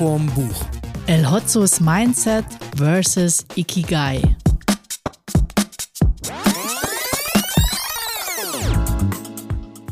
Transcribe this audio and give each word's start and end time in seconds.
vorm 0.00 0.24
Buch. 0.34 0.64
El 1.08 1.30
Hotzos 1.30 1.78
Mindset 1.78 2.46
versus 2.74 3.44
Ikigai. 3.54 4.22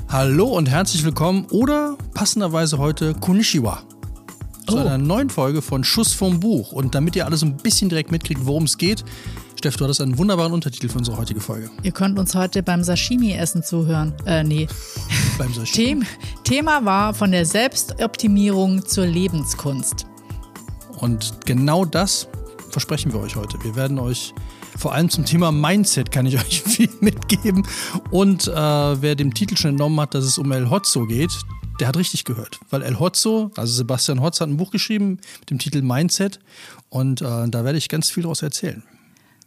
Hallo 0.09 0.47
und 0.47 0.71
herzlich 0.71 1.05
willkommen 1.05 1.45
oder 1.51 1.99
passenderweise 2.15 2.79
heute 2.79 3.13
Kunishiwa. 3.13 3.83
Zu 4.67 4.77
Oh. 4.77 4.81
einer 4.81 4.97
neuen 4.97 5.29
Folge 5.29 5.61
von 5.61 5.85
Schuss 5.85 6.15
vom 6.15 6.41
Buch. 6.41 6.73
Und 6.73 6.95
damit 6.95 7.15
ihr 7.15 7.27
alles 7.27 7.43
ein 7.43 7.59
bisschen 7.59 7.91
direkt 7.91 8.11
mitkriegt, 8.11 8.47
worum 8.47 8.65
es 8.65 8.79
geht, 8.79 9.05
Steff, 9.59 9.77
du 9.77 9.83
hattest 9.83 10.01
einen 10.01 10.17
wunderbaren 10.19 10.53
Untertitel 10.53 10.89
für 10.89 10.99
unsere 10.99 11.17
heutige 11.17 11.41
Folge. 11.41 11.69
Ihr 11.83 11.91
könnt 11.91 12.17
uns 12.17 12.37
heute 12.37 12.63
beim 12.63 12.85
Sashimi-Essen 12.85 13.65
zuhören. 13.65 14.15
Äh, 14.25 14.45
nee. 14.45 14.69
Beim 15.39 15.53
Sashimi. 15.53 16.05
Them 16.05 16.07
Thema 16.45 16.85
war 16.85 17.13
von 17.13 17.33
der 17.33 17.45
Selbstoptimierung 17.45 18.87
zur 18.87 19.07
Lebenskunst. 19.07 20.07
Und 21.01 21.45
genau 21.45 21.85
das 21.85 22.29
versprechen 22.71 23.13
wir 23.13 23.19
euch 23.19 23.35
heute. 23.35 23.59
Wir 23.65 23.75
werden 23.75 23.99
euch 23.99 24.33
vor 24.77 24.95
allem 24.95 25.11
zum 25.11 25.25
Thema 25.25 25.51
Mindset 25.51 26.13
kann 26.13 26.25
ich 26.27 26.37
euch 26.39 26.63
viel 26.63 26.91
mitgeben. 27.01 27.67
Und 28.13 28.47
äh, 28.47 28.53
wer 28.55 29.17
dem 29.17 29.35
Titel 29.35 29.57
schon 29.57 29.71
entnommen 29.71 29.99
hat, 30.01 30.15
dass 30.15 30.25
es 30.25 30.39
um 30.39 30.53
El 30.53 30.71
Hotzo 30.71 31.05
geht, 31.07 31.33
der 31.81 31.89
hat 31.89 31.97
richtig 31.97 32.25
gehört. 32.25 32.61
Weil 32.71 32.83
El 32.83 33.01
Hotzo, 33.01 33.51
also 33.57 33.73
Sebastian 33.73 34.23
Hotz 34.23 34.41
hat 34.41 34.49
ein 34.49 34.57
Buch 34.57 34.71
geschrieben 34.71 35.19
mit 35.41 35.51
dem 35.51 35.59
Titel 35.59 35.83
Mindset. 35.83 36.39
Und 36.91 37.23
äh, 37.23 37.49
da 37.49 37.65
werde 37.65 37.77
ich 37.77 37.89
ganz 37.89 38.09
viel 38.09 38.23
daraus 38.23 38.43
erzählen. 38.43 38.85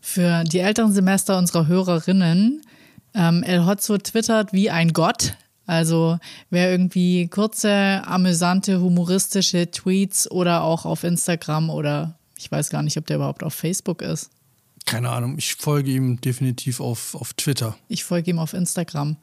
Für 0.01 0.43
die 0.43 0.59
älteren 0.59 0.91
Semester 0.93 1.37
unserer 1.37 1.67
Hörerinnen, 1.67 2.61
ähm, 3.13 3.43
El 3.43 3.65
Hotzo 3.65 3.97
twittert 3.97 4.51
wie 4.51 4.69
ein 4.69 4.93
Gott. 4.93 5.35
Also 5.67 6.17
wer 6.49 6.71
irgendwie 6.71 7.27
kurze, 7.27 8.01
amüsante, 8.05 8.81
humoristische 8.81 9.69
Tweets 9.69 10.30
oder 10.30 10.63
auch 10.63 10.85
auf 10.85 11.03
Instagram 11.03 11.69
oder 11.69 12.16
ich 12.38 12.52
weiß 12.52 12.71
gar 12.71 12.81
nicht, 12.81 12.97
ob 12.97 13.05
der 13.05 13.17
überhaupt 13.17 13.43
auf 13.43 13.53
Facebook 13.53 14.02
ist. 14.02 14.31
Keine 14.85 15.09
Ahnung, 15.11 15.35
ich 15.38 15.53
folge 15.55 15.91
ihm 15.91 16.19
definitiv 16.19 16.80
auf, 16.81 17.13
auf 17.13 17.33
Twitter. 17.33 17.77
Ich 17.88 18.03
folge 18.03 18.31
ihm 18.31 18.39
auf 18.39 18.53
Instagram. 18.53 19.15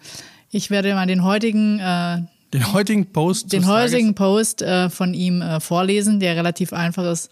Ich 0.50 0.70
werde 0.70 0.94
mal 0.94 1.06
den 1.06 1.24
heutigen, 1.24 1.80
äh, 1.80 2.22
Den 2.54 2.72
heutigen 2.72 3.12
Post. 3.12 3.52
den 3.52 3.66
heutigen 3.66 4.14
Post 4.14 4.62
äh, 4.62 4.88
von 4.88 5.12
ihm 5.14 5.42
äh, 5.42 5.58
vorlesen, 5.58 6.20
der 6.20 6.36
relativ 6.36 6.72
einfach 6.72 7.04
ist. 7.10 7.30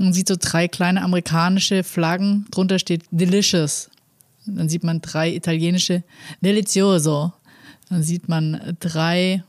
Man 0.00 0.12
sieht 0.12 0.28
so 0.28 0.36
drei 0.38 0.68
kleine 0.68 1.02
amerikanische 1.02 1.82
Flaggen. 1.82 2.46
Drunter 2.50 2.78
steht 2.78 3.04
Delicious. 3.10 3.90
Dann 4.46 4.68
sieht 4.68 4.84
man 4.84 5.00
drei 5.02 5.34
italienische 5.34 6.04
Delizioso. 6.40 7.32
Dann 7.88 8.02
sieht 8.02 8.28
man 8.28 8.76
drei 8.80 9.42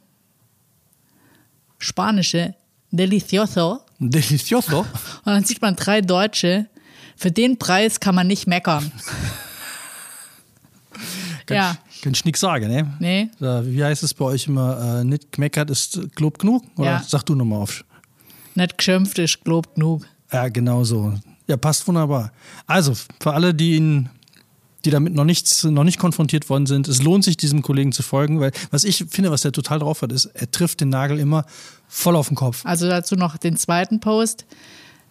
spanische 1.77 2.55
Delicioso. 2.91 3.81
Delicioso. 3.99 4.79
Und 4.79 4.87
dann 5.25 5.43
sieht 5.45 5.61
man 5.61 5.75
drei 5.75 6.01
deutsche. 6.01 6.67
Für 7.15 7.31
den 7.31 7.57
Preis 7.57 7.99
kann 7.99 8.15
man 8.15 8.27
nicht 8.27 8.47
meckern. 8.47 8.91
Ja. 11.49 11.77
ich, 11.91 12.01
kann 12.01 12.13
ich 12.13 12.25
nichts 12.25 12.41
sagen, 12.41 12.67
ne? 12.67 12.93
Nee, 12.99 13.29
Wie 13.39 13.83
heißt 13.83 14.03
es 14.03 14.13
bei 14.13 14.25
euch 14.25 14.45
immer? 14.45 14.99
Äh, 14.99 15.03
nicht 15.03 15.31
gemeckert 15.31 15.71
ist 15.71 15.99
Lob 16.19 16.37
genug? 16.37 16.63
Oder 16.77 16.91
Ja. 16.91 17.03
sag 17.07 17.23
du 17.25 17.33
nochmal 17.33 17.61
auf. 17.61 17.83
nicht 18.53 18.77
geschimpft 18.77 19.17
ist 19.17 19.43
gelobt 19.43 19.73
genug. 19.73 20.05
Ja, 20.31 20.49
genau 20.49 20.83
so. 20.83 21.13
Ja, 21.47 21.57
passt 21.57 21.87
wunderbar. 21.87 22.31
Also, 22.67 22.93
für 23.19 23.33
alle, 23.33 23.53
die 23.53 23.75
ihn, 23.75 24.09
die 24.85 24.91
damit 24.91 25.13
noch 25.13 25.25
nichts, 25.25 25.63
noch 25.63 25.83
nicht 25.83 25.97
konfrontiert 25.97 26.49
worden 26.49 26.67
sind, 26.67 26.87
es 26.87 27.01
lohnt 27.01 27.23
sich, 27.23 27.37
diesem 27.37 27.61
Kollegen 27.61 27.91
zu 27.91 28.03
folgen, 28.03 28.39
weil 28.39 28.51
was 28.71 28.83
ich 28.83 29.05
finde, 29.09 29.31
was 29.31 29.41
der 29.41 29.51
total 29.51 29.79
drauf 29.79 30.01
hat, 30.01 30.11
ist, 30.11 30.25
er 30.25 30.51
trifft 30.51 30.81
den 30.81 30.89
Nagel 30.89 31.19
immer 31.19 31.45
voll 31.87 32.15
auf 32.15 32.27
den 32.27 32.35
Kopf. 32.35 32.61
Also 32.65 32.87
dazu 32.87 33.15
noch 33.15 33.37
den 33.37 33.57
zweiten 33.57 33.99
Post. 33.99 34.45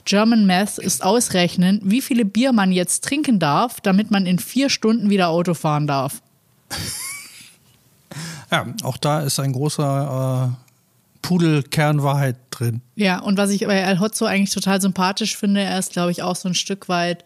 German 0.05 0.47
Math 0.47 0.79
ist 0.79 1.03
ausrechnen, 1.03 1.81
wie 1.85 2.01
viele 2.01 2.25
Bier 2.25 2.53
man 2.53 2.73
jetzt 2.73 3.05
trinken 3.05 3.39
darf, 3.39 3.81
damit 3.81 4.11
man 4.11 4.25
in 4.25 4.39
vier 4.39 4.71
Stunden 4.71 5.11
wieder 5.11 5.29
Auto 5.29 5.55
fahren 5.55 5.87
darf. 5.87 6.23
Ja, 8.51 8.67
auch 8.83 8.97
da 8.97 9.21
ist 9.21 9.39
ein 9.41 9.53
großer 9.53 10.57
äh, 11.23 11.29
Pudelkern 11.29 12.03
Wahrheit 12.03 12.37
drin. 12.51 12.83
Ja, 12.95 13.21
und 13.21 13.37
was 13.39 13.51
ich 13.51 13.67
bei 13.67 13.79
El 13.79 14.01
Hotzo 14.01 14.25
eigentlich 14.25 14.53
total 14.53 14.81
sympathisch 14.81 15.37
finde, 15.37 15.61
er 15.61 15.79
ist, 15.79 15.93
glaube 15.93 16.11
ich, 16.11 16.23
auch 16.23 16.37
so 16.37 16.49
ein 16.49 16.55
Stück 16.55 16.89
weit, 16.89 17.25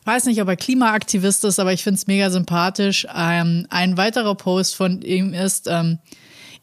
ich 0.00 0.06
weiß 0.06 0.24
nicht, 0.24 0.40
ob 0.40 0.48
er 0.48 0.56
Klimaaktivist 0.56 1.44
ist, 1.44 1.58
aber 1.58 1.72
ich 1.72 1.82
finde 1.82 1.98
es 1.98 2.06
mega 2.06 2.30
sympathisch. 2.30 3.06
Ähm, 3.14 3.66
ein 3.68 3.98
weiterer 3.98 4.34
Post 4.34 4.74
von 4.74 5.02
ihm 5.02 5.34
ist, 5.34 5.66
ähm, 5.68 5.98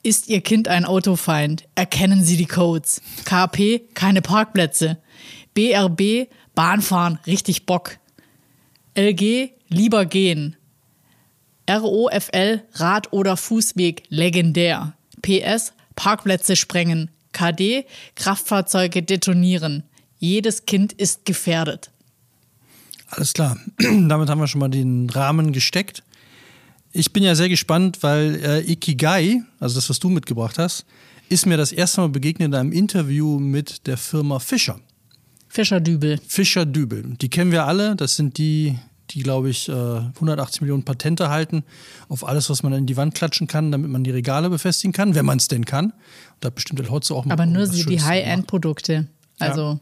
ist 0.01 0.27
Ihr 0.27 0.41
Kind 0.41 0.67
ein 0.67 0.85
Autofeind? 0.85 1.65
Erkennen 1.75 2.23
Sie 2.23 2.37
die 2.37 2.45
Codes. 2.45 3.01
KP, 3.25 3.89
keine 3.93 4.21
Parkplätze. 4.21 4.97
BRB, 5.53 6.29
Bahnfahren, 6.55 7.19
richtig 7.27 7.65
Bock. 7.65 7.97
LG, 8.95 9.51
lieber 9.69 10.05
gehen. 10.05 10.55
ROFL, 11.69 12.63
Rad- 12.73 13.13
oder 13.13 13.37
Fußweg, 13.37 14.03
legendär. 14.09 14.93
PS, 15.21 15.73
Parkplätze 15.97 16.55
sprengen. 16.55 17.11
KD, 17.33 17.85
Kraftfahrzeuge 18.15 19.03
detonieren. 19.03 19.83
Jedes 20.17 20.65
Kind 20.65 20.93
ist 20.93 21.25
gefährdet. 21.25 21.91
Alles 23.07 23.33
klar. 23.33 23.57
Damit 23.77 24.29
haben 24.29 24.39
wir 24.39 24.47
schon 24.47 24.59
mal 24.59 24.69
den 24.69 25.09
Rahmen 25.09 25.51
gesteckt. 25.51 26.03
Ich 26.93 27.11
bin 27.11 27.23
ja 27.23 27.35
sehr 27.35 27.49
gespannt, 27.49 27.99
weil 28.01 28.39
äh, 28.43 28.71
Ikigai, 28.71 29.41
also 29.59 29.75
das, 29.75 29.89
was 29.89 29.99
du 29.99 30.09
mitgebracht 30.09 30.57
hast, 30.57 30.85
ist 31.29 31.45
mir 31.45 31.57
das 31.57 31.71
erste 31.71 32.01
Mal 32.01 32.09
begegnet 32.09 32.47
in 32.47 32.55
einem 32.55 32.71
Interview 32.71 33.39
mit 33.39 33.85
der 33.85 33.97
Firma 33.97 34.39
Fischer. 34.39 34.79
Fischerdübel. 35.49 36.19
Fischer 36.25 36.65
Dübel. 36.65 37.15
Die 37.21 37.29
kennen 37.29 37.51
wir 37.51 37.65
alle. 37.65 37.95
Das 37.95 38.15
sind 38.15 38.37
die, 38.37 38.77
die, 39.11 39.23
glaube 39.23 39.49
ich, 39.49 39.69
äh, 39.69 39.71
180 39.71 40.61
Millionen 40.61 40.83
Patente 40.83 41.29
halten 41.29 41.63
auf 42.09 42.27
alles, 42.27 42.49
was 42.49 42.63
man 42.63 42.73
in 42.73 42.85
die 42.85 42.97
Wand 42.97 43.15
klatschen 43.15 43.47
kann, 43.47 43.71
damit 43.71 43.89
man 43.89 44.03
die 44.03 44.11
Regale 44.11 44.49
befestigen 44.49 44.93
kann, 44.93 45.15
wenn 45.15 45.25
man 45.25 45.37
es 45.37 45.47
denn 45.47 45.65
kann. 45.65 45.85
Und 45.85 45.93
da 46.41 46.49
bestimmt 46.49 46.79
der 46.79 46.89
Hotze 46.89 47.13
auch 47.13 47.25
mal 47.25 47.33
Aber 47.33 47.45
nur 47.45 47.63
was 47.63 47.71
die. 47.71 48.01
High-End-Produkte. 48.01 49.07
Also, 49.39 49.79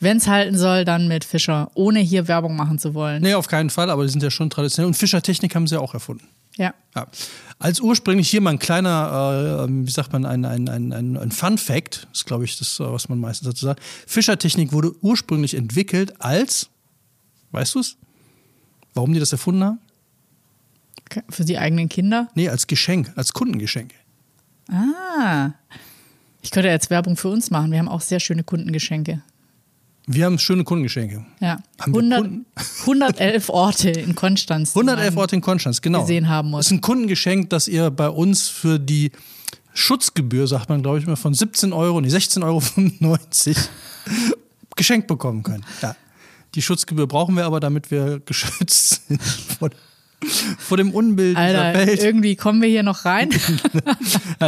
wenn 0.00 0.16
es 0.16 0.26
halten 0.26 0.58
soll, 0.58 0.84
dann 0.84 1.06
mit 1.06 1.24
Fischer, 1.24 1.70
ohne 1.74 2.00
hier 2.00 2.28
Werbung 2.28 2.56
machen 2.56 2.78
zu 2.78 2.92
wollen. 2.94 3.22
Nee, 3.22 3.34
auf 3.34 3.46
keinen 3.46 3.70
Fall, 3.70 3.88
aber 3.88 4.02
die 4.02 4.10
sind 4.10 4.22
ja 4.22 4.30
schon 4.30 4.50
traditionell. 4.50 4.88
Und 4.88 4.94
Fischertechnik 4.94 5.54
haben 5.54 5.66
sie 5.66 5.76
ja 5.76 5.80
auch 5.80 5.94
erfunden. 5.94 6.26
Ja. 6.56 6.74
Ja. 6.94 7.06
Als 7.58 7.80
ursprünglich 7.80 8.28
hier 8.28 8.40
mal 8.40 8.50
ein 8.50 8.58
kleiner, 8.58 9.66
äh, 9.68 9.70
wie 9.70 9.90
sagt 9.90 10.12
man, 10.12 10.26
ein, 10.26 10.44
ein, 10.44 10.68
ein, 10.68 10.92
ein, 10.92 11.16
ein 11.16 11.30
Fun 11.30 11.56
Fact, 11.56 12.08
ist 12.12 12.26
glaube 12.26 12.44
ich 12.44 12.58
das, 12.58 12.80
äh, 12.80 12.84
was 12.84 13.08
man 13.08 13.18
meistens 13.18 13.48
dazu 13.48 13.66
sagt. 13.66 13.82
Fischertechnik 14.06 14.72
wurde 14.72 14.92
ursprünglich 15.02 15.54
entwickelt 15.54 16.20
als, 16.20 16.68
weißt 17.52 17.76
du 17.76 17.80
es? 17.80 17.96
Warum 18.96 19.12
die 19.12 19.20
das 19.20 19.30
erfunden 19.32 19.62
haben? 19.62 19.78
Für 21.28 21.44
die 21.44 21.58
eigenen 21.58 21.88
Kinder. 21.88 22.28
Nee, 22.34 22.48
als 22.48 22.66
Geschenk, 22.66 23.12
als 23.14 23.32
Kundengeschenk. 23.32 23.92
Ah. 24.68 25.50
Ich 26.42 26.50
könnte 26.50 26.68
jetzt 26.68 26.90
Werbung 26.90 27.16
für 27.16 27.28
uns 27.28 27.50
machen. 27.50 27.70
Wir 27.70 27.78
haben 27.78 27.88
auch 27.88 28.00
sehr 28.00 28.18
schöne 28.20 28.42
Kundengeschenke. 28.42 29.22
Wir 30.08 30.24
haben 30.24 30.38
schöne 30.38 30.64
Kundengeschenke. 30.64 31.24
Ja. 31.40 31.58
Haben 31.80 31.92
wir 31.92 31.98
100, 32.00 32.20
Kunden? 32.22 32.46
111 32.80 33.48
Orte 33.50 33.90
in 33.90 34.14
Konstanz. 34.14 34.72
die 34.72 34.78
111 34.78 35.14
man- 35.14 35.20
Orte 35.22 35.36
in 35.36 35.42
Konstanz, 35.42 35.80
genau. 35.82 36.00
gesehen 36.02 36.28
haben 36.28 36.50
muss. 36.50 36.60
Das 36.60 36.66
ist 36.66 36.72
ein 36.72 36.80
Kundengeschenk, 36.80 37.50
das 37.50 37.68
ihr 37.68 37.90
bei 37.90 38.08
uns 38.08 38.48
für 38.48 38.78
die 38.78 39.12
Schutzgebühr, 39.74 40.46
sagt 40.46 40.68
man, 40.68 40.82
glaube 40.82 40.98
ich, 40.98 41.04
immer 41.04 41.16
von 41.16 41.34
17 41.34 41.72
Euro, 41.72 42.00
nee, 42.00 42.08
16,95 42.08 43.48
Euro 43.56 43.56
geschenkt 44.76 45.06
bekommen 45.08 45.42
könnt. 45.42 45.64
Ja. 45.82 45.94
Die 46.54 46.62
Schutzgebühr 46.62 47.06
brauchen 47.06 47.36
wir 47.36 47.44
aber, 47.44 47.60
damit 47.60 47.90
wir 47.90 48.20
geschützt 48.20 49.08
sind 49.08 49.22
vor, 49.22 49.70
vor 50.58 50.76
dem 50.76 50.90
Unbild 50.92 51.36
Alter, 51.36 51.72
dieser 51.72 51.86
Welt. 51.86 52.02
irgendwie 52.02 52.36
kommen 52.36 52.62
wir 52.62 52.68
hier 52.68 52.82
noch 52.82 53.04
rein. 53.04 53.30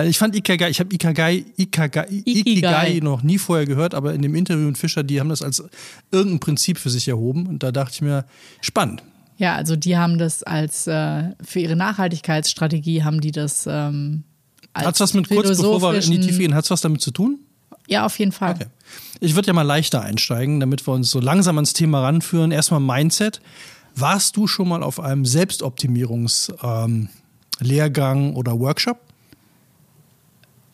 Ich 0.04 0.18
fand 0.18 0.36
Ikigai, 0.36 0.68
ich 0.68 0.80
habe 0.80 0.94
Ikigai, 0.94 1.46
Ikigai, 1.56 2.06
Ikigai, 2.10 3.00
noch 3.02 3.22
nie 3.22 3.38
vorher 3.38 3.64
gehört, 3.64 3.94
aber 3.94 4.12
in 4.12 4.20
dem 4.20 4.34
Interview 4.34 4.66
mit 4.66 4.76
Fischer, 4.76 5.02
die 5.02 5.18
haben 5.18 5.30
das 5.30 5.40
als 5.40 5.62
irgendein 6.10 6.40
Prinzip 6.40 6.78
für 6.78 6.90
sich 6.90 7.08
erhoben 7.08 7.46
und 7.46 7.62
da 7.62 7.72
dachte 7.72 7.94
ich 7.94 8.02
mir, 8.02 8.26
spannend. 8.60 9.02
Ja, 9.38 9.54
also 9.54 9.76
die 9.76 9.96
haben 9.96 10.18
das 10.18 10.42
als 10.42 10.86
äh, 10.86 11.30
für 11.42 11.60
ihre 11.60 11.76
Nachhaltigkeitsstrategie 11.76 13.02
haben 13.02 13.20
die 13.20 13.30
das 13.30 13.66
ähm, 13.66 14.24
als 14.72 14.86
Hat 14.86 14.94
es 14.94 15.00
was 15.00 15.14
mit, 15.14 15.28
kurz 15.28 15.48
bevor 15.48 15.92
wir 15.92 16.02
in 16.02 16.10
die 16.10 16.20
Tiefe 16.20 16.38
gehen, 16.38 16.54
hat 16.54 16.64
es 16.64 16.70
was 16.70 16.80
damit 16.80 17.00
zu 17.00 17.10
tun? 17.10 17.40
Ja, 17.88 18.04
auf 18.06 18.18
jeden 18.18 18.32
Fall. 18.32 18.54
Okay. 18.54 18.66
Ich 19.20 19.34
würde 19.34 19.48
ja 19.48 19.52
mal 19.52 19.62
leichter 19.62 20.02
einsteigen, 20.02 20.60
damit 20.60 20.86
wir 20.86 20.92
uns 20.94 21.10
so 21.10 21.18
langsam 21.20 21.56
ans 21.56 21.72
Thema 21.72 22.02
ranführen. 22.02 22.52
Erstmal 22.52 22.80
Mindset. 22.80 23.40
Warst 23.96 24.36
du 24.36 24.46
schon 24.46 24.68
mal 24.68 24.82
auf 24.84 25.00
einem 25.00 25.24
Selbstoptimierungslehrgang 25.24 27.08
ähm, 28.30 28.36
oder 28.36 28.58
Workshop? 28.60 29.00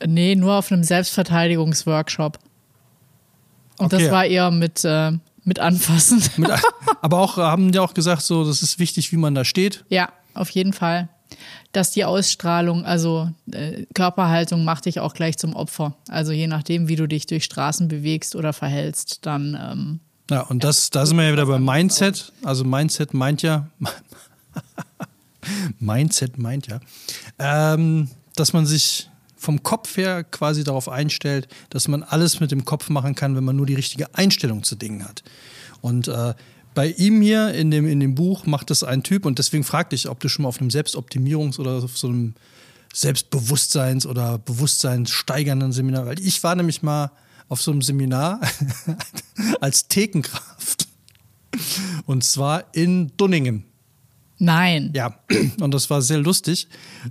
Nee, 0.06 0.34
nur 0.34 0.54
auf 0.54 0.70
einem 0.70 0.84
Selbstverteidigungsworkshop. 0.84 2.38
Und 3.78 3.86
Okay. 3.86 4.02
das 4.04 4.12
war 4.12 4.26
eher 4.26 4.50
mit, 4.50 4.84
äh, 4.84 5.12
mit 5.44 5.58
Anfassen. 5.58 6.22
Mit, 6.36 6.50
aber 7.00 7.18
auch 7.20 7.36
haben 7.38 7.72
die 7.72 7.78
auch 7.78 7.94
gesagt, 7.94 8.22
so, 8.22 8.44
das 8.44 8.62
ist 8.62 8.78
wichtig, 8.78 9.10
wie 9.12 9.16
man 9.16 9.34
da 9.34 9.44
steht. 9.44 9.84
ja, 9.88 10.08
auf 10.34 10.50
jeden 10.50 10.72
Fall. 10.72 11.08
Dass 11.74 11.90
die 11.90 12.04
Ausstrahlung, 12.04 12.84
also 12.84 13.30
äh, 13.50 13.84
Körperhaltung 13.94 14.64
macht 14.64 14.86
dich 14.86 15.00
auch 15.00 15.12
gleich 15.12 15.36
zum 15.36 15.54
Opfer. 15.54 15.96
Also 16.08 16.32
je 16.32 16.46
nachdem, 16.46 16.88
wie 16.88 16.96
du 16.96 17.06
dich 17.06 17.26
durch 17.26 17.44
Straßen 17.44 17.88
bewegst 17.88 18.36
oder 18.36 18.52
verhältst, 18.52 19.26
dann. 19.26 19.58
Ähm, 19.60 20.00
ja, 20.30 20.42
und 20.42 20.64
das, 20.64 20.90
da 20.90 21.04
sind 21.04 21.16
wir 21.16 21.24
ja 21.24 21.32
wieder 21.32 21.46
beim 21.46 21.64
Mindset. 21.64 22.32
Also 22.44 22.64
Mindset 22.64 23.12
meint 23.12 23.42
ja, 23.42 23.68
Mindset 25.80 26.38
meint 26.38 26.68
ja, 26.68 26.80
ähm, 27.38 28.08
dass 28.36 28.52
man 28.52 28.66
sich 28.66 29.10
vom 29.36 29.62
Kopf 29.62 29.96
her 29.96 30.24
quasi 30.24 30.64
darauf 30.64 30.88
einstellt, 30.88 31.48
dass 31.70 31.88
man 31.88 32.02
alles 32.02 32.40
mit 32.40 32.52
dem 32.52 32.64
Kopf 32.64 32.88
machen 32.88 33.14
kann, 33.14 33.36
wenn 33.36 33.44
man 33.44 33.56
nur 33.56 33.66
die 33.66 33.74
richtige 33.74 34.14
Einstellung 34.14 34.62
zu 34.62 34.76
Dingen 34.76 35.04
hat. 35.06 35.22
Und 35.82 36.08
äh, 36.08 36.34
bei 36.74 36.90
ihm 36.90 37.20
hier 37.22 37.54
in 37.54 37.70
dem, 37.70 37.86
in 37.86 38.00
dem 38.00 38.14
Buch 38.14 38.46
macht 38.46 38.70
das 38.70 38.82
ein 38.82 39.02
Typ 39.02 39.24
und 39.26 39.38
deswegen 39.38 39.64
fragte 39.64 39.94
ich, 39.94 40.08
ob 40.08 40.20
du 40.20 40.28
schon 40.28 40.42
mal 40.42 40.48
auf 40.48 40.60
einem 40.60 40.70
Selbstoptimierungs- 40.70 41.58
oder 41.58 41.84
auf 41.84 41.96
so 41.96 42.08
einem 42.08 42.34
Selbstbewusstseins- 42.92 44.06
oder 44.06 44.38
Bewusstseinssteigernden 44.38 45.72
Seminar, 45.72 46.06
weil 46.06 46.20
ich 46.20 46.42
war 46.42 46.54
nämlich 46.54 46.82
mal 46.82 47.10
auf 47.48 47.62
so 47.62 47.70
einem 47.70 47.82
Seminar 47.82 48.40
als 49.60 49.88
Thekenkraft 49.88 50.88
und 52.06 52.24
zwar 52.24 52.64
in 52.74 53.12
Dunningen. 53.16 53.64
Nein. 54.38 54.90
Ja, 54.94 55.18
und 55.60 55.72
das 55.72 55.90
war 55.90 56.02
sehr 56.02 56.18
lustig, 56.18 56.68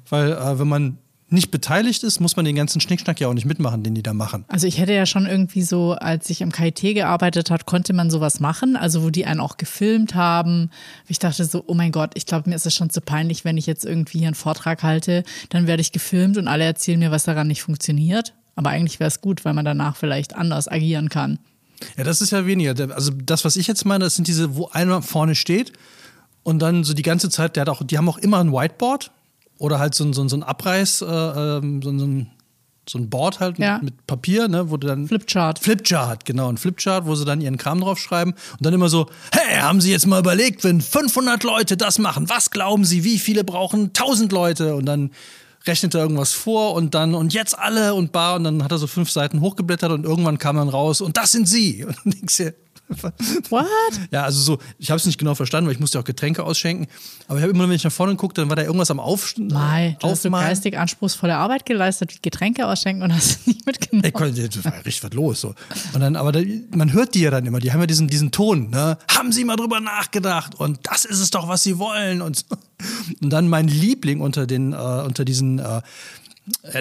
weil 0.10 0.34
äh, 0.34 0.60
wenn 0.60 0.68
man 0.68 0.98
nicht 1.34 1.52
beteiligt 1.52 2.04
ist, 2.04 2.20
muss 2.20 2.36
man 2.36 2.46
den 2.46 2.56
ganzen 2.56 2.80
Schnickschnack 2.80 3.20
ja 3.20 3.28
auch 3.28 3.34
nicht 3.34 3.46
mitmachen, 3.46 3.84
den 3.84 3.96
die 3.96 4.04
da 4.04 4.14
machen. 4.14 4.46
Also 4.48 4.68
ich 4.68 4.78
hätte 4.78 4.94
ja 4.94 5.06
schon 5.06 5.26
irgendwie 5.26 5.64
so, 5.64 5.94
als 5.94 6.30
ich 6.30 6.44
am 6.44 6.52
KIT 6.52 6.82
gearbeitet 6.82 7.52
hat, 7.52 7.66
konnte 7.66 7.94
man 7.94 8.10
sowas 8.10 8.40
machen, 8.40 8.76
also 8.76 9.04
wo 9.04 9.10
die 9.10 9.26
einen 9.26 9.40
auch 9.40 9.58
gefilmt 9.58 10.16
haben. 10.16 10.70
Ich 11.08 11.20
dachte 11.20 11.44
so, 11.44 11.64
oh 11.68 11.74
mein 11.74 11.92
Gott, 11.92 12.12
ich 12.14 12.26
glaube, 12.26 12.50
mir 12.50 12.56
ist 12.56 12.66
es 12.66 12.74
schon 12.74 12.90
zu 12.90 13.02
peinlich, 13.02 13.44
wenn 13.44 13.58
ich 13.58 13.66
jetzt 13.66 13.84
irgendwie 13.84 14.20
hier 14.20 14.28
einen 14.28 14.36
Vortrag 14.36 14.84
halte, 14.84 15.24
dann 15.50 15.68
werde 15.68 15.82
ich 15.82 15.92
gefilmt 15.92 16.38
und 16.38 16.48
alle 16.48 16.64
erzählen 16.64 17.00
mir, 17.00 17.12
was 17.12 17.24
daran 17.24 17.48
nicht 17.48 17.64
funktioniert. 17.64 18.34
Aber 18.56 18.70
eigentlich 18.70 19.00
wäre 19.00 19.08
es 19.08 19.20
gut, 19.20 19.44
weil 19.46 19.54
man 19.54 19.66
danach 19.66 19.96
vielleicht 19.96 20.36
anders 20.36 20.68
agieren 20.68 21.10
kann. 21.10 21.40
Ja, 21.98 22.04
das 22.04 22.22
ist 22.22 22.32
ja 22.32 22.46
weniger. 22.46 22.76
Also 22.94 23.12
das, 23.12 23.44
was 23.44 23.56
ich 23.56 23.68
jetzt 23.68 23.86
meine, 23.86 24.06
das 24.06 24.16
sind 24.16 24.28
diese, 24.28 24.56
wo 24.56 24.70
einer 24.70 25.02
vorne 25.02 25.36
steht 25.36 25.74
und 26.44 26.60
dann 26.60 26.84
so 26.84 26.94
die 26.94 27.02
ganze 27.02 27.30
Zeit, 27.30 27.56
der 27.56 27.62
hat 27.62 27.70
auch, 27.70 27.84
die 27.84 27.98
haben 27.98 28.08
auch 28.08 28.20
immer 28.20 28.40
ein 28.40 28.52
Whiteboard 28.54 29.12
oder 29.64 29.80
halt 29.80 29.96
so 29.96 30.04
ein, 30.04 30.12
so 30.12 30.22
ein, 30.22 30.28
so 30.28 30.36
ein 30.36 30.44
Abreiß, 30.44 31.04
äh, 31.04 31.06
ähm, 31.06 31.82
so, 31.82 31.90
ein, 31.90 32.28
so 32.88 32.98
ein 32.98 33.10
Board 33.10 33.40
halt 33.40 33.58
Ja. 33.60 33.76
mit, 33.76 33.84
mit 33.84 34.08
Papier, 34.08 34.50
ne, 34.50 34.70
wo 34.70 34.76
du 34.76 34.88
dann. 34.88 35.08
Flipchart. 35.08 35.60
Flipchart, 35.60 36.26
genau, 36.26 36.50
ein 36.50 36.58
Flipchart, 36.58 37.06
wo 37.06 37.16
sie 37.16 37.24
dann 37.24 37.40
ihren 37.40 37.56
Kram 37.56 37.80
draufschreiben 37.80 38.34
und 38.34 38.66
dann 38.66 38.74
immer 38.74 38.90
so, 38.90 39.08
hey, 39.32 39.60
haben 39.62 39.80
Sie 39.80 39.90
jetzt 39.90 40.06
mal 40.06 40.20
überlegt, 40.20 40.66
wenn 40.66 40.82
500 40.82 41.44
Leute 41.44 41.78
das 41.78 41.98
machen, 41.98 42.28
was 42.28 42.52
glauben 42.52 42.84
Sie, 42.84 43.06
wie 43.06 43.18
viele 43.18 43.46
brauchen 43.46 43.86
1000 43.88 44.34
Leute? 44.34 44.76
Und 44.76 44.86
dann 44.86 45.12
rechnet 45.66 45.96
er 45.96 46.02
irgendwas 46.02 46.34
vor 46.34 46.74
und 46.74 46.94
dann, 46.94 47.14
und 47.16 47.34
jetzt 47.34 47.58
alle 47.58 47.94
und 47.94 48.12
bar 48.12 48.36
und 48.36 48.44
dann 48.44 48.66
hat 48.66 48.72
er 48.74 48.78
so 48.80 48.88
fünf 48.88 49.10
Seiten 49.12 49.40
hochgeblättert 49.40 49.94
und 49.94 50.04
irgendwann 50.04 50.38
kam 50.40 50.58
dann 50.58 50.68
raus 50.68 51.00
und 51.00 51.16
das 51.16 51.32
sind 51.32 51.48
Sie. 51.48 51.86
Und 51.86 51.96
dann 52.04 52.12
denkst 52.12 52.36
du, 52.38 52.54
What? 53.50 53.68
ja, 54.12 54.24
also 54.24 54.40
so, 54.40 54.60
ich 54.78 54.90
habe 54.90 54.98
es 54.98 55.06
nicht 55.06 55.18
genau 55.18 55.36
verstanden, 55.36 55.68
weil 55.68 55.74
ich 55.74 55.80
musste 55.80 56.00
auch 56.00 56.04
Getränke 56.04 56.44
ausschenken. 56.44 56.88
Aber 57.28 57.38
ich 57.38 57.44
habe 57.44 57.54
immer, 57.54 57.68
wenn 57.68 57.76
ich 57.76 57.84
nach 57.84 57.92
vorne 57.92 58.16
guckte, 58.16 58.42
dann 58.42 58.50
war 58.50 58.56
da 58.56 58.64
irgendwas 58.64 58.92
am 58.92 59.00
Auf 59.00 59.36
Mai, 59.38 59.98
du 60.00 60.08
hast 60.08 60.24
so 60.24 60.32
geistig 60.32 60.78
anspruchsvolle 60.78 61.36
Arbeit 61.36 61.66
geleistet, 61.66 62.14
wie 62.16 62.20
Getränke 62.22 62.68
ausschenken 62.68 63.04
und 63.04 63.14
hast 63.14 63.26
es 63.26 63.48
nicht 63.48 63.66
mitgenommen. 63.66 64.06
Ich 64.06 64.14
konnte, 64.14 64.48
das 64.48 64.66
war 64.66 64.74
richtig 64.86 65.04
was 65.04 65.14
los. 65.14 65.42
So. 65.42 65.56
Und 65.94 66.02
dann, 66.02 66.16
aber 66.16 66.32
da, 66.32 66.42
man 66.72 66.94
hört 66.94 67.16
die 67.16 67.22
ja 67.22 67.32
dann 67.32 67.46
immer, 67.46 67.60
die 67.60 67.72
haben 67.72 67.80
ja 67.80 67.88
diesen, 67.88 68.08
diesen 68.08 68.32
Ton, 68.32 68.70
ne? 68.70 68.98
Haben 69.10 69.32
Sie 69.32 69.46
mal 69.46 69.56
drüber 69.56 69.80
nachgedacht? 69.80 70.56
Und 70.56 70.80
das 70.84 71.06
ist 71.06 71.20
es 71.20 71.32
doch, 71.32 71.48
was 71.48 71.64
Sie 71.64 71.78
wollen. 71.78 72.22
Und, 72.22 72.46
und 73.22 73.30
dann 73.30 73.48
mein 73.48 73.68
Liebling 73.68 74.22
unter 74.22 74.46
den, 74.48 74.74
äh, 74.74 74.76
unter 74.76 75.26
diesen, 75.26 75.60
äh, 75.60 75.82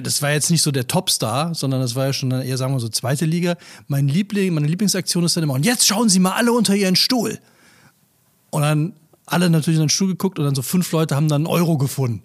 das 0.03 0.23
war 0.23 0.33
jetzt 0.33 0.51
nicht 0.51 0.63
so 0.63 0.71
der 0.73 0.87
Topstar, 0.89 1.55
sondern 1.55 1.81
das 1.81 1.95
war 1.95 2.07
ja 2.07 2.13
schon 2.13 2.31
eher, 2.33 2.57
sagen 2.57 2.75
wir 2.75 2.81
so, 2.81 2.89
zweite 2.89 3.25
Liga. 3.27 3.57
Mein 3.87 4.09
Liebling, 4.09 4.55
meine 4.55 4.67
Lieblingsaktion 4.67 5.25
ist 5.25 5.37
dann 5.37 5.45
immer, 5.45 5.55
und 5.55 5.65
jetzt 5.65 5.87
schauen 5.87 6.09
Sie 6.09 6.19
mal 6.19 6.33
alle 6.33 6.53
unter 6.53 6.75
Ihren 6.75 6.97
Stuhl. 6.97 7.39
Und 8.51 8.63
dann 8.63 8.93
alle 9.27 9.49
natürlich 9.51 9.79
in 9.79 9.85
den 9.85 9.89
Stuhl 9.89 10.09
geguckt 10.09 10.39
und 10.39 10.45
dann 10.45 10.55
so 10.55 10.63
fünf 10.63 10.91
Leute 10.93 11.15
haben 11.15 11.29
dann 11.29 11.43
einen 11.43 11.47
Euro 11.47 11.79
gefunden. 11.79 12.23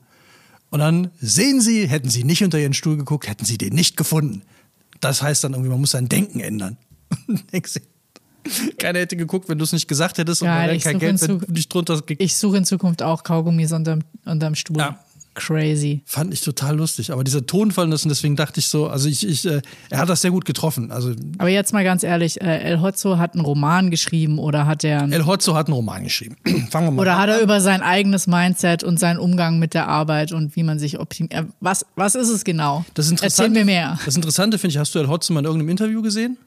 Und 0.72 0.80
dann 0.80 1.12
sehen 1.22 1.62
Sie, 1.62 1.88
hätten 1.88 2.10
Sie 2.10 2.24
nicht 2.24 2.44
unter 2.44 2.58
Ihren 2.60 2.74
Stuhl 2.74 2.98
geguckt, 2.98 3.28
hätten 3.28 3.46
Sie 3.46 3.58
den 3.58 3.74
nicht 3.74 3.96
gefunden. 3.98 4.42
Das 5.00 5.22
heißt 5.22 5.44
dann 5.44 5.54
irgendwie, 5.54 5.70
man 5.70 5.80
muss 5.80 5.92
sein 5.92 6.10
Denken 6.10 6.40
ändern. 6.40 6.78
Keiner 8.78 9.00
hätte 9.00 9.18
geguckt, 9.18 9.50
wenn 9.50 9.58
du 9.58 9.64
es 9.64 9.74
nicht 9.74 9.88
gesagt 9.88 10.18
hättest 10.18 10.42
und 10.42 10.48
Geil, 10.48 10.68
wäre 10.68 10.76
ich 10.78 10.84
kein 10.84 10.94
suche 10.94 11.00
Geld, 11.06 11.22
wenn 11.22 11.40
du 11.40 11.52
nicht 11.52 11.74
drunter 11.74 12.02
ge- 12.02 12.16
Ich 12.20 12.36
suche 12.38 12.58
in 12.58 12.66
Zukunft 12.66 13.04
auch 13.04 13.24
Kaugummis 13.24 13.72
unterm, 13.74 14.02
unterm 14.26 14.56
Stuhl. 14.56 14.78
Ja. 14.78 15.00
Crazy. 15.38 16.02
Fand 16.06 16.34
ich 16.34 16.42
total 16.42 16.76
lustig. 16.76 17.12
Aber 17.12 17.24
dieser 17.24 17.46
Tonfall, 17.46 17.86
und 17.86 18.06
deswegen 18.06 18.36
dachte 18.36 18.60
ich 18.60 18.68
so, 18.68 18.88
also 18.88 19.08
ich, 19.08 19.26
ich, 19.26 19.46
äh, 19.46 19.62
er 19.92 20.00
hat 20.00 20.10
das 20.10 20.24
sehr 20.24 20.32
gut 20.32 20.46
getroffen. 20.46 20.92
Also 20.92 21.14
Aber 21.38 21.50
jetzt 21.50 21.74
mal 21.74 21.84
ganz 21.84 22.02
ehrlich, 22.02 22.42
äh, 22.42 22.64
El 22.64 22.82
Hotzo 22.82 23.20
hat 23.20 23.36
einen 23.36 23.46
Roman 23.46 23.92
geschrieben 23.92 24.40
oder 24.40 24.66
hat 24.66 24.84
er 24.84 25.04
El 25.04 25.28
Hotzo 25.28 25.54
hat 25.54 25.68
einen 25.68 25.76
Roman 25.76 26.04
geschrieben. 26.04 26.38
Fangen 26.72 26.88
wir 26.88 26.92
mal 26.92 27.02
oder 27.02 27.14
an. 27.14 27.20
hat 27.20 27.30
er 27.30 27.42
über 27.42 27.62
sein 27.62 27.84
eigenes 27.84 28.26
Mindset 28.26 28.84
und 28.84 29.00
seinen 29.00 29.20
Umgang 29.20 29.60
mit 29.60 29.76
der 29.76 29.88
Arbeit 29.88 30.32
und 30.32 30.56
wie 30.56 30.64
man 30.64 30.80
sich 30.80 31.00
optimiert. 31.00 31.34
Äh, 31.34 31.44
was, 31.60 31.86
was 31.96 32.16
ist 32.16 32.30
es 32.30 32.44
genau? 32.44 32.84
Das 32.96 33.12
Erzähl 33.12 33.50
mir 33.50 33.64
mehr. 33.64 34.00
Das 34.06 34.16
Interessante 34.16 34.58
finde 34.58 34.72
ich, 34.72 34.80
hast 34.80 34.96
du 34.96 35.00
El 35.00 35.08
Hotzo 35.08 35.34
mal 35.34 35.42
in 35.42 35.46
irgendeinem 35.46 35.70
Interview 35.70 36.02
gesehen? 36.02 36.38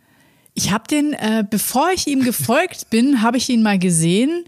Ich 0.55 0.73
habe 0.73 0.89
den, 0.91 1.13
äh, 1.13 1.45
bevor 1.49 1.91
ich 1.95 2.09
ihm 2.09 2.25
gefolgt 2.25 2.91
bin, 2.91 3.23
habe 3.23 3.37
ich 3.37 3.49
ihn 3.49 3.63
mal 3.63 3.79
gesehen. 3.79 4.45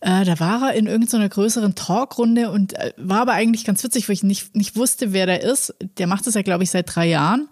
Äh, 0.00 0.24
da 0.24 0.38
war 0.38 0.68
er 0.70 0.74
in 0.74 0.86
irgendeiner 0.86 1.28
größeren 1.28 1.74
Talkrunde 1.74 2.50
und 2.50 2.74
äh, 2.74 2.92
war 2.96 3.20
aber 3.22 3.32
eigentlich 3.32 3.64
ganz 3.64 3.82
witzig, 3.82 4.08
weil 4.08 4.14
ich 4.14 4.22
nicht, 4.22 4.54
nicht 4.54 4.76
wusste, 4.76 5.12
wer 5.12 5.26
der 5.26 5.42
ist. 5.42 5.74
Der 5.98 6.06
macht 6.06 6.26
das 6.26 6.34
ja, 6.34 6.42
glaube 6.42 6.62
ich, 6.64 6.70
seit 6.70 6.94
drei 6.94 7.08
Jahren. 7.08 7.48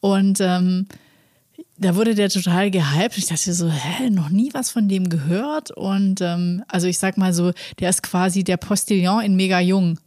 Und 0.00 0.40
ähm, 0.40 0.86
da 1.76 1.94
wurde 1.96 2.14
der 2.14 2.28
total 2.28 2.70
gehypt. 2.70 3.18
Ich 3.18 3.26
dachte 3.26 3.52
so, 3.52 3.68
hä, 3.70 4.10
noch 4.10 4.28
nie 4.30 4.50
was 4.54 4.70
von 4.70 4.88
dem 4.88 5.08
gehört. 5.08 5.70
Und 5.72 6.20
ähm, 6.20 6.62
also 6.68 6.86
ich 6.86 6.98
sag 6.98 7.18
mal 7.18 7.32
so, 7.34 7.52
der 7.80 7.90
ist 7.90 8.02
quasi 8.02 8.44
der 8.44 8.56
Postillon 8.56 9.22
in 9.22 9.34
mega 9.36 9.58
jung. 9.60 9.98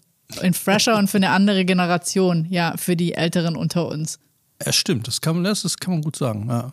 In 0.41 0.53
fresher 0.53 0.97
und 0.97 1.09
für 1.09 1.17
eine 1.17 1.31
andere 1.31 1.65
Generation, 1.65 2.47
ja, 2.49 2.75
für 2.77 2.95
die 2.95 3.15
Älteren 3.15 3.57
unter 3.57 3.89
uns. 3.89 4.17
Ja, 4.65 4.71
stimmt. 4.71 5.07
Das 5.07 5.19
kann, 5.19 5.35
man- 5.35 5.44
das, 5.44 5.63
das 5.63 5.75
kann 5.77 5.95
man 5.95 6.01
gut 6.03 6.15
sagen. 6.15 6.47
Ja. 6.47 6.71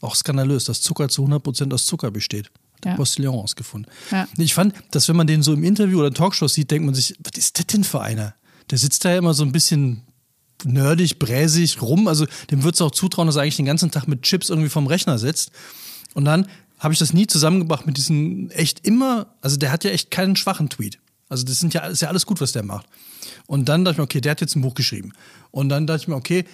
Auch 0.00 0.14
skandalös, 0.14 0.64
dass 0.64 0.80
Zucker 0.80 1.08
zu 1.10 1.26
100% 1.26 1.74
aus 1.74 1.84
Zucker 1.84 2.10
besteht. 2.10 2.50
Ja. 2.84 2.94
Postillon 2.94 3.34
ausgefunden. 3.34 3.90
Ja. 4.10 4.28
Ich 4.36 4.54
fand, 4.54 4.74
dass 4.90 5.08
wenn 5.08 5.16
man 5.16 5.26
den 5.26 5.42
so 5.42 5.52
im 5.52 5.64
Interview 5.64 5.98
oder 5.98 6.08
in 6.08 6.14
Talkshows 6.14 6.54
sieht, 6.54 6.70
denkt 6.70 6.86
man 6.86 6.94
sich, 6.94 7.16
was 7.18 7.38
ist 7.38 7.58
das 7.58 7.66
denn 7.66 7.84
für 7.84 8.00
einer? 8.00 8.34
Der 8.70 8.78
sitzt 8.78 9.04
da 9.04 9.10
ja 9.10 9.18
immer 9.18 9.34
so 9.34 9.44
ein 9.44 9.52
bisschen 9.52 10.02
nerdig, 10.64 11.18
bräsig 11.18 11.80
rum. 11.82 12.08
Also 12.08 12.26
dem 12.50 12.62
würdest 12.62 12.80
du 12.80 12.86
auch 12.86 12.90
zutrauen, 12.90 13.26
dass 13.26 13.36
er 13.36 13.42
eigentlich 13.42 13.56
den 13.56 13.66
ganzen 13.66 13.90
Tag 13.90 14.06
mit 14.06 14.22
Chips 14.22 14.50
irgendwie 14.50 14.68
vom 14.68 14.86
Rechner 14.86 15.18
sitzt. 15.18 15.50
Und 16.14 16.24
dann 16.24 16.46
habe 16.78 16.92
ich 16.92 16.98
das 16.98 17.12
nie 17.12 17.26
zusammengebracht 17.26 17.86
mit 17.86 17.96
diesen 17.96 18.50
echt 18.50 18.86
immer, 18.86 19.34
also 19.40 19.56
der 19.56 19.72
hat 19.72 19.84
ja 19.84 19.90
echt 19.90 20.10
keinen 20.10 20.36
schwachen 20.36 20.68
Tweet. 20.68 20.98
Also 21.28 21.44
das 21.44 21.58
sind 21.58 21.74
ja, 21.74 21.86
ist 21.86 22.02
ja 22.02 22.08
alles 22.08 22.26
gut, 22.26 22.40
was 22.40 22.52
der 22.52 22.62
macht. 22.62 22.86
Und 23.46 23.68
dann 23.68 23.84
dachte 23.84 23.94
ich 23.94 23.98
mir, 23.98 24.04
okay, 24.04 24.20
der 24.20 24.32
hat 24.32 24.40
jetzt 24.40 24.56
ein 24.56 24.62
Buch 24.62 24.74
geschrieben. 24.74 25.12
Und 25.50 25.68
dann 25.68 25.86
dachte 25.86 26.02
ich 26.02 26.08
mir, 26.08 26.16
okay, 26.16 26.44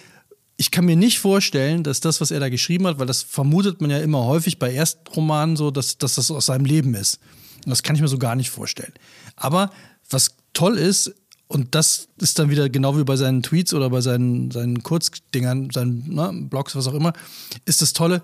ich 0.57 0.71
kann 0.71 0.85
mir 0.85 0.95
nicht 0.95 1.19
vorstellen, 1.19 1.83
dass 1.83 1.99
das, 1.99 2.21
was 2.21 2.31
er 2.31 2.39
da 2.39 2.49
geschrieben 2.49 2.87
hat, 2.87 2.97
weil 2.97 3.07
das 3.07 3.23
vermutet 3.23 3.81
man 3.81 3.89
ja 3.89 3.99
immer 3.99 4.23
häufig 4.23 4.57
bei 4.57 4.73
Erstromanen 4.73 5.57
so, 5.57 5.69
dass, 5.69 5.97
dass 5.97 6.15
das 6.15 6.31
aus 6.31 6.45
seinem 6.45 6.65
Leben 6.65 6.93
ist. 6.95 7.19
Und 7.65 7.71
das 7.71 7.83
kann 7.83 7.95
ich 7.95 8.01
mir 8.01 8.07
so 8.07 8.17
gar 8.17 8.35
nicht 8.35 8.49
vorstellen. 8.49 8.93
Aber 9.35 9.71
was 10.09 10.35
toll 10.53 10.77
ist, 10.77 11.13
und 11.47 11.75
das 11.75 12.07
ist 12.19 12.39
dann 12.39 12.49
wieder 12.49 12.69
genau 12.69 12.97
wie 12.97 13.03
bei 13.03 13.17
seinen 13.17 13.43
Tweets 13.43 13.73
oder 13.73 13.89
bei 13.89 14.01
seinen, 14.01 14.49
seinen 14.49 14.81
Kurzdingern, 14.81 15.69
seinen 15.71 16.13
ne, 16.13 16.31
Blogs, 16.49 16.75
was 16.75 16.87
auch 16.87 16.93
immer, 16.93 17.13
ist 17.65 17.81
das 17.81 17.93
Tolle, 17.93 18.21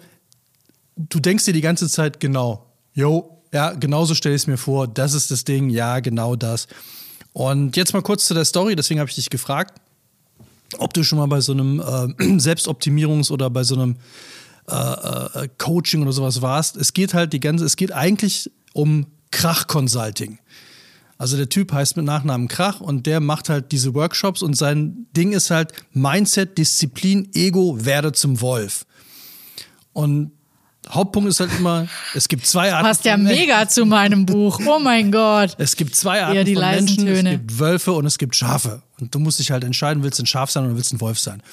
du 0.96 1.20
denkst 1.20 1.46
dir 1.46 1.54
die 1.54 1.62
ganze 1.62 1.90
Zeit 1.90 2.20
genau, 2.20 2.66
jo, 2.94 3.44
ja, 3.54 3.74
genauso 3.74 4.16
stelle 4.16 4.36
ich 4.36 4.44
es 4.44 4.48
mir 4.48 4.58
vor, 4.58 4.88
das 4.88 5.14
ist 5.14 5.32
das 5.32 5.44
Ding, 5.44 5.70
ja, 5.70 6.00
genau 6.00 6.36
das. 6.36 6.68
Und 7.34 7.78
jetzt 7.78 7.94
mal 7.94 8.02
kurz 8.02 8.26
zu 8.26 8.34
der 8.34 8.46
Story, 8.46 8.76
deswegen 8.76 9.00
habe 9.00 9.10
ich 9.10 9.16
dich 9.16 9.30
gefragt, 9.30 9.81
ob 10.78 10.94
du 10.94 11.04
schon 11.04 11.20
mal 11.20 11.28
bei 11.28 11.42
so 11.42 11.54
einem 11.54 11.80
äh, 11.80 11.84
Selbstoptimierungs- 12.38 13.32
oder 13.32 13.50
bei 13.50 13.64
so 13.64 13.76
einem 13.76 13.98
äh, 14.70 14.76
äh, 14.76 15.50
Coaching 15.58 16.02
oder 16.02 16.12
sowas 16.12 16.42
warst. 16.42 16.78
Es 16.78 16.94
geht 16.94 17.14
halt 17.14 17.34
die 17.34 17.40
ganze, 17.40 17.66
es 17.66 17.76
geht 17.76 17.92
eigentlich 17.92 18.52
um 18.74 19.08
Krach-Consulting. 19.32 20.40
Also 21.18 21.38
der 21.38 21.50
Typ 21.50 21.72
heißt 21.72 21.98
mit 21.98 22.06
Nachnamen 22.06 22.48
Krach 22.48 22.82
und 22.82 23.06
der 23.06 23.20
macht 23.20 23.50
halt 23.50 23.72
diese 23.72 23.94
Workshops 23.94 24.42
und 24.42 24.56
sein 24.58 25.06
Ding 25.16 25.34
ist 25.34 25.52
halt 25.52 25.72
Mindset, 25.94 26.58
Disziplin, 26.58 27.30
Ego, 27.34 27.78
werde 27.86 28.12
zum 28.12 28.42
Wolf. 28.42 28.86
Und 29.94 30.32
Hauptpunkt 30.90 31.30
ist 31.30 31.40
halt 31.40 31.52
immer, 31.58 31.88
es 32.16 32.28
gibt 32.28 32.48
zwei 32.48 32.74
Arten 32.74 32.88
Passt 32.88 33.06
ja 33.06 33.16
mega 33.16 33.68
zu 33.68 33.86
meinem 33.86 34.26
Buch. 34.26 34.60
Oh 34.66 34.80
mein 34.80 35.12
Gott. 35.12 35.56
Es 35.60 35.76
gibt 35.76 35.96
zwei 35.96 36.24
Arten 36.24 36.44
die 36.46 36.56
von 36.56 36.64
Menschen. 36.64 37.08
Es 37.08 37.20
Töne. 37.20 37.32
gibt 37.38 37.60
Wölfe 37.60 37.94
und 37.94 38.06
es 38.06 38.18
gibt 38.18 38.36
Schafe. 38.36 38.82
Und 39.00 39.14
du 39.14 39.20
musst 39.20 39.40
dich 39.40 39.52
halt 39.52 39.64
entscheiden, 39.64 40.04
willst 40.04 40.18
du 40.18 40.24
ein 40.24 40.28
Schaf 40.28 40.50
sein 40.50 40.66
oder 40.66 40.76
willst 40.76 40.92
du 40.92 40.96
ein 40.96 41.02
Wolf 41.02 41.20
sein. 41.20 41.44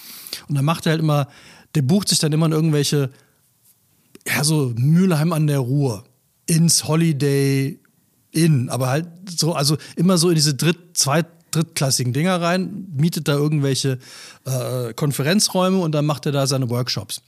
Und 0.49 0.55
dann 0.55 0.65
macht 0.65 0.87
er 0.87 0.93
halt 0.93 1.01
immer, 1.01 1.29
der 1.75 1.83
bucht 1.83 2.09
sich 2.09 2.19
dann 2.19 2.33
immer 2.33 2.47
in 2.47 2.53
irgendwelche, 2.53 3.11
ja, 4.27 4.45
so 4.45 4.73
Mülheim 4.77 5.33
an 5.33 5.47
der 5.47 5.59
Ruhr, 5.59 6.05
ins 6.47 6.89
Holiday 6.89 7.79
Inn, 8.31 8.69
aber 8.69 8.89
halt 8.89 9.09
so, 9.29 9.55
also 9.55 9.77
immer 9.97 10.19
so 10.19 10.29
in 10.29 10.35
diese 10.35 10.55
dritt, 10.55 10.97
zweit, 10.97 11.27
drittklassigen 11.51 12.13
Dinger 12.13 12.41
rein, 12.41 12.87
mietet 12.95 13.29
da 13.29 13.33
irgendwelche 13.33 13.99
äh, 14.45 14.93
Konferenzräume 14.95 15.79
und 15.79 15.93
dann 15.93 16.07
macht 16.07 16.27
er 16.27 16.33
da 16.33 16.47
seine 16.47 16.69
Workshops. 16.69 17.23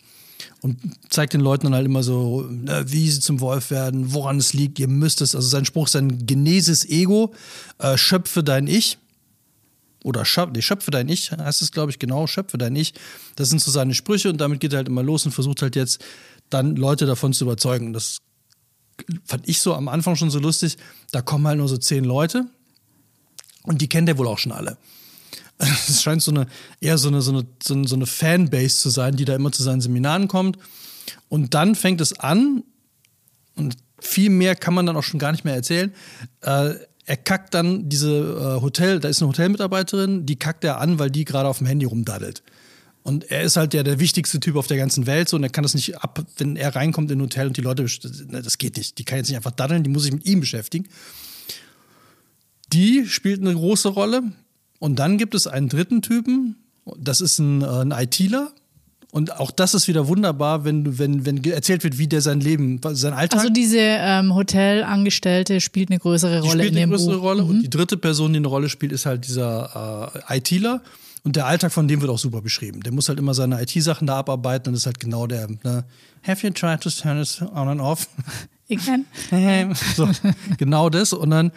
Und 0.60 0.78
zeigt 1.08 1.32
den 1.32 1.40
Leuten 1.40 1.64
dann 1.64 1.74
halt 1.74 1.86
immer 1.86 2.02
so, 2.02 2.46
wie 2.48 3.10
sie 3.10 3.20
zum 3.20 3.40
Wolf 3.40 3.70
werden, 3.70 4.12
woran 4.12 4.38
es 4.38 4.52
liegt, 4.52 4.78
ihr 4.78 4.88
müsst 4.88 5.20
es. 5.20 5.34
Also 5.34 5.48
sein 5.48 5.64
Spruch 5.64 5.86
ist 5.86 5.96
ein 5.96 6.26
Genesis 6.26 6.84
Ego, 6.84 7.34
äh, 7.78 7.96
schöpfe 7.96 8.42
dein 8.42 8.66
Ich. 8.66 8.98
Oder 10.02 10.24
schöpfe, 10.24 10.52
nee, 10.54 10.62
schöpfe 10.62 10.90
dein 10.90 11.08
Ich, 11.08 11.30
heißt 11.30 11.60
es, 11.60 11.72
glaube 11.72 11.90
ich, 11.90 11.98
genau, 11.98 12.26
schöpfe 12.26 12.56
dein 12.56 12.74
Ich. 12.74 12.94
Das 13.36 13.50
sind 13.50 13.60
so 13.60 13.70
seine 13.70 13.94
Sprüche 13.94 14.30
und 14.30 14.38
damit 14.38 14.60
geht 14.60 14.72
er 14.72 14.78
halt 14.78 14.88
immer 14.88 15.02
los 15.02 15.26
und 15.26 15.32
versucht 15.32 15.60
halt 15.60 15.76
jetzt 15.76 16.02
dann 16.48 16.76
Leute 16.76 17.06
davon 17.06 17.32
zu 17.32 17.44
überzeugen. 17.44 17.92
Das 17.92 18.18
fand 19.24 19.48
ich 19.48 19.60
so 19.60 19.74
am 19.74 19.88
Anfang 19.88 20.16
schon 20.16 20.30
so 20.30 20.38
lustig. 20.38 20.78
Da 21.12 21.20
kommen 21.20 21.46
halt 21.46 21.58
nur 21.58 21.68
so 21.68 21.76
zehn 21.76 22.04
Leute 22.04 22.46
und 23.62 23.82
die 23.82 23.88
kennt 23.88 24.08
er 24.08 24.18
wohl 24.18 24.26
auch 24.26 24.38
schon 24.38 24.52
alle. 24.52 24.78
Es 25.88 26.02
scheint 26.02 26.22
so 26.22 26.30
eine, 26.30 26.46
eher 26.80 26.98
so 26.98 27.08
eine, 27.08 27.20
so, 27.20 27.32
eine, 27.32 27.86
so 27.86 27.94
eine 27.94 28.06
Fanbase 28.06 28.78
zu 28.78 28.90
sein, 28.90 29.16
die 29.16 29.24
da 29.24 29.34
immer 29.34 29.52
zu 29.52 29.62
seinen 29.62 29.80
Seminaren 29.80 30.28
kommt. 30.28 30.58
Und 31.28 31.54
dann 31.54 31.74
fängt 31.74 32.00
es 32.00 32.18
an, 32.18 32.64
und 33.56 33.76
viel 34.00 34.30
mehr 34.30 34.56
kann 34.56 34.74
man 34.74 34.86
dann 34.86 34.96
auch 34.96 35.02
schon 35.02 35.20
gar 35.20 35.32
nicht 35.32 35.44
mehr 35.44 35.54
erzählen. 35.54 35.92
Äh, 36.40 36.74
er 37.04 37.16
kackt 37.16 37.54
dann 37.54 37.88
diese 37.88 38.10
äh, 38.10 38.62
Hotel, 38.62 39.00
da 39.00 39.08
ist 39.08 39.20
eine 39.20 39.28
Hotelmitarbeiterin, 39.28 40.26
die 40.26 40.36
kackt 40.36 40.64
er 40.64 40.80
an, 40.80 40.98
weil 40.98 41.10
die 41.10 41.24
gerade 41.24 41.48
auf 41.48 41.58
dem 41.58 41.66
Handy 41.66 41.84
rumdaddelt. 41.84 42.42
Und 43.02 43.30
er 43.30 43.42
ist 43.42 43.56
halt 43.56 43.72
der, 43.72 43.82
der 43.82 43.98
wichtigste 43.98 44.40
Typ 44.40 44.56
auf 44.56 44.66
der 44.66 44.76
ganzen 44.76 45.06
Welt 45.06 45.28
so, 45.28 45.36
und 45.36 45.42
er 45.42 45.48
kann 45.48 45.62
das 45.62 45.74
nicht 45.74 45.96
ab, 45.98 46.24
wenn 46.36 46.56
er 46.56 46.74
reinkommt 46.76 47.10
in 47.10 47.18
ein 47.18 47.22
Hotel 47.22 47.46
und 47.46 47.56
die 47.56 47.62
Leute, 47.62 47.86
ne, 48.28 48.42
das 48.42 48.58
geht 48.58 48.76
nicht. 48.76 48.98
Die 48.98 49.04
kann 49.04 49.18
jetzt 49.18 49.28
nicht 49.28 49.36
einfach 49.36 49.50
daddeln, 49.50 49.82
die 49.82 49.90
muss 49.90 50.02
sich 50.04 50.12
mit 50.12 50.26
ihm 50.26 50.40
beschäftigen. 50.40 50.86
Die 52.72 53.06
spielt 53.08 53.40
eine 53.40 53.54
große 53.54 53.88
Rolle. 53.88 54.22
Und 54.80 54.98
dann 54.98 55.18
gibt 55.18 55.36
es 55.36 55.46
einen 55.46 55.68
dritten 55.68 56.02
Typen, 56.02 56.56
das 56.98 57.20
ist 57.20 57.38
ein, 57.38 57.62
äh, 57.62 57.66
ein 57.66 57.92
ITler. 57.92 58.50
Und 59.12 59.38
auch 59.38 59.50
das 59.50 59.74
ist 59.74 59.88
wieder 59.88 60.06
wunderbar, 60.08 60.64
wenn, 60.64 60.98
wenn, 60.98 61.26
wenn 61.26 61.42
erzählt 61.44 61.82
wird, 61.84 61.98
wie 61.98 62.06
der 62.06 62.20
sein 62.20 62.40
Leben, 62.40 62.80
sein 62.92 63.12
Alltag. 63.12 63.40
Also 63.40 63.52
diese 63.52 63.78
ähm, 63.78 64.34
Hotelangestellte 64.34 65.60
spielt 65.60 65.90
eine 65.90 65.98
größere 65.98 66.40
Rolle 66.40 66.62
die 66.62 66.68
spielt 66.68 66.68
in 66.68 66.74
dem 66.76 66.90
eine 66.90 66.96
größere 66.96 67.16
Buch. 67.16 67.22
Rolle. 67.22 67.42
Mhm. 67.42 67.50
Und 67.50 67.62
die 67.62 67.70
dritte 67.70 67.96
Person, 67.96 68.32
die 68.32 68.38
eine 68.38 68.48
Rolle 68.48 68.68
spielt, 68.68 68.92
ist 68.92 69.06
halt 69.06 69.26
dieser 69.26 70.12
äh, 70.28 70.38
ITler. 70.38 70.80
Und 71.22 71.36
der 71.36 71.46
Alltag 71.46 71.72
von 71.72 71.86
dem 71.86 72.00
wird 72.00 72.10
auch 72.10 72.18
super 72.18 72.40
beschrieben. 72.40 72.82
Der 72.82 72.92
muss 72.92 73.08
halt 73.08 73.18
immer 73.18 73.34
seine 73.34 73.60
IT-Sachen 73.60 74.06
da 74.06 74.18
abarbeiten 74.18 74.70
und 74.70 74.76
ist 74.76 74.86
halt 74.86 75.00
genau 75.00 75.26
der, 75.26 75.48
ne, 75.64 75.84
have 76.22 76.46
you 76.46 76.52
tried 76.52 76.80
to 76.80 76.88
turn 76.88 77.20
it 77.20 77.42
on 77.54 77.68
and 77.68 77.80
off? 77.80 78.08
Ich 78.72 78.86
kann. 78.86 79.04
so, 79.96 80.08
genau 80.56 80.90
das. 80.90 81.12
Und 81.12 81.30
dann, 81.30 81.50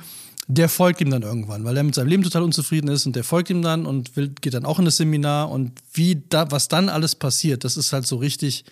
der 0.48 0.70
folgt 0.70 1.02
ihm 1.02 1.10
dann 1.10 1.22
irgendwann, 1.22 1.64
weil 1.64 1.78
er 1.78 1.84
mit 1.84 1.96
seinem 1.96 2.08
Leben 2.08 2.24
total 2.24 2.44
unzufrieden 2.44 2.90
ist 2.90 3.06
und 3.06 3.16
der 3.16 3.24
folgt 3.24 3.50
ihm 3.50 3.62
dann 3.62 3.86
und 3.86 4.16
will, 4.16 4.32
geht 4.42 4.54
dann 4.54 4.66
auch 4.66 4.80
in 4.80 4.86
das 4.86 4.98
Seminar 4.98 5.50
und 5.50 5.72
wie 5.94 6.22
da, 6.30 6.52
was 6.52 6.68
dann 6.68 6.90
alles 6.90 7.16
passiert, 7.16 7.64
das 7.64 7.78
ist 7.78 7.94
halt 7.94 8.06
so 8.06 8.18
richtig 8.18 8.66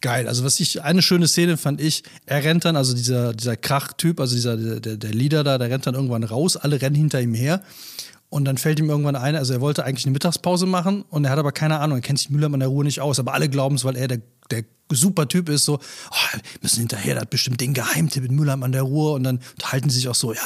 geil. 0.00 0.28
Also 0.28 0.44
was 0.44 0.60
ich, 0.60 0.82
eine 0.82 1.02
schöne 1.02 1.28
Szene 1.28 1.56
fand 1.56 1.80
ich, 1.80 2.02
er 2.26 2.44
rennt 2.44 2.64
dann, 2.64 2.76
also 2.76 2.94
dieser, 2.94 3.32
dieser 3.34 3.56
Krach-Typ, 3.56 4.20
also 4.20 4.34
dieser, 4.34 4.56
der, 4.56 4.96
der 4.96 5.10
Leader 5.10 5.44
da, 5.44 5.58
der 5.58 5.70
rennt 5.70 5.86
dann 5.86 5.94
irgendwann 5.94 6.24
raus, 6.24 6.56
alle 6.56 6.80
rennen 6.80 6.96
hinter 6.96 7.20
ihm 7.20 7.34
her 7.34 7.62
und 8.34 8.44
dann 8.46 8.58
fällt 8.58 8.80
ihm 8.80 8.90
irgendwann 8.90 9.14
ein, 9.14 9.36
also 9.36 9.52
er 9.52 9.60
wollte 9.60 9.84
eigentlich 9.84 10.04
eine 10.06 10.12
Mittagspause 10.12 10.66
machen 10.66 11.04
und 11.08 11.24
er 11.24 11.30
hat 11.30 11.38
aber 11.38 11.52
keine 11.52 11.78
Ahnung, 11.78 11.98
er 11.98 12.02
kennt 12.02 12.18
sich 12.18 12.30
Müller 12.30 12.52
an 12.52 12.58
der 12.58 12.68
Ruhe 12.68 12.82
nicht 12.84 13.00
aus, 13.00 13.20
aber 13.20 13.32
alle 13.32 13.48
glauben 13.48 13.76
es, 13.76 13.84
weil 13.84 13.94
er 13.96 14.08
der, 14.08 14.20
der 14.50 14.64
super 14.92 15.28
Typ 15.28 15.48
ist, 15.48 15.64
so, 15.64 15.74
oh, 15.76 16.32
wir 16.32 16.40
müssen 16.60 16.80
hinterher, 16.80 17.14
der 17.14 17.20
hat 17.22 17.30
bestimmt 17.30 17.60
den 17.60 17.74
Geheimtipp 17.74 18.22
mit 18.24 18.32
Müller 18.32 18.60
an 18.60 18.72
der 18.72 18.82
Ruhe. 18.82 19.12
Und 19.12 19.22
dann 19.24 19.38
unterhalten 19.54 19.88
sie 19.88 19.96
sich 19.98 20.08
auch 20.08 20.14
so, 20.16 20.32
ja, 20.32 20.40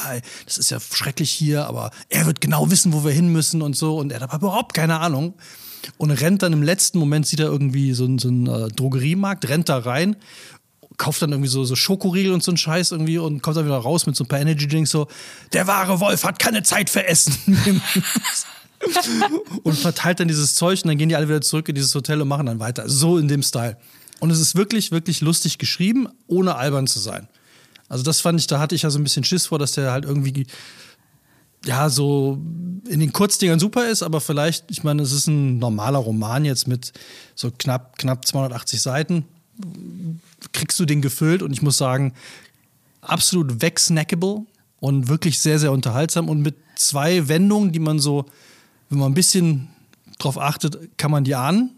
das 0.45 0.57
ist 0.59 0.69
ja 0.69 0.79
schrecklich 0.79 1.31
hier, 1.31 1.65
aber 1.65 1.89
er 2.09 2.25
wird 2.27 2.41
genau 2.41 2.69
wissen, 2.71 2.93
wo 2.93 3.03
wir 3.03 3.11
hin 3.11 3.31
müssen 3.31 3.61
und 3.63 3.75
so. 3.75 3.97
Und 3.97 4.11
er 4.11 4.19
hat 4.21 4.31
aber 4.31 4.47
überhaupt 4.47 4.73
keine 4.75 4.99
Ahnung 4.99 5.33
und 5.97 6.11
rennt 6.11 6.41
dann 6.43 6.53
im 6.53 6.61
letzten 6.63 6.99
Moment, 6.99 7.25
sieht 7.27 7.39
er 7.39 7.47
irgendwie 7.47 7.93
so, 7.93 8.05
einen- 8.05 8.19
so 8.19 8.27
einen 8.29 8.47
äh, 8.47 8.67
Drogeriemarkt, 8.69 9.49
rennt 9.49 9.67
da 9.67 9.79
rein 9.79 10.15
kauft 10.99 11.23
dann 11.23 11.31
irgendwie 11.31 11.49
so, 11.49 11.63
so 11.63 11.75
Schokoriegel 11.75 12.31
und 12.31 12.43
so 12.43 12.51
einen 12.51 12.57
Scheiß 12.57 12.91
irgendwie 12.91 13.17
und 13.17 13.41
kommt 13.41 13.57
dann 13.57 13.65
wieder 13.65 13.77
raus 13.77 14.05
mit 14.05 14.15
so 14.15 14.25
ein 14.25 14.27
paar 14.27 14.39
Energy 14.39 14.67
Drinks 14.67 14.91
so, 14.91 15.07
der 15.53 15.65
wahre 15.65 15.99
Wolf 15.99 16.23
hat 16.23 16.37
keine 16.37 16.61
Zeit 16.61 16.91
für 16.91 17.07
Essen. 17.07 17.33
und 19.63 19.77
verteilt 19.77 20.19
dann 20.19 20.27
dieses 20.27 20.55
Zeug 20.55 20.81
und 20.83 20.89
dann 20.89 20.97
gehen 20.97 21.09
die 21.09 21.15
alle 21.15 21.27
wieder 21.27 21.41
zurück 21.41 21.67
in 21.69 21.75
dieses 21.75 21.95
Hotel 21.95 22.21
und 22.21 22.27
machen 22.27 22.45
dann 22.45 22.59
weiter. 22.59 22.87
So 22.87 23.17
in 23.17 23.27
dem 23.27 23.41
Style. 23.41 23.77
Und 24.19 24.29
es 24.29 24.39
ist 24.39 24.55
wirklich, 24.55 24.91
wirklich 24.91 25.21
lustig 25.21 25.57
geschrieben, 25.57 26.07
ohne 26.27 26.55
albern 26.55 26.85
zu 26.85 26.99
sein. 26.99 27.27
Also 27.87 28.03
das 28.03 28.21
fand 28.21 28.39
ich, 28.39 28.47
da 28.47 28.59
hatte 28.59 28.75
ich 28.75 28.83
ja 28.83 28.89
so 28.89 28.99
ein 28.99 29.03
bisschen 29.03 29.23
Schiss 29.23 29.47
vor, 29.47 29.57
dass 29.57 29.71
der 29.71 29.91
halt 29.91 30.05
irgendwie 30.05 30.45
ja, 31.65 31.89
so 31.89 32.39
in 32.87 32.99
den 32.99 33.11
Kurzdingern 33.11 33.59
super 33.59 33.89
ist, 33.89 34.03
aber 34.03 34.21
vielleicht, 34.21 34.71
ich 34.71 34.83
meine, 34.83 35.01
es 35.01 35.11
ist 35.11 35.27
ein 35.27 35.59
normaler 35.59 35.99
Roman 35.99 36.45
jetzt 36.45 36.67
mit 36.67 36.93
so 37.35 37.51
knapp, 37.51 37.97
knapp 37.97 38.25
280 38.25 38.81
Seiten. 38.81 39.25
Kriegst 40.53 40.79
du 40.79 40.85
den 40.85 41.01
gefüllt 41.01 41.41
und 41.41 41.51
ich 41.51 41.61
muss 41.61 41.77
sagen, 41.77 42.13
absolut 43.01 43.61
wegsnackable 43.61 44.45
und 44.79 45.07
wirklich 45.07 45.39
sehr, 45.39 45.59
sehr 45.59 45.71
unterhaltsam 45.71 46.29
und 46.29 46.41
mit 46.41 46.55
zwei 46.75 47.27
Wendungen, 47.27 47.71
die 47.71 47.79
man 47.79 47.99
so, 47.99 48.25
wenn 48.89 48.99
man 48.99 49.11
ein 49.11 49.15
bisschen 49.15 49.67
drauf 50.17 50.37
achtet, 50.37 50.97
kann 50.97 51.11
man 51.11 51.23
die 51.23 51.35
ahnen. 51.35 51.71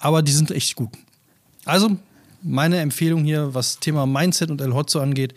Aber 0.00 0.22
die 0.22 0.32
sind 0.32 0.50
echt 0.50 0.76
gut. 0.76 0.90
Also, 1.64 1.96
meine 2.42 2.78
Empfehlung 2.78 3.24
hier, 3.24 3.52
was 3.54 3.78
Thema 3.80 4.06
Mindset 4.06 4.50
und 4.50 4.60
El 4.60 4.74
Hotzo 4.74 5.00
angeht, 5.00 5.34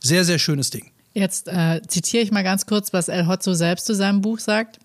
sehr, 0.00 0.24
sehr 0.24 0.38
schönes 0.38 0.70
Ding. 0.70 0.90
Jetzt 1.12 1.48
äh, 1.48 1.82
zitiere 1.86 2.22
ich 2.22 2.30
mal 2.30 2.44
ganz 2.44 2.66
kurz, 2.66 2.92
was 2.92 3.08
El 3.08 3.26
Hotzo 3.26 3.54
selbst 3.54 3.86
zu 3.86 3.94
seinem 3.94 4.20
Buch 4.20 4.38
sagt. 4.38 4.78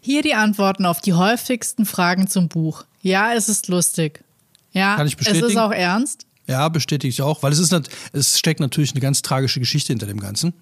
Hier 0.00 0.22
die 0.22 0.34
Antworten 0.34 0.84
auf 0.84 1.00
die 1.00 1.14
häufigsten 1.14 1.86
Fragen 1.86 2.26
zum 2.26 2.48
Buch. 2.48 2.84
Ja, 3.02 3.34
es 3.34 3.48
ist 3.48 3.68
lustig. 3.68 4.24
Ja, 4.72 4.96
Kann 4.96 5.06
ich 5.06 5.14
es 5.14 5.20
ist 5.20 5.32
bestätigen. 5.32 5.58
auch 5.58 5.72
ernst. 5.72 6.26
Ja, 6.46 6.68
bestätige 6.68 7.10
ich 7.10 7.22
auch, 7.22 7.42
weil 7.42 7.52
es 7.52 7.58
ist 7.58 7.72
es 8.12 8.38
steckt 8.38 8.60
natürlich 8.60 8.92
eine 8.92 9.00
ganz 9.00 9.22
tragische 9.22 9.60
Geschichte 9.60 9.92
hinter 9.92 10.06
dem 10.06 10.18
Ganzen, 10.20 10.52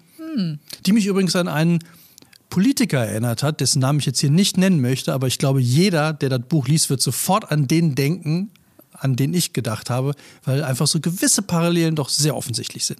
die 0.85 0.91
mich 0.91 1.05
übrigens 1.07 1.35
an 1.35 1.47
einen 1.47 1.79
Politiker 2.49 3.05
erinnert 3.05 3.43
hat, 3.43 3.59
dessen 3.59 3.79
Namen 3.79 3.99
ich 3.99 4.05
jetzt 4.05 4.19
hier 4.19 4.29
nicht 4.29 4.57
nennen 4.57 4.81
möchte, 4.81 5.13
aber 5.13 5.27
ich 5.27 5.37
glaube, 5.37 5.61
jeder, 5.61 6.13
der 6.13 6.29
das 6.29 6.41
Buch 6.41 6.67
liest, 6.67 6.89
wird 6.89 7.01
sofort 7.01 7.51
an 7.51 7.67
den 7.67 7.95
denken, 7.95 8.51
an 8.93 9.15
den 9.15 9.33
ich 9.33 9.53
gedacht 9.53 9.89
habe, 9.89 10.13
weil 10.43 10.63
einfach 10.63 10.87
so 10.87 10.99
gewisse 10.99 11.41
Parallelen 11.41 11.95
doch 11.95 12.09
sehr 12.09 12.35
offensichtlich 12.35 12.85
sind. 12.85 12.99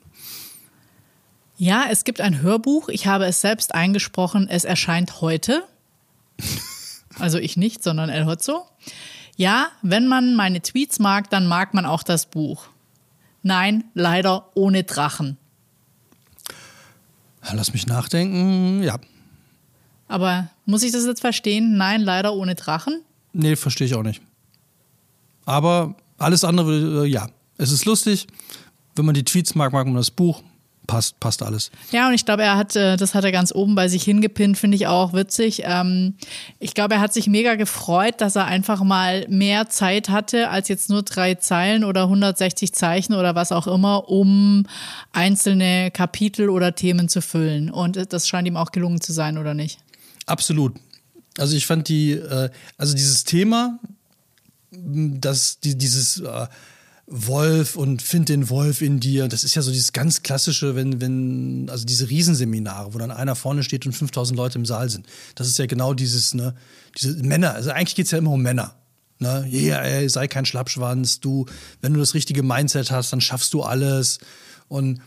Ja, 1.58 1.86
es 1.92 2.06
gibt 2.06 2.22
ein 2.22 2.42
Hörbuch. 2.42 2.90
Ich 2.90 3.06
habe 3.06 3.26
es 3.26 3.42
selbst 3.42 3.76
eingesprochen. 3.76 4.48
Es 4.50 4.64
erscheint 4.64 5.22
heute. 5.22 5.64
Also 7.18 7.38
ich 7.38 7.58
nicht, 7.58 7.84
sondern 7.84 8.10
El 8.10 8.28
Hotzo. 8.28 8.66
Ja, 9.40 9.70
wenn 9.82 10.06
man 10.06 10.36
meine 10.36 10.62
Tweets 10.62 11.00
mag, 11.00 11.30
dann 11.30 11.48
mag 11.48 11.74
man 11.74 11.86
auch 11.86 12.04
das 12.04 12.26
Buch. 12.26 12.68
Nein, 13.42 13.86
leider 13.94 14.50
ohne 14.54 14.84
Drachen. 14.84 15.38
Lass 17.54 17.72
mich 17.72 17.88
nachdenken. 17.88 18.84
Ja, 18.84 18.98
Aber 20.10 20.50
muss 20.66 20.84
ich 20.84 20.92
das 20.92 21.06
jetzt 21.06 21.22
verstehen? 21.22 21.78
Nein, 21.78 22.02
leider 22.02 22.34
ohne 22.34 22.56
Drachen? 22.56 23.02
nee, 23.32 23.56
verstehe 23.56 23.88
ich 23.88 23.96
auch 23.96 24.04
nicht. 24.04 24.22
Aber 25.46 25.96
alles 26.18 26.44
andere, 26.44 27.06
äh, 27.06 27.08
ja. 27.08 27.30
Es 27.58 27.72
ist 27.72 27.86
lustig. 27.86 28.28
Wenn 28.96 29.06
man 29.06 29.16
die 29.16 29.24
Tweets 29.24 29.56
mag, 29.56 29.72
mag 29.72 29.86
man 29.86 29.96
das 29.96 30.12
Buch. 30.12 30.44
Passt, 30.90 31.20
passt 31.20 31.44
alles. 31.44 31.70
Ja, 31.92 32.08
und 32.08 32.16
ich 32.16 32.26
glaube, 32.26 32.42
er 32.42 32.58
hat, 32.58 32.76
äh, 32.76 32.98
das 32.98 33.14
hat 33.14 33.24
er 33.24 33.32
ganz 33.32 33.54
oben 33.54 33.76
bei 33.76 33.88
sich 33.88 34.02
hingepinnt, 34.02 34.58
finde 34.58 34.76
ich 34.76 34.88
auch 34.88 35.14
witzig. 35.14 35.62
Ähm, 35.64 36.16
ich 36.58 36.74
glaube, 36.74 36.96
er 36.96 37.00
hat 37.00 37.14
sich 37.14 37.28
mega 37.28 37.54
gefreut, 37.54 38.16
dass 38.18 38.36
er 38.36 38.46
einfach 38.46 38.82
mal 38.82 39.24
mehr 39.30 39.70
Zeit 39.70 40.10
hatte, 40.10 40.50
als 40.50 40.68
jetzt 40.68 40.90
nur 40.90 41.04
drei 41.04 41.36
Zeilen 41.36 41.84
oder 41.84 42.06
160 42.06 42.74
Zeichen 42.74 43.14
oder 43.14 43.36
was 43.36 43.52
auch 43.52 43.68
immer, 43.68 44.10
um 44.10 44.66
einzelne 45.14 45.92
Kapitel 45.92 46.50
oder 46.50 46.74
Themen 46.74 47.08
zu 47.08 47.22
füllen. 47.22 47.70
Und 47.70 48.12
das 48.12 48.28
scheint 48.28 48.48
ihm 48.48 48.58
auch 48.58 48.72
gelungen 48.72 49.00
zu 49.00 49.14
sein, 49.14 49.38
oder 49.38 49.54
nicht? 49.54 49.78
Absolut. 50.26 50.74
Also 51.38 51.56
ich 51.56 51.68
fand 51.68 51.88
die, 51.88 52.14
äh, 52.14 52.50
also 52.80 52.96
dieses 52.96 53.26
Thema, 53.26 53.78
dass 54.72 55.60
die, 55.60 55.78
dieses 55.78 56.20
äh, 56.22 56.48
Wolf 57.12 57.76
und 57.76 58.04
find 58.04 58.30
den 58.30 58.50
Wolf 58.50 58.82
in 58.82 59.00
dir, 59.00 59.28
das 59.28 59.44
ist 59.44 59.56
ja 59.56 59.64
so 59.64 59.72
dieses 59.72 59.94
ganz 59.94 60.22
klassische, 60.22 60.76
wenn, 60.76 61.02
wenn, 61.02 61.68
also 61.70 61.84
diese 61.84 62.08
Riesenseminare, 62.08 62.94
wo 62.94 63.00
dann 63.00 63.10
einer 63.10 63.36
vorne 63.36 63.64
steht 63.64 63.86
und 63.88 63.94
5000 63.94 64.38
Leute 64.38 64.60
im 64.60 64.66
Saal 64.66 64.90
sind. 64.90 65.08
Das 65.34 65.48
ist 65.48 65.58
ja 65.58 65.66
genau 65.66 65.96
dieses, 65.96 66.36
ne, 66.36 66.54
diese 66.98 67.16
Männer, 67.24 67.56
also 67.56 67.72
eigentlich 67.72 67.96
geht 67.96 68.06
es 68.06 68.12
ja 68.12 68.20
immer 68.20 68.32
um 68.32 68.44
Männer. 68.44 68.76
Ne? 69.18 69.46
Ja, 69.50 69.82
ey, 69.82 70.08
sei 70.08 70.28
kein 70.28 70.46
Schlappschwanz, 70.46 71.20
du, 71.20 71.48
wenn 71.82 71.94
du 71.94 72.00
das 72.00 72.14
richtige 72.14 72.44
Mindset 72.44 72.92
hast, 72.92 73.12
dann 73.12 73.22
schaffst 73.22 73.54
du 73.54 73.64
alles. 73.64 74.20
Und 74.68 75.02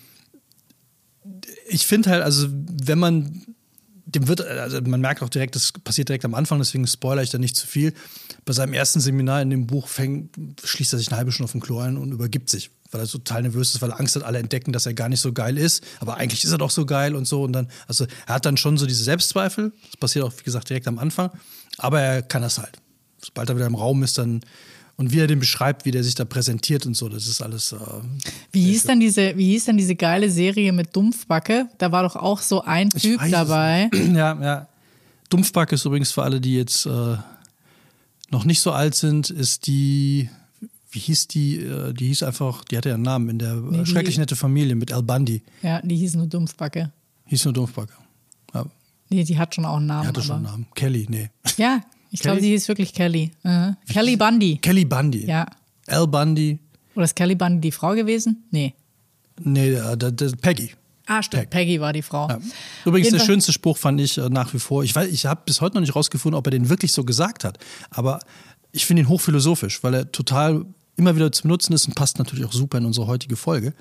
ich 1.68 1.86
finde 1.86 2.10
halt, 2.10 2.22
also 2.22 2.48
wenn 2.50 2.98
man 2.98 3.46
dem 4.04 4.28
wird, 4.28 4.40
also 4.40 4.80
man 4.82 5.00
merkt 5.00 5.22
auch 5.22 5.28
direkt, 5.28 5.54
das 5.54 5.72
passiert 5.72 6.08
direkt 6.08 6.24
am 6.24 6.34
Anfang, 6.34 6.58
deswegen 6.58 6.86
spoilere 6.86 7.22
ich 7.22 7.30
da 7.30 7.38
nicht 7.38 7.56
zu 7.56 7.66
viel. 7.66 7.94
Bei 8.44 8.52
seinem 8.52 8.74
ersten 8.74 9.00
Seminar 9.00 9.42
in 9.42 9.50
dem 9.50 9.66
Buch 9.66 9.88
fängt, 9.88 10.34
schließt 10.64 10.92
er 10.92 10.98
sich 10.98 11.08
eine 11.08 11.18
halbe 11.18 11.32
Stunde 11.32 11.44
auf 11.44 11.52
den 11.52 11.60
Klo 11.60 11.78
ein 11.78 11.96
und 11.96 12.12
übergibt 12.12 12.50
sich, 12.50 12.70
weil 12.90 13.00
er 13.00 13.06
total 13.06 13.42
nervös 13.42 13.74
ist, 13.74 13.82
weil 13.82 13.90
er 13.90 14.00
Angst 14.00 14.16
hat, 14.16 14.24
alle 14.24 14.38
entdecken, 14.38 14.72
dass 14.72 14.86
er 14.86 14.94
gar 14.94 15.08
nicht 15.08 15.20
so 15.20 15.32
geil 15.32 15.56
ist. 15.56 15.84
Aber 16.00 16.16
eigentlich 16.16 16.44
ist 16.44 16.50
er 16.50 16.58
doch 16.58 16.70
so 16.70 16.84
geil 16.84 17.14
und 17.14 17.26
so. 17.26 17.42
Und 17.42 17.52
dann, 17.52 17.68
also 17.86 18.06
er 18.26 18.34
hat 18.34 18.46
dann 18.46 18.56
schon 18.56 18.76
so 18.76 18.86
diese 18.86 19.04
Selbstzweifel. 19.04 19.72
Das 19.86 19.96
passiert 19.98 20.24
auch, 20.24 20.32
wie 20.36 20.42
gesagt, 20.42 20.68
direkt 20.68 20.88
am 20.88 20.98
Anfang. 20.98 21.30
Aber 21.78 22.00
er 22.00 22.22
kann 22.22 22.42
das 22.42 22.58
halt. 22.58 22.78
Sobald 23.24 23.48
er 23.48 23.56
wieder 23.56 23.66
im 23.66 23.76
Raum 23.76 24.02
ist, 24.02 24.18
dann 24.18 24.40
und 24.96 25.12
wie 25.12 25.20
er 25.20 25.26
den 25.26 25.38
beschreibt, 25.38 25.84
wie 25.84 25.90
der 25.90 26.04
sich 26.04 26.14
da 26.14 26.24
präsentiert 26.24 26.86
und 26.86 26.96
so, 26.96 27.08
das 27.08 27.26
ist 27.26 27.40
alles. 27.40 27.72
Äh, 27.72 27.78
wie, 28.52 28.64
hieß 28.64 28.84
denn 28.84 29.00
diese, 29.00 29.36
wie 29.36 29.50
hieß 29.52 29.66
denn 29.66 29.76
diese 29.76 29.94
geile 29.94 30.30
Serie 30.30 30.72
mit 30.72 30.94
Dumpfbacke? 30.94 31.68
Da 31.78 31.92
war 31.92 32.02
doch 32.02 32.16
auch 32.16 32.40
so 32.40 32.62
ein 32.62 32.90
Typ 32.90 33.20
dabei. 33.30 33.90
Ja, 34.12 34.38
ja. 34.40 34.68
Dumpfbacke 35.30 35.74
ist 35.74 35.84
übrigens 35.86 36.12
für 36.12 36.22
alle, 36.22 36.40
die 36.40 36.56
jetzt 36.56 36.84
äh, 36.84 37.16
noch 38.30 38.44
nicht 38.44 38.60
so 38.60 38.72
alt 38.72 38.94
sind, 38.94 39.30
ist 39.30 39.66
die, 39.66 40.28
wie 40.90 40.98
hieß 40.98 41.28
die? 41.28 41.56
Äh, 41.58 41.94
die 41.94 42.08
hieß 42.08 42.22
einfach, 42.24 42.64
die 42.64 42.76
hatte 42.76 42.90
ja 42.90 42.96
einen 42.96 43.04
Namen 43.04 43.28
in 43.30 43.38
der 43.38 43.54
nee, 43.54 43.86
schrecklich 43.86 44.18
nette 44.18 44.36
Familie 44.36 44.74
mit 44.74 44.92
Al 44.92 45.02
Bundy. 45.02 45.42
Ja, 45.62 45.80
die 45.80 45.96
hieß 45.96 46.14
nur 46.16 46.26
Dumpfbacke. 46.26 46.92
Hieß 47.26 47.46
nur 47.46 47.54
Dumpfbacke. 47.54 47.94
Ja. 48.52 48.66
Nee, 49.08 49.24
die 49.24 49.38
hat 49.38 49.54
schon 49.54 49.64
auch 49.64 49.76
einen 49.76 49.86
Namen. 49.86 50.02
Die 50.02 50.08
hatte 50.08 50.22
schon 50.22 50.36
einen 50.36 50.44
Namen. 50.44 50.66
Kelly, 50.74 51.06
nee. 51.08 51.30
Ja, 51.56 51.80
ich 52.12 52.20
glaube, 52.20 52.40
sie 52.40 52.50
hieß 52.50 52.68
wirklich 52.68 52.92
Kelly. 52.92 53.32
Uh 53.42 53.72
Kelly 53.88 54.16
Bundy. 54.16 54.58
Kelly 54.58 54.84
Bundy. 54.84 55.26
Ja. 55.26 55.46
Al 55.88 56.06
Bundy. 56.06 56.58
Oder 56.94 57.04
ist 57.04 57.16
Kelly 57.16 57.34
Bundy 57.34 57.60
die 57.60 57.72
Frau 57.72 57.94
gewesen? 57.94 58.44
Nee. 58.50 58.74
Nee, 59.42 59.74
uh, 59.74 59.96
Peggy. 60.40 60.72
Ah, 61.06 61.22
stimmt. 61.22 61.44
Peg. 61.44 61.50
Peggy 61.50 61.80
war 61.80 61.92
die 61.92 62.02
Frau. 62.02 62.28
Ja. 62.28 62.38
Übrigens, 62.84 63.10
der 63.10 63.18
schönste 63.18 63.52
Spruch 63.52 63.78
fand 63.78 64.00
ich 64.00 64.18
äh, 64.18 64.28
nach 64.28 64.52
wie 64.54 64.58
vor. 64.58 64.84
Ich, 64.84 64.94
ich 64.94 65.26
habe 65.26 65.40
bis 65.46 65.60
heute 65.60 65.74
noch 65.74 65.80
nicht 65.80 65.96
rausgefunden, 65.96 66.38
ob 66.38 66.46
er 66.46 66.50
den 66.50 66.68
wirklich 66.68 66.92
so 66.92 67.02
gesagt 67.02 67.44
hat. 67.44 67.58
Aber 67.90 68.20
ich 68.72 68.86
finde 68.86 69.02
ihn 69.02 69.08
hochphilosophisch, 69.08 69.82
weil 69.82 69.94
er 69.94 70.12
total 70.12 70.64
immer 70.96 71.16
wieder 71.16 71.32
zu 71.32 71.42
benutzen 71.42 71.72
ist 71.72 71.86
und 71.86 71.94
passt 71.94 72.18
natürlich 72.18 72.44
auch 72.44 72.52
super 72.52 72.78
in 72.78 72.84
unsere 72.84 73.06
heutige 73.06 73.36
Folge. 73.36 73.72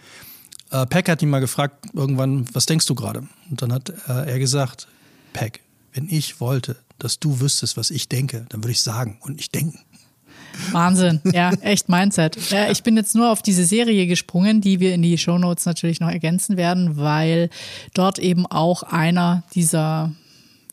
Äh, 0.72 0.86
Peck 0.86 1.10
hat 1.10 1.22
ihn 1.22 1.30
mal 1.30 1.40
gefragt, 1.40 1.88
irgendwann, 1.94 2.46
was 2.54 2.66
denkst 2.66 2.86
du 2.86 2.96
gerade? 2.96 3.28
Und 3.50 3.62
dann 3.62 3.74
hat 3.74 3.90
äh, 3.90 4.32
er 4.32 4.40
gesagt, 4.40 4.88
Peck, 5.34 5.60
wenn 5.94 6.08
ich 6.10 6.40
wollte, 6.40 6.78
dass 7.03 7.20
du 7.20 7.39
wüsstest, 7.39 7.77
was 7.77 7.89
ich 7.89 8.10
denke, 8.10 8.46
dann 8.50 8.63
würde 8.63 8.72
ich 8.72 8.81
sagen 8.81 9.17
und 9.22 9.38
nicht 9.38 9.53
denken. 9.55 9.79
Wahnsinn, 10.72 11.22
ja, 11.31 11.51
echt 11.62 11.89
Mindset. 11.89 12.38
Ja, 12.51 12.70
ich 12.70 12.84
bin 12.84 12.98
jetzt 12.98 13.15
nur 13.15 13.31
auf 13.31 13.41
diese 13.41 13.65
Serie 13.65 14.05
gesprungen, 14.05 14.62
die 14.62 14.79
wir 14.79 14.93
in 14.93 15.01
die 15.01 15.17
Shownotes 15.17 15.65
natürlich 15.65 16.00
noch 16.00 16.10
ergänzen 16.10 16.58
werden, 16.58 16.98
weil 16.98 17.50
dort 17.93 18.20
eben 18.20 18.46
auch 18.46 18.84
einer 18.84 19.43
dieser 19.55 20.12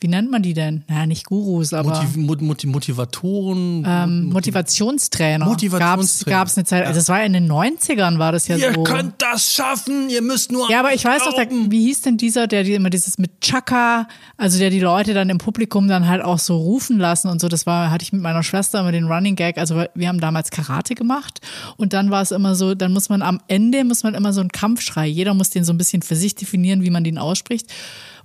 wie 0.01 0.07
nennt 0.07 0.31
man 0.31 0.41
die 0.41 0.53
denn? 0.53 0.83
Naja, 0.87 1.05
nicht 1.05 1.25
Gurus, 1.25 1.73
aber. 1.73 1.89
Motiv 1.89 2.41
Motiv 2.41 2.69
Motivatoren. 2.69 3.83
Ähm, 3.85 4.29
Motivationstrainer. 4.29 5.45
Motivationstrainer. 5.45 6.37
Gab 6.37 6.47
es 6.47 6.57
eine 6.57 6.65
Zeit, 6.65 6.85
also 6.85 6.99
es 6.99 7.09
war 7.09 7.23
in 7.23 7.33
den 7.33 7.51
90ern, 7.51 8.17
war 8.17 8.31
das 8.31 8.47
ja 8.47 8.55
ihr 8.55 8.73
so. 8.73 8.79
Ihr 8.79 8.83
könnt 8.83 9.15
das 9.17 9.51
schaffen, 9.51 10.09
ihr 10.09 10.21
müsst 10.21 10.51
nur. 10.51 10.69
Ja, 10.71 10.79
aber 10.79 10.93
ich 10.93 11.03
weiß 11.03 11.23
doch, 11.25 11.33
der, 11.33 11.49
wie 11.49 11.85
hieß 11.85 12.01
denn 12.01 12.17
dieser, 12.17 12.47
der 12.47 12.63
die 12.63 12.73
immer 12.73 12.89
dieses 12.89 13.17
mit 13.17 13.41
Chaka, 13.41 14.07
also 14.37 14.57
der 14.57 14.69
die 14.69 14.79
Leute 14.79 15.13
dann 15.13 15.29
im 15.29 15.37
Publikum 15.37 15.87
dann 15.87 16.07
halt 16.07 16.23
auch 16.23 16.39
so 16.39 16.57
rufen 16.57 16.97
lassen 16.97 17.27
und 17.27 17.41
so. 17.41 17.49
Das 17.49 17.65
war, 17.65 17.91
hatte 17.91 18.03
ich 18.03 18.13
mit 18.13 18.21
meiner 18.21 18.43
Schwester 18.43 18.79
immer 18.79 18.91
den 18.91 19.05
Running 19.05 19.35
Gag. 19.35 19.57
Also 19.57 19.83
wir 19.93 20.07
haben 20.07 20.21
damals 20.21 20.51
Karate 20.51 20.95
gemacht 20.95 21.41
und 21.77 21.93
dann 21.93 22.09
war 22.09 22.21
es 22.21 22.31
immer 22.31 22.55
so, 22.55 22.75
dann 22.75 22.93
muss 22.93 23.09
man 23.09 23.21
am 23.21 23.41
Ende, 23.47 23.83
muss 23.83 24.03
man 24.03 24.13
immer 24.13 24.33
so 24.33 24.39
einen 24.39 24.51
Kampfschrei. 24.51 25.07
Jeder 25.07 25.33
muss 25.33 25.49
den 25.49 25.63
so 25.63 25.73
ein 25.73 25.77
bisschen 25.77 26.01
für 26.01 26.15
sich 26.15 26.35
definieren, 26.35 26.83
wie 26.83 26.89
man 26.89 27.03
den 27.03 27.17
ausspricht 27.17 27.67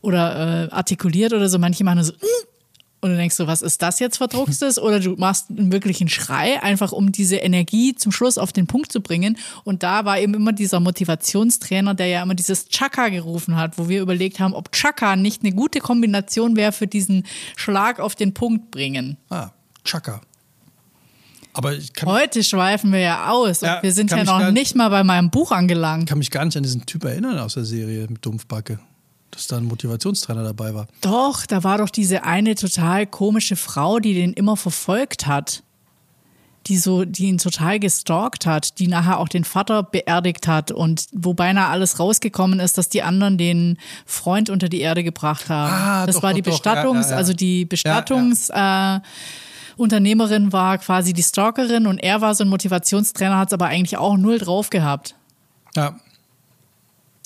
oder 0.04 0.66
äh, 0.66 0.70
artikuliert 0.70 1.32
oder 1.32 1.48
so. 1.48 1.58
Manche 1.58 1.84
machen 1.84 2.04
so, 2.04 2.12
mm! 2.12 2.54
und 3.04 3.10
du 3.10 3.16
denkst 3.18 3.34
so, 3.34 3.46
was 3.46 3.60
ist 3.60 3.82
das 3.82 3.98
jetzt 4.00 4.16
verdruckstes? 4.16 4.78
Oder 4.78 4.98
du 4.98 5.14
machst 5.16 5.50
einen 5.50 5.70
wirklichen 5.70 6.08
Schrei, 6.08 6.62
einfach 6.62 6.90
um 6.90 7.12
diese 7.12 7.36
Energie 7.36 7.94
zum 7.94 8.12
Schluss 8.12 8.38
auf 8.38 8.50
den 8.50 8.66
Punkt 8.66 8.90
zu 8.90 9.02
bringen. 9.02 9.36
Und 9.62 9.82
da 9.82 10.06
war 10.06 10.18
eben 10.18 10.32
immer 10.32 10.54
dieser 10.54 10.80
Motivationstrainer, 10.80 11.92
der 11.92 12.06
ja 12.06 12.22
immer 12.22 12.32
dieses 12.32 12.70
Chaka 12.70 13.10
gerufen 13.10 13.56
hat, 13.56 13.76
wo 13.76 13.90
wir 13.90 14.00
überlegt 14.00 14.40
haben, 14.40 14.54
ob 14.54 14.72
Chaka 14.72 15.16
nicht 15.16 15.42
eine 15.42 15.52
gute 15.52 15.80
Kombination 15.80 16.56
wäre 16.56 16.72
für 16.72 16.86
diesen 16.86 17.26
Schlag 17.56 18.00
auf 18.00 18.14
den 18.14 18.32
Punkt 18.32 18.70
bringen. 18.70 19.18
Ah, 19.28 19.50
Chaka. 19.84 20.22
Aber 21.52 21.74
Heute 22.06 22.42
schweifen 22.42 22.90
wir 22.90 23.00
ja 23.00 23.28
aus 23.28 23.60
ja, 23.60 23.76
und 23.76 23.82
wir 23.82 23.92
sind 23.92 24.12
ja 24.12 24.24
noch 24.24 24.50
nicht 24.50 24.76
mal 24.76 24.88
bei 24.88 25.04
meinem 25.04 25.28
Buch 25.28 25.52
angelangt. 25.52 26.04
Ich 26.04 26.08
kann 26.08 26.18
mich 26.18 26.30
gar 26.30 26.46
nicht 26.46 26.56
an 26.56 26.62
diesen 26.62 26.86
Typ 26.86 27.04
erinnern 27.04 27.38
aus 27.38 27.52
der 27.52 27.66
Serie 27.66 28.06
mit 28.08 28.24
Dumpfbacke 28.24 28.78
dass 29.34 29.46
da 29.46 29.56
ein 29.56 29.64
Motivationstrainer 29.64 30.44
dabei 30.44 30.74
war. 30.74 30.86
Doch, 31.00 31.46
da 31.46 31.64
war 31.64 31.78
doch 31.78 31.90
diese 31.90 32.24
eine 32.24 32.54
total 32.54 33.06
komische 33.06 33.56
Frau, 33.56 33.98
die 33.98 34.14
den 34.14 34.32
immer 34.32 34.56
verfolgt 34.56 35.26
hat. 35.26 35.62
Die 36.66 36.78
so, 36.78 37.04
die 37.04 37.26
ihn 37.26 37.36
total 37.36 37.78
gestalkt 37.78 38.46
hat, 38.46 38.78
die 38.78 38.88
nachher 38.88 39.18
auch 39.18 39.28
den 39.28 39.44
Vater 39.44 39.82
beerdigt 39.82 40.48
hat 40.48 40.72
und 40.72 41.08
wo 41.12 41.34
beinahe 41.34 41.68
alles 41.68 42.00
rausgekommen 42.00 42.58
ist, 42.58 42.78
dass 42.78 42.88
die 42.88 43.02
anderen 43.02 43.36
den 43.36 43.76
Freund 44.06 44.48
unter 44.48 44.70
die 44.70 44.80
Erde 44.80 45.04
gebracht 45.04 45.50
haben. 45.50 45.70
Ah, 45.70 46.06
das 46.06 46.16
doch, 46.16 46.22
war 46.22 46.32
die 46.32 46.40
doch, 46.40 46.52
Bestattungs, 46.52 47.06
ja, 47.06 47.10
ja, 47.10 47.10
ja. 47.10 47.16
also 47.18 47.34
die 47.34 47.66
Bestattungsunternehmerin 47.66 50.48
Äh, 50.48 50.52
war 50.52 50.78
quasi 50.78 51.12
die 51.12 51.22
Stalkerin 51.22 51.86
und 51.86 51.98
er 51.98 52.22
war 52.22 52.34
so 52.34 52.44
ein 52.44 52.48
Motivationstrainer, 52.48 53.36
hat 53.36 53.48
es 53.48 53.52
aber 53.52 53.66
eigentlich 53.66 53.98
auch 53.98 54.16
null 54.16 54.38
drauf 54.38 54.70
gehabt. 54.70 55.16
Ja, 55.76 55.96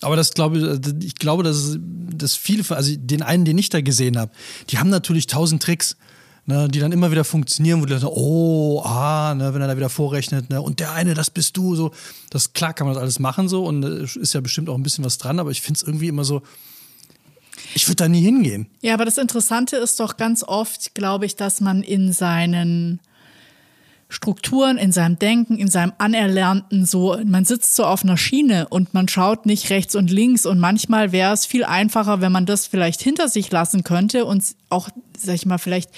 aber 0.00 0.16
das 0.16 0.32
glaube 0.34 0.58
ich, 0.58 1.04
ich 1.04 1.14
glaube, 1.16 1.42
dass, 1.42 1.76
dass 1.78 2.34
viele, 2.34 2.64
also 2.74 2.94
den 2.96 3.22
einen, 3.22 3.44
den 3.44 3.58
ich 3.58 3.68
da 3.68 3.80
gesehen 3.80 4.18
habe, 4.18 4.32
die 4.70 4.78
haben 4.78 4.90
natürlich 4.90 5.26
tausend 5.26 5.62
Tricks, 5.62 5.96
ne, 6.46 6.68
die 6.68 6.78
dann 6.78 6.92
immer 6.92 7.10
wieder 7.10 7.24
funktionieren, 7.24 7.80
wo 7.80 7.86
die 7.86 7.94
dann, 7.94 8.04
oh, 8.04 8.82
ah, 8.84 9.34
ne, 9.34 9.52
wenn 9.54 9.60
er 9.60 9.68
da 9.68 9.76
wieder 9.76 9.88
vorrechnet, 9.88 10.50
ne, 10.50 10.62
und 10.62 10.80
der 10.80 10.92
eine, 10.92 11.14
das 11.14 11.30
bist 11.30 11.56
du, 11.56 11.74
so. 11.74 11.92
Das 12.30 12.52
klar 12.52 12.74
kann 12.74 12.86
man 12.86 12.94
das 12.94 13.02
alles 13.02 13.18
machen 13.18 13.48
so 13.48 13.64
und 13.64 13.84
ist 13.84 14.34
ja 14.34 14.40
bestimmt 14.40 14.68
auch 14.68 14.76
ein 14.76 14.82
bisschen 14.82 15.04
was 15.04 15.18
dran, 15.18 15.40
aber 15.40 15.50
ich 15.50 15.60
finde 15.60 15.78
es 15.78 15.82
irgendwie 15.82 16.08
immer 16.08 16.24
so, 16.24 16.42
ich 17.74 17.86
würde 17.88 17.96
da 17.96 18.08
nie 18.08 18.22
hingehen. 18.22 18.66
Ja, 18.80 18.94
aber 18.94 19.04
das 19.04 19.18
Interessante 19.18 19.76
ist 19.76 19.98
doch 20.00 20.16
ganz 20.16 20.44
oft, 20.44 20.94
glaube 20.94 21.26
ich, 21.26 21.36
dass 21.36 21.60
man 21.60 21.82
in 21.82 22.12
seinen 22.12 23.00
Strukturen 24.10 24.78
in 24.78 24.90
seinem 24.90 25.18
Denken, 25.18 25.58
in 25.58 25.68
seinem 25.68 25.92
Anerlernten 25.98 26.86
so, 26.86 27.18
man 27.26 27.44
sitzt 27.44 27.76
so 27.76 27.84
auf 27.84 28.04
einer 28.04 28.16
Schiene 28.16 28.66
und 28.68 28.94
man 28.94 29.06
schaut 29.06 29.44
nicht 29.44 29.68
rechts 29.68 29.94
und 29.94 30.10
links 30.10 30.46
und 30.46 30.58
manchmal 30.58 31.12
wäre 31.12 31.34
es 31.34 31.44
viel 31.44 31.64
einfacher, 31.64 32.22
wenn 32.22 32.32
man 32.32 32.46
das 32.46 32.66
vielleicht 32.66 33.02
hinter 33.02 33.28
sich 33.28 33.50
lassen 33.50 33.84
könnte 33.84 34.24
und 34.24 34.42
auch, 34.70 34.88
sag 35.14 35.34
ich 35.34 35.44
mal, 35.44 35.58
vielleicht 35.58 35.90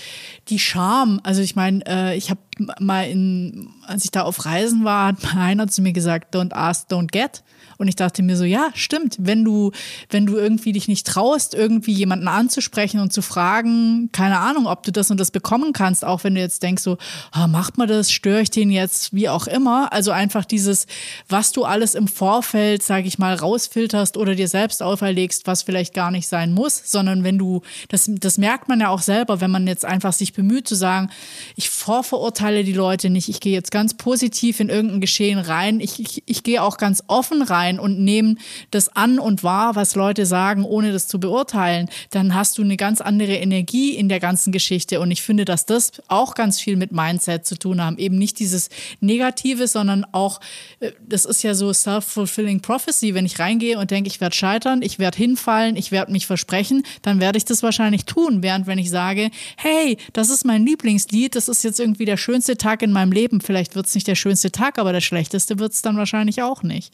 die 0.48 0.58
Scham. 0.58 1.20
Also 1.22 1.40
ich 1.40 1.54
meine, 1.54 1.86
äh, 1.86 2.16
ich 2.16 2.30
habe 2.30 2.40
mal 2.80 3.02
in, 3.02 3.68
als 3.86 4.04
ich 4.04 4.10
da 4.10 4.22
auf 4.22 4.44
Reisen 4.44 4.84
war, 4.84 5.06
hat 5.08 5.36
einer 5.36 5.68
zu 5.68 5.80
mir 5.80 5.92
gesagt, 5.92 6.34
don't 6.34 6.52
ask, 6.52 6.90
don't 6.90 7.12
get. 7.12 7.44
Und 7.80 7.88
ich 7.88 7.96
dachte 7.96 8.22
mir 8.22 8.36
so, 8.36 8.44
ja, 8.44 8.68
stimmt, 8.74 9.16
wenn 9.18 9.42
du, 9.42 9.72
wenn 10.10 10.26
du 10.26 10.36
irgendwie 10.36 10.72
dich 10.72 10.86
nicht 10.86 11.06
traust, 11.06 11.54
irgendwie 11.54 11.92
jemanden 11.92 12.28
anzusprechen 12.28 13.00
und 13.00 13.10
zu 13.10 13.22
fragen, 13.22 14.10
keine 14.12 14.38
Ahnung, 14.38 14.66
ob 14.66 14.82
du 14.82 14.92
das 14.92 15.10
und 15.10 15.18
das 15.18 15.30
bekommen 15.30 15.72
kannst, 15.72 16.04
auch 16.04 16.22
wenn 16.22 16.34
du 16.34 16.42
jetzt 16.42 16.62
denkst 16.62 16.82
so, 16.82 16.98
ah, 17.32 17.46
macht 17.46 17.78
man 17.78 17.88
das, 17.88 18.12
störe 18.12 18.42
ich 18.42 18.50
den 18.50 18.70
jetzt, 18.70 19.14
wie 19.14 19.30
auch 19.30 19.46
immer. 19.46 19.94
Also 19.94 20.10
einfach 20.10 20.44
dieses, 20.44 20.86
was 21.26 21.52
du 21.52 21.64
alles 21.64 21.94
im 21.94 22.06
Vorfeld, 22.06 22.82
sage 22.82 23.08
ich 23.08 23.18
mal, 23.18 23.34
rausfilterst 23.34 24.18
oder 24.18 24.34
dir 24.34 24.48
selbst 24.48 24.82
auferlegst, 24.82 25.46
was 25.46 25.62
vielleicht 25.62 25.94
gar 25.94 26.10
nicht 26.10 26.28
sein 26.28 26.52
muss, 26.52 26.82
sondern 26.84 27.24
wenn 27.24 27.38
du, 27.38 27.62
das, 27.88 28.10
das 28.12 28.36
merkt 28.36 28.68
man 28.68 28.80
ja 28.80 28.90
auch 28.90 29.00
selber, 29.00 29.40
wenn 29.40 29.50
man 29.50 29.66
jetzt 29.66 29.86
einfach 29.86 30.12
sich 30.12 30.34
bemüht 30.34 30.68
zu 30.68 30.74
sagen, 30.74 31.08
ich 31.56 31.70
vorverurteile 31.70 32.62
die 32.62 32.74
Leute 32.74 33.08
nicht, 33.08 33.30
ich 33.30 33.40
gehe 33.40 33.54
jetzt 33.54 33.70
ganz 33.70 33.94
positiv 33.94 34.60
in 34.60 34.68
irgendein 34.68 35.00
Geschehen 35.00 35.38
rein, 35.38 35.80
ich, 35.80 35.98
ich, 35.98 36.22
ich 36.26 36.42
gehe 36.42 36.62
auch 36.62 36.76
ganz 36.76 37.02
offen 37.06 37.40
rein 37.40 37.69
sein 37.70 37.78
und 37.78 37.98
nehmen 38.00 38.38
das 38.70 38.88
an 38.96 39.18
und 39.18 39.42
wahr, 39.42 39.76
was 39.76 39.94
Leute 39.94 40.26
sagen, 40.26 40.64
ohne 40.64 40.92
das 40.92 41.06
zu 41.06 41.20
beurteilen, 41.20 41.88
dann 42.10 42.34
hast 42.34 42.58
du 42.58 42.62
eine 42.62 42.76
ganz 42.76 43.00
andere 43.00 43.34
Energie 43.34 43.94
in 43.94 44.08
der 44.08 44.20
ganzen 44.20 44.52
Geschichte. 44.52 45.00
Und 45.00 45.10
ich 45.10 45.22
finde, 45.22 45.44
dass 45.44 45.66
das 45.66 45.92
auch 46.08 46.34
ganz 46.34 46.60
viel 46.60 46.76
mit 46.76 46.92
Mindset 46.92 47.46
zu 47.46 47.56
tun 47.56 47.82
haben. 47.82 47.98
Eben 47.98 48.18
nicht 48.18 48.38
dieses 48.38 48.68
Negative, 49.00 49.66
sondern 49.66 50.04
auch, 50.12 50.40
äh, 50.80 50.92
das 51.06 51.24
ist 51.24 51.42
ja 51.42 51.54
so 51.54 51.72
self-fulfilling 51.72 52.60
prophecy. 52.60 53.14
Wenn 53.14 53.26
ich 53.26 53.38
reingehe 53.38 53.78
und 53.78 53.90
denke, 53.90 54.08
ich 54.08 54.20
werde 54.20 54.34
scheitern, 54.34 54.82
ich 54.82 54.98
werde 54.98 55.16
hinfallen, 55.16 55.76
ich 55.76 55.92
werde 55.92 56.12
mich 56.12 56.26
versprechen, 56.26 56.82
dann 57.02 57.20
werde 57.20 57.38
ich 57.38 57.44
das 57.44 57.62
wahrscheinlich 57.62 58.04
tun. 58.04 58.42
Während 58.42 58.66
wenn 58.66 58.78
ich 58.78 58.90
sage, 58.90 59.30
hey, 59.56 59.96
das 60.12 60.30
ist 60.30 60.44
mein 60.44 60.66
Lieblingslied, 60.66 61.34
das 61.36 61.48
ist 61.48 61.64
jetzt 61.64 61.80
irgendwie 61.80 62.04
der 62.04 62.16
schönste 62.16 62.56
Tag 62.56 62.82
in 62.82 62.92
meinem 62.92 63.12
Leben. 63.12 63.40
Vielleicht 63.40 63.74
wird 63.74 63.86
es 63.86 63.94
nicht 63.94 64.06
der 64.06 64.14
schönste 64.14 64.50
Tag, 64.50 64.78
aber 64.78 64.92
der 64.92 65.00
schlechteste 65.00 65.58
wird 65.58 65.72
es 65.72 65.82
dann 65.82 65.96
wahrscheinlich 65.96 66.42
auch 66.42 66.62
nicht. 66.62 66.92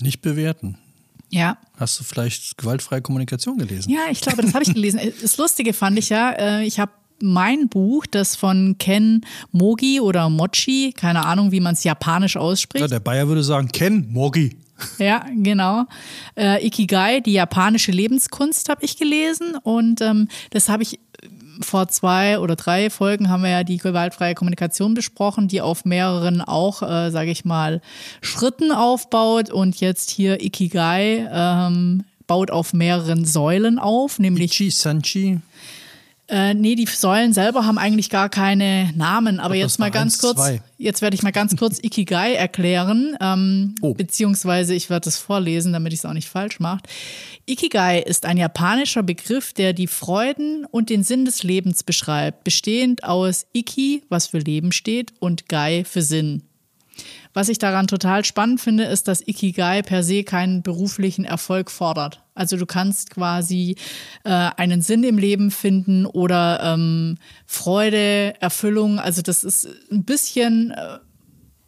Nicht 0.00 0.22
bewerten. 0.22 0.78
Ja. 1.30 1.58
Hast 1.76 1.98
du 2.00 2.04
vielleicht 2.04 2.58
gewaltfreie 2.58 3.02
Kommunikation 3.02 3.58
gelesen? 3.58 3.90
Ja, 3.90 4.00
ich 4.10 4.20
glaube, 4.20 4.42
das 4.42 4.52
habe 4.52 4.64
ich 4.64 4.74
gelesen. 4.74 5.00
Das 5.22 5.36
Lustige 5.36 5.72
fand 5.72 5.98
ich 5.98 6.08
ja, 6.08 6.30
äh, 6.32 6.64
ich 6.64 6.80
habe 6.80 6.92
mein 7.22 7.68
Buch, 7.68 8.06
das 8.06 8.34
von 8.34 8.76
Ken 8.78 9.24
Mogi 9.52 10.00
oder 10.00 10.28
Mochi, 10.28 10.92
keine 10.96 11.24
Ahnung, 11.24 11.52
wie 11.52 11.60
man 11.60 11.74
es 11.74 11.84
japanisch 11.84 12.36
ausspricht. 12.36 12.82
Ja, 12.82 12.88
der 12.88 13.00
Bayer 13.00 13.28
würde 13.28 13.44
sagen 13.44 13.68
Ken 13.68 14.10
Mogi. 14.10 14.56
Ja, 14.98 15.26
genau. 15.36 15.84
Äh, 16.36 16.66
Ikigai, 16.66 17.20
die 17.20 17.32
japanische 17.32 17.92
Lebenskunst, 17.92 18.68
habe 18.68 18.84
ich 18.84 18.96
gelesen. 18.96 19.56
Und 19.62 20.00
ähm, 20.00 20.28
das 20.50 20.68
habe 20.68 20.82
ich 20.82 20.98
vor 21.60 21.88
zwei 21.88 22.38
oder 22.38 22.56
drei 22.56 22.90
Folgen 22.90 23.28
haben 23.28 23.42
wir 23.42 23.50
ja 23.50 23.64
die 23.64 23.78
gewaltfreie 23.78 24.34
Kommunikation 24.34 24.94
besprochen, 24.94 25.48
die 25.48 25.60
auf 25.60 25.84
mehreren 25.84 26.40
auch, 26.40 26.82
äh, 26.82 27.10
sage 27.10 27.30
ich 27.30 27.44
mal, 27.44 27.80
Schritten 28.20 28.72
aufbaut. 28.72 29.50
Und 29.50 29.80
jetzt 29.80 30.10
hier 30.10 30.42
Ikigai 30.42 31.28
ähm, 31.32 32.04
baut 32.26 32.50
auf 32.50 32.72
mehreren 32.72 33.24
Säulen 33.24 33.78
auf, 33.78 34.18
nämlich 34.18 34.52
Ichi, 34.52 34.70
Sanchi. 34.70 35.40
Äh, 36.30 36.54
nee, 36.54 36.76
die 36.76 36.86
Säulen 36.86 37.32
selber 37.32 37.66
haben 37.66 37.76
eigentlich 37.76 38.08
gar 38.08 38.28
keine 38.28 38.92
Namen. 38.96 39.40
Aber 39.40 39.56
jetzt 39.56 39.72
das 39.72 39.78
mal 39.80 39.90
ganz 39.90 40.14
eins, 40.14 40.20
kurz, 40.22 40.36
zwei. 40.36 40.62
jetzt 40.78 41.02
werde 41.02 41.14
ich 41.16 41.22
mal 41.24 41.32
ganz 41.32 41.56
kurz 41.56 41.78
Ikigai 41.82 42.34
erklären, 42.34 43.16
ähm, 43.20 43.74
Oh. 43.82 43.94
beziehungsweise 43.94 44.74
ich 44.74 44.90
werde 44.90 45.08
es 45.08 45.16
vorlesen, 45.16 45.72
damit 45.72 45.92
ich 45.92 45.98
es 46.00 46.04
auch 46.04 46.12
nicht 46.12 46.28
falsch 46.28 46.60
mache. 46.60 46.82
Ikigai 47.46 47.98
ist 48.00 48.26
ein 48.26 48.36
japanischer 48.36 49.02
Begriff, 49.02 49.52
der 49.52 49.72
die 49.72 49.88
Freuden 49.88 50.64
und 50.70 50.88
den 50.88 51.02
Sinn 51.02 51.24
des 51.24 51.42
Lebens 51.42 51.82
beschreibt, 51.82 52.44
bestehend 52.44 53.02
aus 53.02 53.46
Iki, 53.52 54.04
was 54.08 54.28
für 54.28 54.38
Leben 54.38 54.70
steht, 54.70 55.12
und 55.18 55.48
Gai 55.48 55.84
für 55.84 56.02
Sinn. 56.02 56.42
Was 57.32 57.48
ich 57.48 57.58
daran 57.58 57.86
total 57.86 58.24
spannend 58.24 58.60
finde, 58.60 58.84
ist, 58.84 59.06
dass 59.06 59.26
Ikigai 59.26 59.82
per 59.82 60.02
se 60.02 60.24
keinen 60.24 60.62
beruflichen 60.62 61.24
Erfolg 61.24 61.70
fordert. 61.70 62.22
Also 62.34 62.56
du 62.56 62.66
kannst 62.66 63.10
quasi 63.10 63.76
äh, 64.24 64.30
einen 64.30 64.82
Sinn 64.82 65.04
im 65.04 65.16
Leben 65.16 65.50
finden 65.50 66.06
oder 66.06 66.60
ähm, 66.62 67.18
Freude, 67.46 68.34
Erfüllung. 68.40 68.98
Also 68.98 69.22
das 69.22 69.44
ist 69.44 69.68
ein 69.92 70.04
bisschen, 70.04 70.72
äh, 70.72 70.98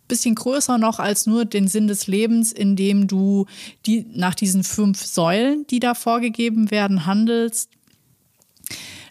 bisschen 0.08 0.34
größer 0.34 0.78
noch 0.78 0.98
als 0.98 1.26
nur 1.26 1.44
den 1.44 1.68
Sinn 1.68 1.86
des 1.86 2.08
Lebens, 2.08 2.50
indem 2.50 3.06
du 3.06 3.46
die, 3.86 4.06
nach 4.12 4.34
diesen 4.34 4.64
fünf 4.64 5.04
Säulen, 5.04 5.64
die 5.68 5.78
da 5.78 5.94
vorgegeben 5.94 6.72
werden, 6.72 7.06
handelst 7.06 7.70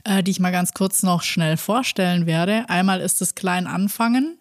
äh, 0.03 0.23
die 0.23 0.31
ich 0.31 0.39
mal 0.39 0.51
ganz 0.51 0.73
kurz 0.73 1.03
noch 1.03 1.21
schnell 1.21 1.57
vorstellen 1.57 2.25
werde. 2.25 2.69
Einmal 2.69 3.01
ist 3.01 3.21
es 3.21 3.35
klein 3.35 3.67
anfangen. 3.67 4.37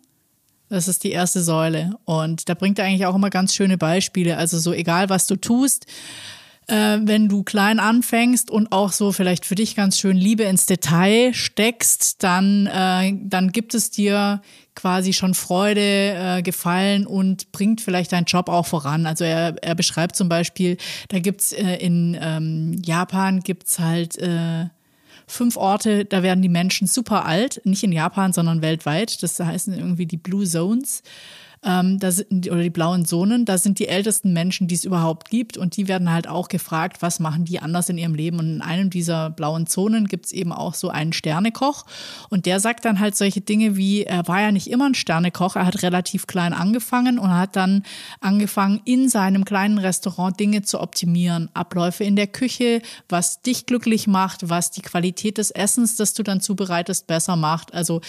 Das 0.71 0.87
ist 0.87 1.03
die 1.03 1.11
erste 1.11 1.43
Säule. 1.43 1.99
Und 2.05 2.49
da 2.49 2.55
bringt 2.55 2.79
er 2.79 2.87
eigentlich 2.87 3.05
auch 3.05 3.17
immer 3.17 3.29
ganz 3.29 3.55
schöne 3.55 3.77
Beispiele. 3.77 4.37
Also 4.37 4.59
so 4.59 4.73
egal, 4.73 5.09
was 5.09 5.27
du 5.27 5.35
tust, 5.35 5.87
äh, 6.69 6.99
wenn 7.03 7.29
du 7.29 7.43
klein 7.43 7.81
anfängst 7.81 8.51
und 8.51 8.71
auch 8.71 8.93
so 8.93 9.11
vielleicht 9.11 9.45
für 9.45 9.57
dich 9.57 9.75
ganz 9.75 9.99
schön 9.99 10.17
Liebe 10.17 10.45
ins 10.45 10.67
Detail 10.67 11.35
steckst, 11.35 12.23
dann, 12.23 12.67
äh, 12.69 13.13
dann 13.21 13.51
gibt 13.51 13.75
es 13.75 13.91
dir 13.91 14.41
quasi 14.77 15.13
schon 15.13 15.35
Freude, 15.35 15.81
äh, 16.39 16.43
Gefallen 16.43 17.05
und 17.05 17.51
bringt 17.51 17.81
vielleicht 17.81 18.13
deinen 18.13 18.27
Job 18.27 18.49
auch 18.49 18.67
voran. 18.67 19.07
Also 19.07 19.25
er, 19.25 19.57
er 19.63 19.75
beschreibt 19.75 20.15
zum 20.15 20.29
Beispiel, 20.29 20.77
da 21.09 21.19
gibt's 21.19 21.53
äh, 21.53 21.77
in 21.77 22.17
ähm, 22.21 22.81
Japan 22.85 23.41
gibt's 23.41 23.81
halt 23.81 24.17
äh, 24.19 24.67
fünf 25.31 25.57
Orte, 25.57 26.05
da 26.05 26.23
werden 26.23 26.43
die 26.43 26.49
Menschen 26.49 26.87
super 26.87 27.25
alt, 27.25 27.61
nicht 27.65 27.83
in 27.83 27.93
Japan, 27.93 28.33
sondern 28.33 28.63
weltweit. 28.63 29.23
Das 29.23 29.39
heißen 29.39 29.75
irgendwie 29.77 30.07
die 30.07 30.17
Blue 30.17 30.45
Zones. 30.47 31.03
Ähm, 31.63 31.99
da 31.99 32.11
sind, 32.11 32.51
oder 32.51 32.63
die 32.63 32.71
blauen 32.71 33.05
Zonen, 33.05 33.45
da 33.45 33.59
sind 33.59 33.79
die 33.79 33.89
ältesten 33.89 34.33
Menschen, 34.33 34.67
die 34.67 34.75
es 34.75 34.85
überhaupt 34.85 35.29
gibt. 35.29 35.59
Und 35.59 35.77
die 35.77 35.89
werden 35.89 36.11
halt 36.11 36.27
auch 36.27 36.49
gefragt, 36.49 37.03
was 37.03 37.21
machen 37.21 37.45
die 37.45 37.61
anders 37.61 37.89
in 37.91 37.99
ihrem 37.99 38.15
Leben. 38.15 38.39
Und 38.39 38.47
in 38.47 38.63
einem 38.63 38.89
dieser 38.89 39.31
blauen 39.31 39.67
Zonen 39.67 40.09
gibt 40.09 40.27
es 40.27 40.33
eben 40.33 40.53
auch 40.53 40.75
so 40.75 40.89
einen 40.89 41.13
Sternekoch. 41.13 41.85
Und 42.31 42.47
der 42.47 42.61
sagt 42.61 42.85
dann 42.87 42.99
halt 42.99 43.15
solche 43.15 43.43
Dinge 43.43 43.77
wie, 43.77 44.05
er 44.05 44.27
war 44.27 44.41
ja 44.41 44.53
nicht 44.53 44.71
immer 44.71 44.87
ein 44.87 44.95
Sternekoch, 44.95 45.57
er 45.57 45.67
hat 45.67 45.83
relativ 45.83 46.27
klein 46.27 46.55
angefangen 46.55 47.19
und 47.19 47.31
hat 47.31 47.57
dann 47.57 47.83
angefangen, 48.21 48.81
in 48.85 49.09
seinem 49.09 49.45
kleinen 49.45 49.79
Restaurant 49.79 50.41
Dinge 50.41 50.63
zu 50.63 50.81
optimieren. 50.81 51.51
Abläufe 51.53 52.05
in 52.05 52.17
der 52.17 52.27
Küche, 52.27 52.81
was 53.09 53.43
dich 53.43 53.67
glücklich 53.67 54.07
macht, 54.07 54.49
was 54.49 54.71
die 54.71 54.83
Qualität 54.83 55.37
des 55.37 55.51
Essens, 55.51 55.97
das 55.97 56.15
du 56.15 56.23
dann 56.23 56.41
zubereitest, 56.41 57.07
besser 57.07 57.37
macht. 57.37 57.75
Also 57.75 58.01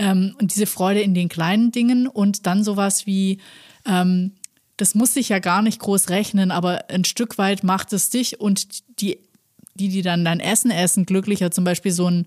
ähm, 0.00 0.34
und 0.40 0.54
diese 0.54 0.64
Freude 0.64 1.02
in 1.02 1.12
den 1.12 1.28
kleinen 1.28 1.72
Dingen 1.72 2.06
und 2.06 2.46
dann 2.46 2.64
sowas 2.64 3.06
wie, 3.06 3.38
ähm, 3.84 4.32
das 4.78 4.94
muss 4.94 5.12
sich 5.12 5.28
ja 5.28 5.40
gar 5.40 5.60
nicht 5.60 5.78
groß 5.78 6.08
rechnen, 6.08 6.50
aber 6.50 6.86
ein 6.88 7.04
Stück 7.04 7.36
weit 7.36 7.64
macht 7.64 7.92
es 7.92 8.08
dich 8.08 8.40
und 8.40 8.80
die, 9.00 9.18
die, 9.74 9.90
die 9.90 10.00
dann 10.00 10.24
dein 10.24 10.40
Essen 10.40 10.70
essen, 10.70 11.04
glücklicher. 11.04 11.50
Zum 11.50 11.64
Beispiel 11.64 11.92
so 11.92 12.08
ein 12.08 12.26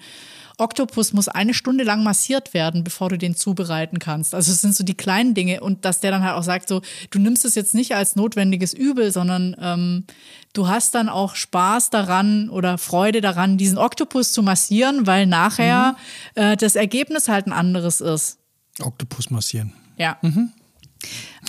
Oktopus 0.58 1.14
muss 1.14 1.28
eine 1.28 1.54
Stunde 1.54 1.84
lang 1.84 2.04
massiert 2.04 2.54
werden, 2.54 2.84
bevor 2.84 3.10
du 3.10 3.18
den 3.18 3.36
zubereiten 3.36 4.00
kannst. 4.00 4.36
Also 4.36 4.52
es 4.52 4.62
sind 4.62 4.76
so 4.76 4.84
die 4.84 4.94
kleinen 4.96 5.34
Dinge 5.34 5.62
und 5.62 5.86
dass 5.86 6.00
der 6.00 6.12
dann 6.12 6.24
halt 6.24 6.36
auch 6.36 6.44
sagt, 6.44 6.68
so, 6.68 6.82
du 7.10 7.20
nimmst 7.20 7.46
es 7.46 7.56
jetzt 7.56 7.74
nicht 7.74 7.96
als 7.96 8.16
notwendiges 8.16 8.74
Übel, 8.74 9.12
sondern 9.12 9.56
ähm, 9.60 10.06
du 10.54 10.68
hast 10.68 10.94
dann 10.96 11.10
auch 11.10 11.36
Spaß 11.36 11.90
daran 11.90 12.50
oder 12.50 12.78
Freude 12.78 13.22
daran, 13.22 13.58
diesen 13.58 13.78
Oktopus 13.78 14.32
zu 14.32 14.44
massieren, 14.44 15.08
weil 15.08 15.26
nachher 15.26 15.96
äh, 16.36 16.56
das 16.56 16.76
Ergebnis 16.76 17.28
halt 17.28 17.48
ein 17.48 17.54
anderes 17.54 18.02
ist. 18.02 18.38
Oktopus 18.80 19.30
massieren. 19.30 19.74
Ja. 19.98 20.18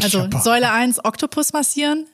Also 0.03 0.23
Super. 0.23 0.40
Säule 0.40 0.73
1 0.73 1.05
Oktopus 1.05 1.53
massieren. 1.53 2.07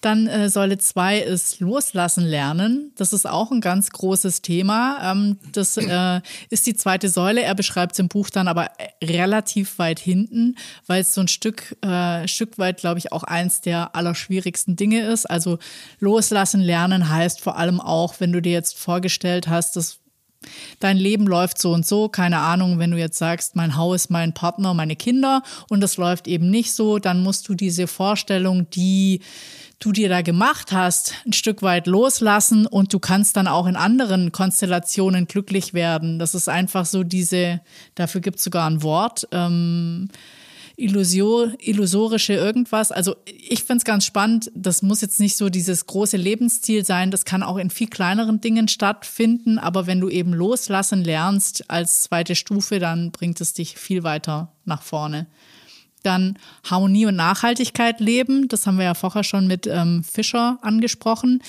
Dann 0.00 0.28
äh, 0.28 0.48
Säule 0.48 0.78
2 0.78 1.18
ist 1.18 1.58
Loslassen 1.58 2.24
lernen. 2.24 2.92
Das 2.96 3.12
ist 3.12 3.28
auch 3.28 3.50
ein 3.50 3.60
ganz 3.60 3.90
großes 3.90 4.42
Thema. 4.42 5.12
Ähm, 5.12 5.38
das 5.52 5.76
äh, 5.76 6.20
ist 6.50 6.66
die 6.66 6.74
zweite 6.74 7.08
Säule. 7.08 7.42
Er 7.42 7.56
beschreibt 7.56 7.92
es 7.92 7.98
im 7.98 8.08
Buch 8.08 8.30
dann 8.30 8.46
aber 8.46 8.70
relativ 9.02 9.78
weit 9.78 9.98
hinten, 9.98 10.54
weil 10.86 11.00
es 11.00 11.14
so 11.14 11.20
ein 11.20 11.28
Stück, 11.28 11.76
äh, 11.82 12.28
Stück 12.28 12.58
weit, 12.58 12.78
glaube 12.78 12.98
ich, 12.98 13.10
auch 13.10 13.24
eins 13.24 13.60
der 13.60 13.96
allerschwierigsten 13.96 14.76
Dinge 14.76 15.02
ist. 15.02 15.28
Also 15.28 15.58
Loslassen 15.98 16.60
lernen 16.60 17.08
heißt 17.08 17.40
vor 17.40 17.56
allem 17.56 17.80
auch, 17.80 18.14
wenn 18.20 18.32
du 18.32 18.40
dir 18.40 18.52
jetzt 18.52 18.78
vorgestellt 18.78 19.48
hast, 19.48 19.74
dass 19.74 19.98
dein 20.80 20.96
Leben 20.96 21.26
läuft 21.26 21.60
so 21.60 21.72
und 21.72 21.86
so, 21.86 22.08
keine 22.08 22.38
Ahnung, 22.38 22.78
wenn 22.78 22.90
du 22.90 22.98
jetzt 22.98 23.18
sagst, 23.18 23.56
mein 23.56 23.76
Haus, 23.76 24.10
mein 24.10 24.34
Partner, 24.34 24.74
meine 24.74 24.96
Kinder 24.96 25.42
und 25.68 25.80
das 25.80 25.96
läuft 25.96 26.28
eben 26.28 26.50
nicht 26.50 26.72
so, 26.72 26.98
dann 26.98 27.22
musst 27.22 27.48
du 27.48 27.54
diese 27.54 27.86
Vorstellung, 27.86 28.68
die 28.70 29.20
du 29.80 29.92
dir 29.92 30.08
da 30.08 30.22
gemacht 30.22 30.72
hast, 30.72 31.14
ein 31.24 31.32
Stück 31.32 31.62
weit 31.62 31.86
loslassen 31.86 32.66
und 32.66 32.92
du 32.92 32.98
kannst 32.98 33.36
dann 33.36 33.46
auch 33.46 33.66
in 33.66 33.76
anderen 33.76 34.32
Konstellationen 34.32 35.26
glücklich 35.26 35.72
werden. 35.72 36.18
Das 36.18 36.34
ist 36.34 36.48
einfach 36.48 36.84
so 36.84 37.04
diese, 37.04 37.60
dafür 37.94 38.20
gibt 38.20 38.38
es 38.38 38.44
sogar 38.44 38.68
ein 38.68 38.82
Wort, 38.82 39.28
ähm, 39.30 40.08
Illusor, 40.78 41.54
illusorische 41.58 42.34
irgendwas. 42.34 42.92
Also 42.92 43.16
ich 43.26 43.64
finde 43.64 43.78
es 43.78 43.84
ganz 43.84 44.04
spannend. 44.04 44.50
Das 44.54 44.80
muss 44.80 45.00
jetzt 45.00 45.18
nicht 45.18 45.36
so 45.36 45.48
dieses 45.48 45.86
große 45.86 46.16
Lebensziel 46.16 46.84
sein. 46.84 47.10
Das 47.10 47.24
kann 47.24 47.42
auch 47.42 47.56
in 47.56 47.68
viel 47.68 47.88
kleineren 47.88 48.40
Dingen 48.40 48.68
stattfinden. 48.68 49.58
Aber 49.58 49.88
wenn 49.88 50.00
du 50.00 50.08
eben 50.08 50.32
loslassen 50.32 51.02
lernst 51.02 51.68
als 51.68 52.02
zweite 52.02 52.36
Stufe, 52.36 52.78
dann 52.78 53.10
bringt 53.10 53.40
es 53.40 53.54
dich 53.54 53.76
viel 53.76 54.04
weiter 54.04 54.52
nach 54.64 54.82
vorne. 54.82 55.26
Dann 56.04 56.38
Harmonie 56.62 57.06
und 57.06 57.16
Nachhaltigkeit 57.16 57.98
leben. 57.98 58.46
Das 58.46 58.64
haben 58.64 58.78
wir 58.78 58.84
ja 58.84 58.94
vorher 58.94 59.24
schon 59.24 59.48
mit 59.48 59.66
ähm, 59.66 60.04
Fischer 60.04 60.58
angesprochen. 60.62 61.42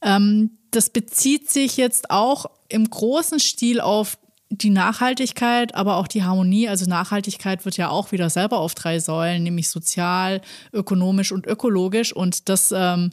Ähm, 0.00 0.52
das 0.70 0.88
bezieht 0.88 1.50
sich 1.50 1.76
jetzt 1.76 2.10
auch 2.10 2.46
im 2.70 2.88
großen 2.88 3.38
Stil 3.38 3.82
auf 3.82 4.16
die 4.58 4.70
Nachhaltigkeit, 4.70 5.74
aber 5.74 5.96
auch 5.96 6.06
die 6.06 6.24
Harmonie. 6.24 6.68
Also 6.68 6.86
Nachhaltigkeit 6.86 7.64
wird 7.64 7.76
ja 7.76 7.88
auch 7.88 8.12
wieder 8.12 8.28
selber 8.28 8.58
auf 8.58 8.74
drei 8.74 9.00
Säulen, 9.00 9.42
nämlich 9.42 9.68
sozial, 9.68 10.42
ökonomisch 10.72 11.32
und 11.32 11.46
ökologisch. 11.46 12.12
Und 12.12 12.48
das, 12.48 12.72
ähm, 12.76 13.10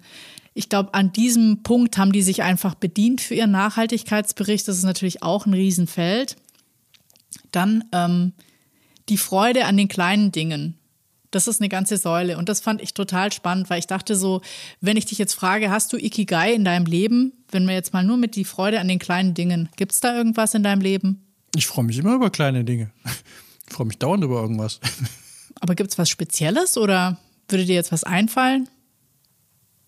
ich 0.53 0.69
glaube, 0.69 0.93
an 0.93 1.13
diesem 1.13 1.63
Punkt 1.63 1.97
haben 1.97 2.11
die 2.11 2.21
sich 2.21 2.43
einfach 2.43 2.75
bedient 2.75 3.21
für 3.21 3.35
ihren 3.35 3.51
Nachhaltigkeitsbericht. 3.51 4.67
Das 4.67 4.77
ist 4.77 4.83
natürlich 4.83 5.23
auch 5.23 5.45
ein 5.45 5.53
Riesenfeld. 5.53 6.35
Dann 7.51 7.85
ähm, 7.93 8.33
die 9.07 9.17
Freude 9.17 9.65
an 9.65 9.77
den 9.77 9.87
kleinen 9.87 10.31
Dingen. 10.31 10.75
Das 11.31 11.47
ist 11.47 11.61
eine 11.61 11.69
ganze 11.69 11.97
Säule. 11.97 12.37
Und 12.37 12.49
das 12.49 12.59
fand 12.59 12.81
ich 12.81 12.93
total 12.93 13.31
spannend, 13.31 13.69
weil 13.69 13.79
ich 13.79 13.87
dachte 13.87 14.15
so, 14.15 14.41
wenn 14.81 14.97
ich 14.97 15.05
dich 15.05 15.19
jetzt 15.19 15.35
frage, 15.35 15.69
hast 15.69 15.93
du 15.93 15.97
Ikigai 15.97 16.53
in 16.53 16.65
deinem 16.65 16.85
Leben? 16.85 17.33
Wenn 17.51 17.67
wir 17.67 17.75
jetzt 17.75 17.93
mal 17.93 18.03
nur 18.03 18.17
mit 18.17 18.35
die 18.35 18.45
Freude 18.45 18.79
an 18.79 18.87
den 18.87 18.99
kleinen 18.99 19.35
Dingen, 19.35 19.69
gibt 19.77 19.93
es 19.93 19.99
da 19.99 20.15
irgendwas 20.15 20.53
in 20.53 20.63
deinem 20.63 20.81
Leben? 20.81 21.28
Ich 21.55 21.67
freue 21.67 21.85
mich 21.85 21.97
immer 21.97 22.15
über 22.15 22.29
kleine 22.29 22.63
Dinge. 22.63 22.91
Ich 23.67 23.73
freue 23.73 23.87
mich 23.87 23.97
dauernd 23.99 24.23
über 24.23 24.41
irgendwas. 24.41 24.79
Aber 25.59 25.75
gibt 25.75 25.91
es 25.91 25.97
was 25.97 26.09
Spezielles 26.09 26.77
oder 26.77 27.19
würde 27.47 27.65
dir 27.65 27.75
jetzt 27.75 27.91
was 27.91 28.03
einfallen? 28.03 28.69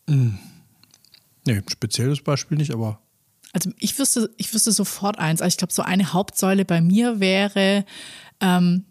Nee, 0.08 1.58
ein 1.58 1.64
spezielles 1.70 2.22
Beispiel 2.22 2.58
nicht, 2.58 2.72
aber 2.72 3.02
Also 3.54 3.72
ich 3.80 3.98
wüsste, 3.98 4.30
ich 4.38 4.54
wüsste 4.54 4.72
sofort 4.72 5.20
eins. 5.20 5.42
Also 5.42 5.54
ich 5.54 5.58
glaube, 5.58 5.74
so 5.74 5.82
eine 5.82 6.14
Hauptsäule 6.14 6.66
bei 6.66 6.82
mir 6.82 7.20
wäre 7.20 7.86
ähm, 8.40 8.86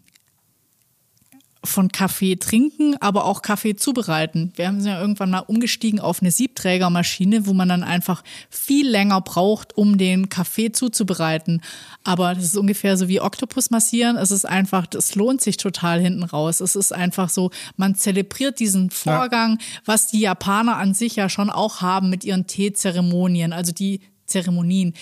von 1.63 1.91
Kaffee 1.91 2.37
trinken, 2.37 2.95
aber 3.01 3.25
auch 3.25 3.43
Kaffee 3.43 3.75
zubereiten. 3.75 4.51
Wir 4.55 4.67
haben 4.67 4.83
ja 4.83 4.99
irgendwann 4.99 5.29
mal 5.29 5.39
umgestiegen 5.39 5.99
auf 5.99 6.21
eine 6.21 6.31
Siebträgermaschine, 6.31 7.45
wo 7.45 7.53
man 7.53 7.69
dann 7.69 7.83
einfach 7.83 8.23
viel 8.49 8.89
länger 8.89 9.21
braucht, 9.21 9.77
um 9.77 9.99
den 9.99 10.29
Kaffee 10.29 10.71
zuzubereiten. 10.71 11.61
Aber 12.03 12.33
das 12.33 12.45
ist 12.45 12.57
ungefähr 12.57 12.97
so 12.97 13.07
wie 13.07 13.21
Oktopus 13.21 13.69
massieren. 13.69 14.17
Es 14.17 14.31
ist 14.31 14.45
einfach, 14.45 14.87
das 14.87 15.13
lohnt 15.13 15.41
sich 15.41 15.57
total 15.57 16.01
hinten 16.01 16.23
raus. 16.23 16.61
Es 16.61 16.75
ist 16.75 16.93
einfach 16.93 17.29
so, 17.29 17.51
man 17.77 17.93
zelebriert 17.93 18.59
diesen 18.59 18.89
Vorgang, 18.89 19.57
ja. 19.59 19.65
was 19.85 20.07
die 20.07 20.21
Japaner 20.21 20.77
an 20.77 20.95
sich 20.95 21.15
ja 21.15 21.29
schon 21.29 21.51
auch 21.51 21.81
haben 21.81 22.09
mit 22.09 22.23
ihren 22.23 22.47
Teezeremonien, 22.47 23.53
also 23.53 23.71
die 23.71 24.01
Zeremonien. 24.25 24.93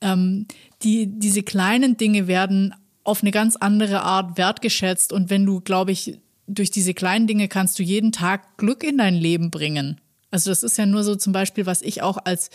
Ähm, 0.00 0.46
die, 0.82 1.06
diese 1.06 1.42
kleinen 1.42 1.98
Dinge 1.98 2.26
werden 2.26 2.74
auf 3.06 3.22
eine 3.22 3.30
ganz 3.30 3.56
andere 3.56 4.02
Art 4.02 4.36
wertgeschätzt. 4.36 5.12
Und 5.12 5.30
wenn 5.30 5.46
du, 5.46 5.60
glaube 5.60 5.92
ich, 5.92 6.18
durch 6.46 6.70
diese 6.70 6.94
kleinen 6.94 7.26
Dinge 7.26 7.48
kannst 7.48 7.78
du 7.78 7.82
jeden 7.82 8.12
Tag 8.12 8.56
Glück 8.56 8.84
in 8.84 8.98
dein 8.98 9.14
Leben 9.14 9.50
bringen. 9.50 10.00
Also 10.30 10.50
das 10.50 10.62
ist 10.62 10.78
ja 10.78 10.86
nur 10.86 11.02
so 11.02 11.16
zum 11.16 11.32
Beispiel, 11.32 11.66
was 11.66 11.82
ich 11.82 12.02
auch 12.02 12.18
als 12.24 12.50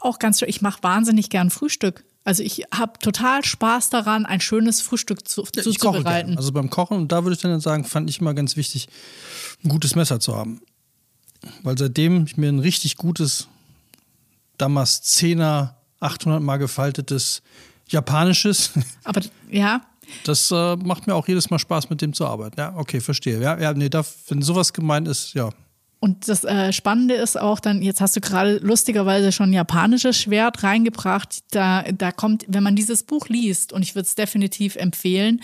auch 0.00 0.18
ganz 0.18 0.40
ich 0.42 0.62
mache 0.62 0.82
wahnsinnig 0.82 1.28
gern 1.28 1.50
Frühstück. 1.50 2.04
Also 2.24 2.42
ich 2.42 2.64
habe 2.72 2.98
total 2.98 3.44
Spaß 3.44 3.90
daran, 3.90 4.26
ein 4.26 4.40
schönes 4.40 4.80
Frühstück 4.80 5.26
zu, 5.26 5.44
ja, 5.54 5.62
zuzubereiten. 5.62 6.36
Also 6.36 6.52
beim 6.52 6.70
Kochen, 6.70 6.96
und 6.96 7.10
da 7.10 7.24
würde 7.24 7.34
ich 7.34 7.40
dann 7.40 7.58
sagen, 7.60 7.84
fand 7.84 8.10
ich 8.10 8.20
immer 8.20 8.34
ganz 8.34 8.56
wichtig, 8.56 8.88
ein 9.64 9.70
gutes 9.70 9.94
Messer 9.94 10.20
zu 10.20 10.36
haben. 10.36 10.60
Weil 11.62 11.78
seitdem 11.78 12.24
ich 12.26 12.36
mir 12.36 12.48
ein 12.48 12.58
richtig 12.58 12.96
gutes 12.96 13.48
Damaszener 14.58 15.76
800 16.00 16.42
mal 16.42 16.58
gefaltetes 16.58 17.42
japanisches. 17.88 18.72
Aber 19.04 19.20
ja. 19.50 19.82
Das 20.24 20.50
äh, 20.50 20.76
macht 20.76 21.06
mir 21.06 21.14
auch 21.14 21.28
jedes 21.28 21.50
Mal 21.50 21.58
Spaß, 21.58 21.90
mit 21.90 22.00
dem 22.00 22.12
zu 22.12 22.26
arbeiten. 22.26 22.58
Ja, 22.58 22.74
okay, 22.76 23.00
verstehe. 23.00 23.40
Ja, 23.40 23.58
ja 23.58 23.74
nee, 23.74 23.88
da, 23.88 24.04
wenn 24.28 24.40
sowas 24.40 24.72
gemeint 24.72 25.06
ist, 25.06 25.34
ja. 25.34 25.50
Und 26.00 26.28
das 26.28 26.44
äh, 26.44 26.72
Spannende 26.72 27.14
ist 27.14 27.38
auch 27.38 27.58
dann, 27.58 27.82
jetzt 27.82 28.00
hast 28.00 28.14
du 28.14 28.20
gerade 28.20 28.58
lustigerweise 28.58 29.32
schon 29.32 29.50
ein 29.50 29.54
japanisches 29.54 30.16
Schwert 30.16 30.62
reingebracht. 30.62 31.40
Da, 31.50 31.82
da 31.90 32.12
kommt, 32.12 32.44
wenn 32.46 32.62
man 32.62 32.76
dieses 32.76 33.02
Buch 33.02 33.28
liest, 33.28 33.72
und 33.72 33.82
ich 33.82 33.96
würde 33.96 34.06
es 34.06 34.14
definitiv 34.14 34.76
empfehlen, 34.76 35.42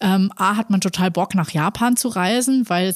ähm, 0.00 0.30
A, 0.36 0.56
hat 0.56 0.70
man 0.70 0.80
total 0.80 1.10
Bock 1.10 1.34
nach 1.34 1.50
Japan 1.50 1.96
zu 1.96 2.08
reisen, 2.08 2.68
weil 2.68 2.94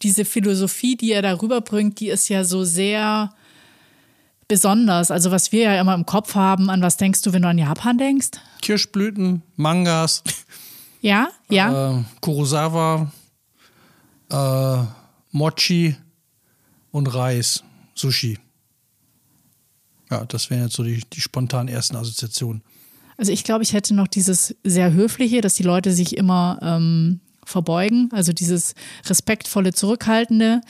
diese 0.00 0.24
Philosophie, 0.24 0.96
die 0.96 1.12
er 1.12 1.22
darüber 1.22 1.60
bringt, 1.60 2.00
die 2.00 2.08
ist 2.08 2.28
ja 2.28 2.44
so 2.44 2.64
sehr 2.64 3.34
besonders? 4.52 5.10
Also 5.10 5.30
was 5.30 5.50
wir 5.50 5.62
ja 5.62 5.80
immer 5.80 5.94
im 5.94 6.04
Kopf 6.04 6.34
haben, 6.34 6.68
an 6.68 6.82
was 6.82 6.98
denkst 6.98 7.22
du, 7.22 7.32
wenn 7.32 7.40
du 7.40 7.48
an 7.48 7.56
Japan 7.56 7.96
denkst? 7.96 8.32
Kirschblüten, 8.60 9.42
Mangas. 9.56 10.22
Ja, 11.00 11.30
ja. 11.48 11.98
Äh, 11.98 12.04
Kurosawa, 12.20 13.10
äh, 14.30 14.76
Mochi 15.30 15.96
und 16.90 17.06
Reis, 17.06 17.64
Sushi. 17.94 18.38
Ja, 20.10 20.26
das 20.26 20.50
wären 20.50 20.64
jetzt 20.64 20.76
so 20.76 20.84
die, 20.84 21.02
die 21.10 21.20
spontanen 21.22 21.68
ersten 21.74 21.96
Assoziationen. 21.96 22.62
Also 23.16 23.32
ich 23.32 23.44
glaube, 23.44 23.62
ich 23.62 23.72
hätte 23.72 23.94
noch 23.94 24.06
dieses 24.06 24.54
sehr 24.62 24.92
höfliche, 24.92 25.40
dass 25.40 25.54
die 25.54 25.62
Leute 25.62 25.92
sich 25.92 26.14
immer 26.16 26.58
ähm, 26.60 27.20
verbeugen, 27.52 28.08
also 28.12 28.32
dieses 28.32 28.74
respektvolle, 29.06 29.72
zurückhaltende. 29.72 30.60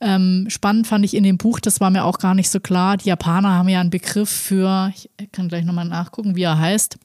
Ähm, 0.00 0.46
spannend 0.48 0.86
fand 0.86 1.04
ich 1.04 1.14
in 1.14 1.22
dem 1.22 1.38
Buch, 1.38 1.60
das 1.60 1.80
war 1.80 1.90
mir 1.90 2.04
auch 2.04 2.18
gar 2.18 2.34
nicht 2.34 2.50
so 2.50 2.58
klar. 2.58 2.96
Die 2.96 3.08
Japaner 3.08 3.50
haben 3.50 3.68
ja 3.68 3.80
einen 3.80 3.90
Begriff 3.90 4.30
für, 4.30 4.92
ich 4.94 5.08
kann 5.32 5.48
gleich 5.48 5.64
nochmal 5.64 5.84
nachgucken, 5.84 6.34
wie 6.34 6.42
er 6.42 6.58
heißt. 6.58 6.98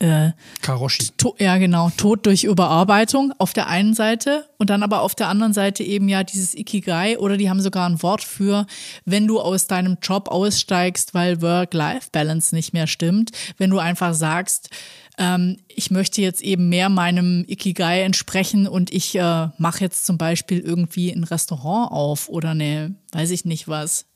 Äh, 0.00 0.30
Karoshi. 0.62 1.08
ja, 1.38 1.58
genau. 1.58 1.90
Tod 1.96 2.24
durch 2.26 2.44
Überarbeitung 2.44 3.32
auf 3.38 3.52
der 3.52 3.66
einen 3.66 3.94
Seite 3.94 4.48
und 4.56 4.70
dann 4.70 4.84
aber 4.84 5.02
auf 5.02 5.16
der 5.16 5.28
anderen 5.28 5.52
Seite 5.52 5.82
eben 5.82 6.08
ja 6.08 6.22
dieses 6.22 6.54
Ikigai 6.54 7.18
oder 7.18 7.36
die 7.36 7.50
haben 7.50 7.60
sogar 7.60 7.88
ein 7.88 8.00
Wort 8.02 8.22
für, 8.22 8.66
wenn 9.04 9.26
du 9.26 9.40
aus 9.40 9.66
deinem 9.66 9.96
Job 10.00 10.28
aussteigst, 10.28 11.14
weil 11.14 11.42
Work-Life-Balance 11.42 12.54
nicht 12.54 12.72
mehr 12.72 12.86
stimmt. 12.86 13.32
Wenn 13.56 13.70
du 13.70 13.78
einfach 13.78 14.14
sagst, 14.14 14.70
ähm, 15.18 15.56
ich 15.68 15.90
möchte 15.90 16.22
jetzt 16.22 16.42
eben 16.42 16.68
mehr 16.68 16.90
meinem 16.90 17.44
Ikigai 17.48 18.02
entsprechen 18.02 18.68
und 18.68 18.92
ich 18.92 19.16
äh, 19.16 19.48
mache 19.58 19.80
jetzt 19.80 20.06
zum 20.06 20.16
Beispiel 20.16 20.60
irgendwie 20.60 21.10
ein 21.10 21.24
Restaurant 21.24 21.90
auf 21.90 22.28
oder 22.28 22.50
eine, 22.50 22.94
weiß 23.12 23.32
ich 23.32 23.44
nicht 23.44 23.66
was, 23.66 24.06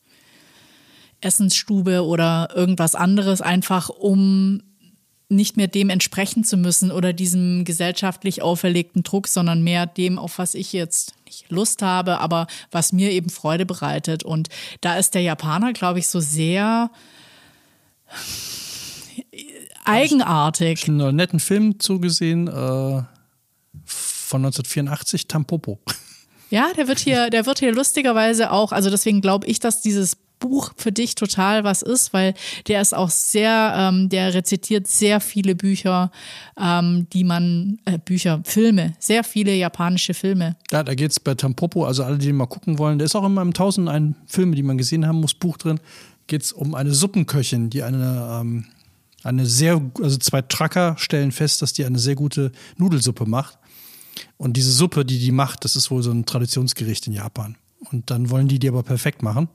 Essensstube 1.21 2.05
oder 2.05 2.51
irgendwas 2.55 2.95
anderes, 2.95 3.41
einfach 3.41 3.89
um 3.89 4.63
nicht 5.37 5.57
mehr 5.57 5.68
dem 5.68 5.90
entsprechen 5.90 6.45
zu 6.45 6.57
müssen 6.57 6.90
oder 6.90 7.12
diesem 7.12 7.64
gesellschaftlich 7.64 8.42
auferlegten 8.42 9.03
Druck, 9.03 9.29
sondern 9.29 9.62
mehr 9.62 9.87
dem, 9.87 10.18
auf 10.18 10.38
was 10.38 10.55
ich 10.55 10.73
jetzt 10.73 11.14
nicht 11.27 11.51
Lust 11.51 11.83
habe, 11.83 12.18
aber 12.18 12.47
was 12.71 12.92
mir 12.92 13.11
eben 13.11 13.31
Freude 13.31 13.66
bereitet. 13.66 14.23
Und 14.23 14.49
da 14.81 14.97
ist 14.97 15.14
der 15.14 15.23
Japaner, 15.23 15.73
glaube 15.73 15.99
ich, 15.99 16.09
so 16.09 16.21
sehr 16.21 16.90
eigenartig. 19.85 20.83
Ich 20.83 20.88
habe 20.88 21.05
einen 21.05 21.16
netten 21.16 21.40
Film 21.40 21.81
zugesehen 21.81 22.49
äh, 22.49 23.03
von 23.85 24.45
1984, 24.45 25.29
Tampopo. 25.29 25.81
Ja, 26.51 26.71
der 26.77 26.87
wird 26.87 26.99
hier, 26.99 27.31
der 27.31 27.47
wird 27.47 27.61
hier 27.61 27.73
lustigerweise 27.73 28.51
auch, 28.51 28.73
also 28.73 28.90
deswegen 28.90 29.23
glaube 29.23 29.47
ich, 29.47 29.59
dass 29.59 29.81
dieses 29.81 30.18
Buch 30.42 30.72
für 30.76 30.92
dich 30.92 31.14
total 31.14 31.64
was 31.64 31.83
ist, 31.83 32.12
weil 32.12 32.35
der 32.66 32.83
ist 32.83 32.94
auch 32.94 33.11
sehr, 33.11 33.74
ähm, 33.76 34.09
der 34.09 34.35
rezitiert 34.35 34.88
sehr 34.88 35.20
viele 35.20 35.55
Bücher, 35.55 36.11
ähm, 36.61 37.07
die 37.12 37.24
man, 37.24 37.78
äh, 37.85 37.98
Bücher, 37.98 38.42
Filme, 38.44 38.92
sehr 38.98 39.22
viele 39.24 39.55
japanische 39.55 40.14
Filme. 40.14 40.57
Ja, 40.70 40.83
da 40.83 40.94
geht 40.94 41.12
es 41.12 41.20
bei 41.20 41.35
Tampopo, 41.35 41.85
also 41.85 42.02
alle, 42.02 42.18
die 42.18 42.33
mal 42.33 42.46
gucken 42.46 42.78
wollen, 42.78 42.98
der 42.98 43.07
ist 43.07 43.14
auch 43.14 43.24
immer 43.24 43.42
im 43.42 43.55
Tausend 43.55 43.88
ein 43.88 44.16
Filme, 44.26 44.57
die 44.57 44.62
man 44.62 44.76
gesehen 44.76 45.07
haben 45.07 45.20
muss, 45.20 45.35
Buch 45.35 45.57
drin, 45.57 45.81
geht 46.26 46.42
es 46.42 46.52
um 46.52 46.74
eine 46.74 46.92
Suppenköchin, 46.92 47.70
die 47.70 47.83
eine 47.83 48.40
ähm, 48.40 48.66
eine 49.24 49.46
sehr, 49.46 49.81
also 50.02 50.16
zwei 50.18 50.42
Tracker 50.42 50.96
stellen 50.98 51.31
fest, 51.31 51.62
dass 51.62 51.72
die 51.72 51.85
eine 51.85 51.98
sehr 51.98 52.16
gute 52.16 52.50
Nudelsuppe 52.76 53.24
macht. 53.24 53.57
Und 54.37 54.57
diese 54.57 54.72
Suppe, 54.72 55.05
die 55.05 55.18
die 55.18 55.31
macht, 55.31 55.64
das 55.64 55.76
ist 55.76 55.90
wohl 55.90 56.02
so 56.02 56.11
ein 56.11 56.26
Traditionsgericht 56.26 57.07
in 57.07 57.12
Japan. 57.12 57.57
Und 57.90 58.11
dann 58.11 58.31
wollen 58.31 58.48
die 58.48 58.59
die 58.59 58.68
aber 58.68 58.83
perfekt 58.83 59.22
machen. 59.22 59.48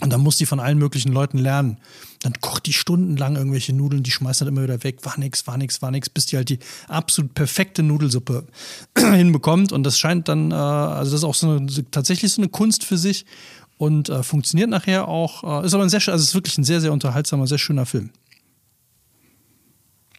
Und 0.00 0.12
dann 0.12 0.20
muss 0.20 0.36
die 0.36 0.46
von 0.46 0.58
allen 0.58 0.78
möglichen 0.78 1.12
Leuten 1.12 1.38
lernen. 1.38 1.78
Dann 2.22 2.32
kocht 2.40 2.66
die 2.66 2.72
stundenlang 2.72 3.36
irgendwelche 3.36 3.72
Nudeln, 3.72 4.02
die 4.02 4.10
schmeißt 4.10 4.40
dann 4.40 4.48
immer 4.48 4.62
wieder 4.64 4.82
weg, 4.82 4.98
war 5.04 5.18
nix, 5.18 5.46
war 5.46 5.56
nix, 5.56 5.82
war 5.82 5.90
nix, 5.92 6.10
bis 6.10 6.26
die 6.26 6.36
halt 6.36 6.48
die 6.48 6.58
absolut 6.88 7.34
perfekte 7.34 7.82
Nudelsuppe 7.82 8.44
hinbekommt. 8.98 9.72
Und 9.72 9.84
das 9.84 9.98
scheint 9.98 10.28
dann, 10.28 10.50
äh, 10.50 10.54
also 10.54 11.12
das 11.12 11.20
ist 11.20 11.24
auch 11.24 11.34
so 11.34 11.50
eine, 11.50 11.90
tatsächlich 11.90 12.32
so 12.32 12.42
eine 12.42 12.48
Kunst 12.48 12.82
für 12.82 12.98
sich 12.98 13.24
und 13.78 14.08
äh, 14.08 14.22
funktioniert 14.22 14.68
nachher 14.68 15.06
auch. 15.06 15.62
Äh, 15.62 15.66
ist 15.66 15.74
aber 15.74 15.84
ein 15.84 15.90
sehr, 15.90 16.00
also 16.08 16.22
ist 16.22 16.34
wirklich 16.34 16.58
ein 16.58 16.64
sehr, 16.64 16.80
sehr 16.80 16.92
unterhaltsamer, 16.92 17.46
sehr 17.46 17.58
schöner 17.58 17.86
Film. 17.86 18.10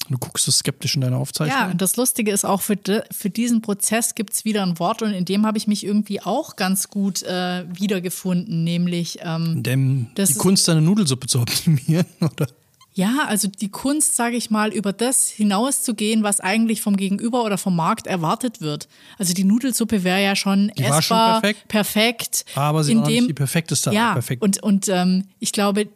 Du 0.10 0.18
guckst 0.18 0.46
so 0.46 0.52
skeptisch 0.52 0.96
in 0.96 1.02
deiner 1.02 1.18
Aufzeichnung. 1.18 1.58
Ja, 1.58 1.72
und 1.72 1.82
das 1.82 1.96
Lustige 1.96 2.32
ist 2.32 2.46
auch, 2.46 2.62
für, 2.62 2.76
de, 2.76 3.02
für 3.12 3.30
diesen 3.30 3.62
Prozess 3.62 4.14
gibt 4.14 4.34
es 4.34 4.46
wieder 4.46 4.64
ein 4.64 4.78
Wort 4.78 5.02
und 5.02 5.12
in 5.12 5.26
dem 5.26 5.46
habe 5.46 5.58
ich 5.58 5.68
mich 5.68 5.84
irgendwie 5.84 6.22
auch 6.22 6.56
ganz 6.56 6.90
gut 6.90 7.24
äh, 7.24 7.66
wiedergefunden, 7.74 8.64
nämlich 8.64 9.20
ähm, 9.22 9.64
Dem, 9.64 10.08
die 10.16 10.34
Kunst, 10.36 10.68
deine 10.68 10.82
Nudelsuppe 10.82 11.28
zu 11.28 11.40
optimieren, 11.40 12.06
oder? 12.22 12.48
Ja, 12.96 13.26
also 13.28 13.50
die 13.50 13.68
Kunst, 13.68 14.16
sage 14.16 14.38
ich 14.38 14.50
mal, 14.50 14.72
über 14.72 14.94
das 14.94 15.28
hinauszugehen, 15.28 16.24
was 16.24 16.40
eigentlich 16.40 16.82
vom 16.82 16.96
Gegenüber 16.96 17.44
oder 17.44 17.58
vom 17.58 17.76
Markt 17.76 18.08
erwartet 18.08 18.62
wird. 18.62 18.88
Also 19.18 19.34
die 19.34 19.44
Nudelsuppe 19.44 20.06
wäre 20.06 20.24
ja 20.24 20.34
schon 20.38 20.72
die 20.78 20.84
essbar, 20.84 21.02
schon 21.02 21.18
perfekt, 21.42 21.68
perfekt. 21.68 22.46
Aber 22.56 22.86
sie 22.86 22.96
war 22.96 23.06
nicht 23.06 23.28
die 23.28 23.34
perfekteste. 23.34 23.92
Ja, 23.92 24.14
perfekt. 24.14 24.42
und, 24.42 24.64
und 24.64 24.88
ähm, 24.88 25.26
ich 25.40 25.52
glaube, 25.52 25.90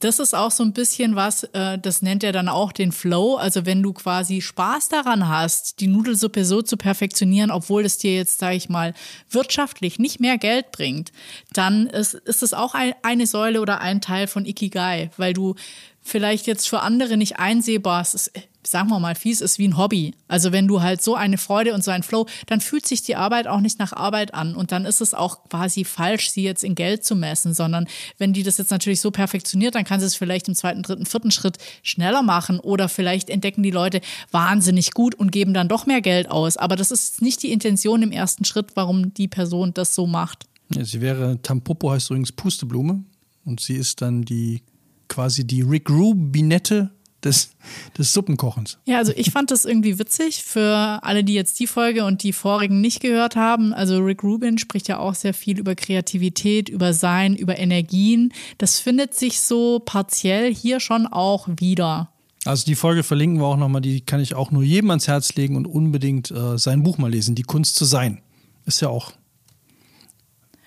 das 0.00 0.18
ist 0.18 0.34
auch 0.34 0.50
so 0.50 0.62
ein 0.62 0.72
bisschen 0.72 1.14
was, 1.14 1.44
äh, 1.44 1.78
das 1.78 2.02
nennt 2.02 2.24
er 2.24 2.32
dann 2.32 2.48
auch 2.48 2.72
den 2.72 2.90
Flow. 2.90 3.36
Also 3.36 3.66
wenn 3.66 3.82
du 3.82 3.92
quasi 3.92 4.40
Spaß 4.40 4.88
daran 4.88 5.28
hast, 5.28 5.80
die 5.80 5.86
Nudelsuppe 5.86 6.44
so 6.44 6.62
zu 6.62 6.76
perfektionieren, 6.76 7.50
obwohl 7.50 7.84
es 7.84 7.98
dir 7.98 8.14
jetzt, 8.14 8.38
sage 8.38 8.56
ich 8.56 8.68
mal, 8.68 8.94
wirtschaftlich 9.30 9.98
nicht 9.98 10.18
mehr 10.18 10.38
Geld 10.38 10.72
bringt, 10.72 11.12
dann 11.52 11.86
ist, 11.86 12.14
ist 12.14 12.42
es 12.42 12.54
auch 12.54 12.74
ein, 12.74 12.94
eine 13.02 13.26
Säule 13.26 13.60
oder 13.60 13.80
ein 13.80 14.00
Teil 14.00 14.26
von 14.26 14.46
Ikigai, 14.46 15.10
weil 15.16 15.34
du 15.34 15.54
vielleicht 16.02 16.46
jetzt 16.46 16.68
für 16.68 16.80
andere 16.80 17.16
nicht 17.16 17.38
einsehbar, 17.38 18.00
ist 18.00 18.32
sagen 18.62 18.88
wir 18.88 18.98
mal, 19.00 19.14
fies 19.14 19.40
ist 19.40 19.58
wie 19.58 19.68
ein 19.68 19.76
Hobby. 19.76 20.14
Also 20.28 20.52
wenn 20.52 20.68
du 20.68 20.82
halt 20.82 21.02
so 21.02 21.14
eine 21.14 21.38
Freude 21.38 21.74
und 21.74 21.82
so 21.82 21.90
ein 21.90 22.02
Flow, 22.02 22.26
dann 22.46 22.60
fühlt 22.60 22.86
sich 22.86 23.02
die 23.02 23.16
Arbeit 23.16 23.46
auch 23.46 23.60
nicht 23.60 23.78
nach 23.78 23.92
Arbeit 23.92 24.34
an 24.34 24.54
und 24.54 24.72
dann 24.72 24.84
ist 24.84 25.00
es 25.00 25.14
auch 25.14 25.44
quasi 25.48 25.84
falsch, 25.84 26.30
sie 26.30 26.42
jetzt 26.42 26.64
in 26.64 26.74
Geld 26.74 27.04
zu 27.04 27.16
messen, 27.16 27.54
sondern 27.54 27.86
wenn 28.18 28.32
die 28.32 28.42
das 28.42 28.58
jetzt 28.58 28.70
natürlich 28.70 29.00
so 29.00 29.10
perfektioniert, 29.10 29.74
dann 29.74 29.84
kann 29.84 30.00
sie 30.00 30.06
es 30.06 30.14
vielleicht 30.14 30.48
im 30.48 30.54
zweiten, 30.54 30.82
dritten, 30.82 31.06
vierten 31.06 31.30
Schritt 31.30 31.58
schneller 31.82 32.22
machen 32.22 32.60
oder 32.60 32.88
vielleicht 32.88 33.30
entdecken 33.30 33.62
die 33.62 33.70
Leute 33.70 34.00
wahnsinnig 34.30 34.92
gut 34.92 35.14
und 35.14 35.32
geben 35.32 35.54
dann 35.54 35.68
doch 35.68 35.86
mehr 35.86 36.00
Geld 36.00 36.30
aus. 36.30 36.56
Aber 36.56 36.76
das 36.76 36.90
ist 36.90 37.22
nicht 37.22 37.42
die 37.42 37.52
Intention 37.52 38.02
im 38.02 38.12
ersten 38.12 38.44
Schritt, 38.44 38.72
warum 38.74 39.14
die 39.14 39.28
Person 39.28 39.72
das 39.74 39.94
so 39.94 40.06
macht. 40.06 40.46
Ja, 40.74 40.84
sie 40.84 41.00
wäre, 41.00 41.40
Tampopo 41.42 41.90
heißt 41.90 42.10
übrigens 42.10 42.32
Pusteblume 42.32 43.02
und 43.44 43.60
sie 43.60 43.74
ist 43.74 44.02
dann 44.02 44.22
die 44.22 44.62
quasi 45.08 45.44
die 45.44 45.62
Rick 45.62 45.90
Rubinette 45.90 46.90
des, 47.24 47.50
des 47.98 48.12
Suppenkochens. 48.12 48.78
Ja, 48.86 48.98
also 48.98 49.12
ich 49.14 49.30
fand 49.30 49.50
das 49.50 49.64
irgendwie 49.64 49.98
witzig 49.98 50.42
für 50.42 51.00
alle, 51.02 51.24
die 51.24 51.34
jetzt 51.34 51.60
die 51.60 51.66
Folge 51.66 52.04
und 52.04 52.22
die 52.22 52.32
vorigen 52.32 52.80
nicht 52.80 53.00
gehört 53.00 53.36
haben. 53.36 53.72
Also 53.72 53.98
Rick 53.98 54.22
Rubin 54.22 54.58
spricht 54.58 54.88
ja 54.88 54.98
auch 54.98 55.14
sehr 55.14 55.34
viel 55.34 55.58
über 55.58 55.74
Kreativität, 55.74 56.68
über 56.68 56.92
Sein, 56.92 57.36
über 57.36 57.58
Energien. 57.58 58.32
Das 58.58 58.78
findet 58.78 59.14
sich 59.14 59.40
so 59.40 59.80
partiell 59.80 60.54
hier 60.54 60.80
schon 60.80 61.06
auch 61.06 61.48
wieder. 61.48 62.10
Also 62.44 62.64
die 62.64 62.74
Folge 62.74 63.02
verlinken 63.02 63.38
wir 63.40 63.46
auch 63.46 63.56
nochmal, 63.56 63.82
die 63.82 64.00
kann 64.00 64.20
ich 64.20 64.34
auch 64.34 64.50
nur 64.50 64.62
jedem 64.62 64.90
ans 64.90 65.08
Herz 65.08 65.34
legen 65.34 65.56
und 65.56 65.66
unbedingt 65.66 66.30
äh, 66.30 66.56
sein 66.56 66.82
Buch 66.82 66.96
mal 66.96 67.10
lesen, 67.10 67.34
Die 67.34 67.42
Kunst 67.42 67.76
zu 67.76 67.84
sein. 67.84 68.22
Ist 68.64 68.80
ja 68.80 68.88
auch, 68.88 69.12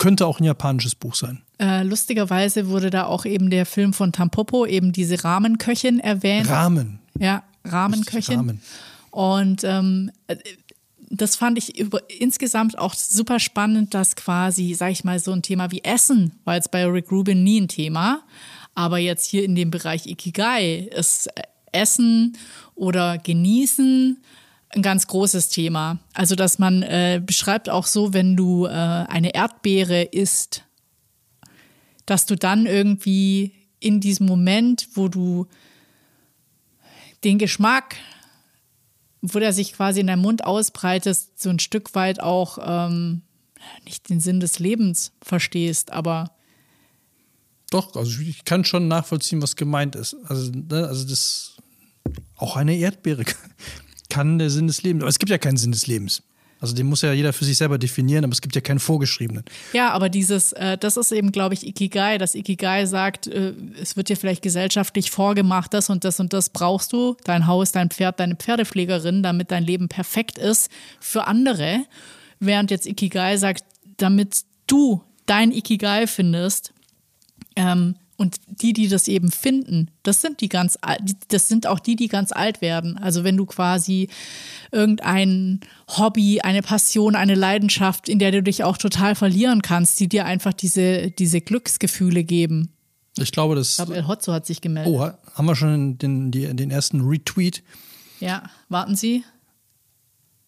könnte 0.04 0.28
auch 0.28 0.42
ein 0.42 0.44
japanisches 0.44 0.96
Buch 0.96 1.16
sein. 1.16 1.42
Äh, 1.60 1.84
lustigerweise 1.84 2.68
wurde 2.68 2.90
da 2.90 3.06
auch 3.06 3.24
eben 3.24 3.50
der 3.50 3.66
Film 3.66 3.94
von 3.94 4.12
Tampopo, 4.12 4.66
eben 4.66 4.92
diese 4.92 5.24
Rahmenköchin 5.24 6.02
erwähnt. 6.02 6.50
Rahmen. 6.50 7.00
Ja, 7.18 7.44
Rahmenköchin. 7.64 8.36
Rahmen. 8.36 8.62
Und 9.12 9.64
ähm, 9.64 10.12
das 11.10 11.38
fand 11.38 11.58
ich 11.58 11.80
über, 11.80 12.02
insgesamt 12.20 12.78
auch 12.78 12.94
super 12.94 13.40
spannend, 13.40 13.94
dass 13.94 14.18
quasi, 14.18 14.74
sag 14.74 14.92
ich 14.92 15.06
mal, 15.06 15.20
so 15.20 15.32
ein 15.32 15.42
Thema 15.42 15.72
wie 15.72 15.86
Essen 15.86 16.34
war 16.44 16.56
jetzt 16.56 16.72
bei 16.72 16.86
Rick 16.86 17.10
Rubin 17.10 17.42
nie 17.42 17.62
ein 17.62 17.70
Thema. 17.70 18.24
Aber 18.76 18.98
jetzt 18.98 19.26
hier 19.26 19.46
in 19.46 19.56
dem 19.56 19.72
Bereich 19.72 20.06
Ikigai 20.06 20.90
ist 20.94 21.30
Essen 21.72 22.36
oder 22.76 23.20
Genießen 23.20 24.18
ein 24.76 24.82
ganz 24.82 25.08
großes 25.08 25.50
Thema. 25.50 26.00
Also, 26.14 26.36
dass 26.36 26.60
man 26.60 26.84
äh, 26.84 27.22
beschreibt 27.24 27.70
auch 27.70 27.86
so, 27.86 28.14
wenn 28.14 28.36
du 28.36 28.66
äh, 28.66 28.70
eine 28.70 29.34
Erdbeere 29.34 30.04
isst, 30.04 30.64
dass 32.06 32.26
du 32.26 32.36
dann 32.36 32.66
irgendwie 32.66 33.54
in 33.80 34.00
diesem 34.00 34.26
Moment, 34.26 34.88
wo 34.94 35.08
du 35.08 35.48
den 37.24 37.38
Geschmack, 37.38 37.96
wo 39.22 39.40
der 39.40 39.54
sich 39.54 39.74
quasi 39.74 40.02
in 40.02 40.08
deinem 40.08 40.22
Mund 40.22 40.46
ausbreitet, 40.46 41.18
so 41.36 41.50
ein 41.50 41.60
Stück 41.60 41.96
weit 41.96 42.22
auch 42.22 42.58
ähm, 42.62 43.22
nicht 43.86 44.10
den 44.10 44.20
Sinn 44.20 44.40
des 44.40 44.60
Lebens 44.60 45.14
verstehst, 45.22 45.92
aber 45.92 46.32
doch, 47.70 47.96
also 47.96 48.22
ich 48.22 48.46
kann 48.46 48.66
schon 48.66 48.88
nachvollziehen, 48.88 49.42
was 49.42 49.56
gemeint 49.56 49.96
ist. 49.96 50.16
Also, 50.26 50.52
ne, 50.52 50.86
also 50.88 51.08
das 51.08 51.58
auch 52.36 52.56
eine 52.56 52.76
Erdbeere 52.76 53.24
kann 54.10 54.40
der 54.40 54.50
Sinn 54.50 54.68
des 54.68 54.84
Lebens. 54.84 55.04
Aber 55.04 55.10
es 55.10 55.20
gibt 55.20 55.30
ja 55.30 55.38
keinen 55.38 55.58
Sinn 55.58 55.72
des 55.72 55.88
Lebens. 55.88 56.24
Also 56.64 56.74
den 56.74 56.88
muss 56.88 57.02
ja 57.02 57.12
jeder 57.12 57.34
für 57.34 57.44
sich 57.44 57.58
selber 57.58 57.78
definieren, 57.78 58.24
aber 58.24 58.32
es 58.32 58.40
gibt 58.40 58.56
ja 58.56 58.62
keinen 58.62 58.80
vorgeschriebenen. 58.80 59.44
Ja, 59.74 59.92
aber 59.92 60.08
dieses, 60.08 60.54
äh, 60.54 60.78
das 60.78 60.96
ist 60.96 61.12
eben, 61.12 61.34
glaube 61.34 61.56
ich, 61.56 61.68
Ikigai. 61.68 62.18
Das 62.18 62.36
Ikigai 62.36 62.86
sagt, 62.86 63.28
äh, 63.28 63.54
es 63.82 63.98
wird 63.98 64.08
dir 64.08 64.16
vielleicht 64.16 64.42
gesellschaftlich 64.42 65.12
vorgemacht, 65.12 65.74
das 65.74 65.90
und 65.90 66.06
das 66.06 66.22
und 66.22 66.32
das 66.32 66.48
brauchst 66.50 66.94
du, 66.94 67.18
dein 67.26 67.48
Haus, 67.48 67.74
dein 67.74 67.90
Pferd, 67.90 68.22
deine 68.22 68.38
Pferdepflegerin, 68.38 69.24
damit 69.24 69.52
dein 69.52 69.66
Leben 69.66 69.90
perfekt 69.90 70.38
ist 70.38 70.72
für 71.02 71.28
andere. 71.28 71.84
Während 72.40 72.72
jetzt 72.72 72.86
Ikigai 72.86 73.36
sagt, 73.36 73.66
damit 73.98 74.44
du 74.66 75.04
dein 75.26 75.52
Ikigai 75.52 76.08
findest, 76.08 76.72
ähm, 77.58 77.96
und 78.18 78.38
die, 78.48 78.74
die 78.74 78.88
das 78.88 79.08
eben 79.08 79.32
finden, 79.32 79.90
das 80.04 80.22
sind 80.22 80.42
die 80.42 80.50
ganz, 80.50 80.78
das 81.30 81.48
sind 81.48 81.68
auch 81.68 81.80
die, 81.80 81.96
die 81.96 82.08
ganz 82.08 82.32
alt 82.32 82.62
werden. 82.62 82.98
Also 82.98 83.24
wenn 83.24 83.38
du 83.38 83.46
quasi 83.46 84.10
irgendein 84.72 85.62
Hobby, 85.88 86.42
eine 86.42 86.62
Passion, 86.62 87.16
eine 87.16 87.36
Leidenschaft, 87.36 88.10
in 88.10 88.20
der 88.20 88.32
du 88.32 88.44
dich 88.44 88.64
auch 88.64 88.78
total 88.78 89.16
verlieren 89.16 89.62
kannst, 89.62 90.00
die 90.00 90.08
dir 90.08 90.26
einfach 90.26 90.54
diese, 90.54 91.12
diese 91.12 91.42
Glücksgefühle 91.42 92.24
geben. 92.24 92.70
Ich 93.18 93.32
glaube, 93.32 93.56
das. 93.56 93.72
Ich 93.72 93.76
glaube, 93.78 93.96
El 93.96 94.08
Hotzo 94.08 94.34
hat 94.34 94.46
sich 94.46 94.62
gemeldet. 94.62 94.94
Oh, 94.94 95.02
haben 95.02 95.46
wir 95.46 95.56
schon 95.56 95.98
den, 95.98 96.32
den, 96.32 96.58
den 96.58 96.72
ersten 96.72 97.02
Retweet? 97.02 97.64
Ja, 98.20 98.44
warten 98.70 98.96
Sie. 98.96 99.24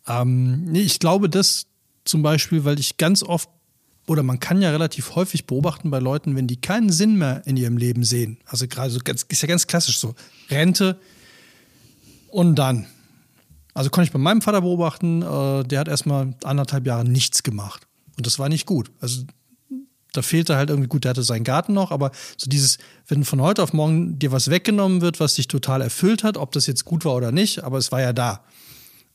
Ähm, 0.08 0.66
nee, 0.66 0.82
ich 0.82 1.00
glaube, 1.00 1.30
das 1.30 1.68
zum 2.06 2.22
Beispiel, 2.22 2.64
weil 2.64 2.80
ich 2.80 2.98
ganz 2.98 3.24
oft 3.24 3.50
oder 4.08 4.24
man 4.24 4.40
kann 4.40 4.62
ja 4.62 4.70
relativ 4.70 5.16
häufig 5.16 5.48
beobachten 5.48 5.90
bei 5.90 6.00
Leuten, 6.00 6.36
wenn 6.36 6.48
die 6.48 6.58
keinen 6.58 6.92
Sinn 6.92 7.18
mehr 7.18 7.42
in 7.46 7.58
ihrem 7.58 7.78
Leben 7.78 8.04
sehen. 8.04 8.38
Also 8.46 8.68
gerade 8.68 8.92
so 8.92 9.00
ganz, 9.04 9.24
ist 9.24 9.42
ja 9.42 9.48
ganz 9.48 9.68
klassisch 9.68 9.98
so. 9.98 10.14
Rente 10.50 11.00
und 12.30 12.56
dann. 12.56 12.86
Also 13.74 13.90
konnte 13.90 14.08
ich 14.08 14.14
bei 14.14 14.20
meinem 14.20 14.42
Vater 14.42 14.62
beobachten, 14.62 15.22
äh, 15.22 15.64
der 15.64 15.80
hat 15.80 15.88
erstmal 15.88 16.34
anderthalb 16.44 16.86
Jahre 16.86 17.04
nichts 17.04 17.44
gemacht. 17.44 17.88
Und 18.18 18.26
das 18.26 18.40
war 18.40 18.48
nicht 18.48 18.66
gut. 18.66 18.92
Also 19.02 19.24
da 20.14 20.22
fehlte 20.22 20.56
halt 20.56 20.70
irgendwie 20.70 20.88
gut, 20.88 21.04
der 21.04 21.10
hatte 21.10 21.24
seinen 21.24 21.44
Garten 21.44 21.74
noch, 21.74 21.92
aber 21.92 22.12
so 22.38 22.50
dieses, 22.50 22.78
wenn 23.08 23.26
von 23.26 23.42
heute 23.42 23.62
auf 23.62 23.74
morgen 23.74 24.18
dir 24.18 24.32
was 24.32 24.50
weggenommen 24.50 25.02
wird, 25.02 25.20
was 25.20 25.36
dich 25.36 25.48
total 25.48 25.82
erfüllt 25.82 26.24
hat, 26.24 26.38
ob 26.38 26.52
das 26.54 26.68
jetzt 26.68 26.86
gut 26.86 27.04
war 27.04 27.16
oder 27.16 27.32
nicht, 27.34 27.64
aber 27.64 27.78
es 27.78 27.92
war 27.92 28.02
ja 28.02 28.14
da. 28.14 28.44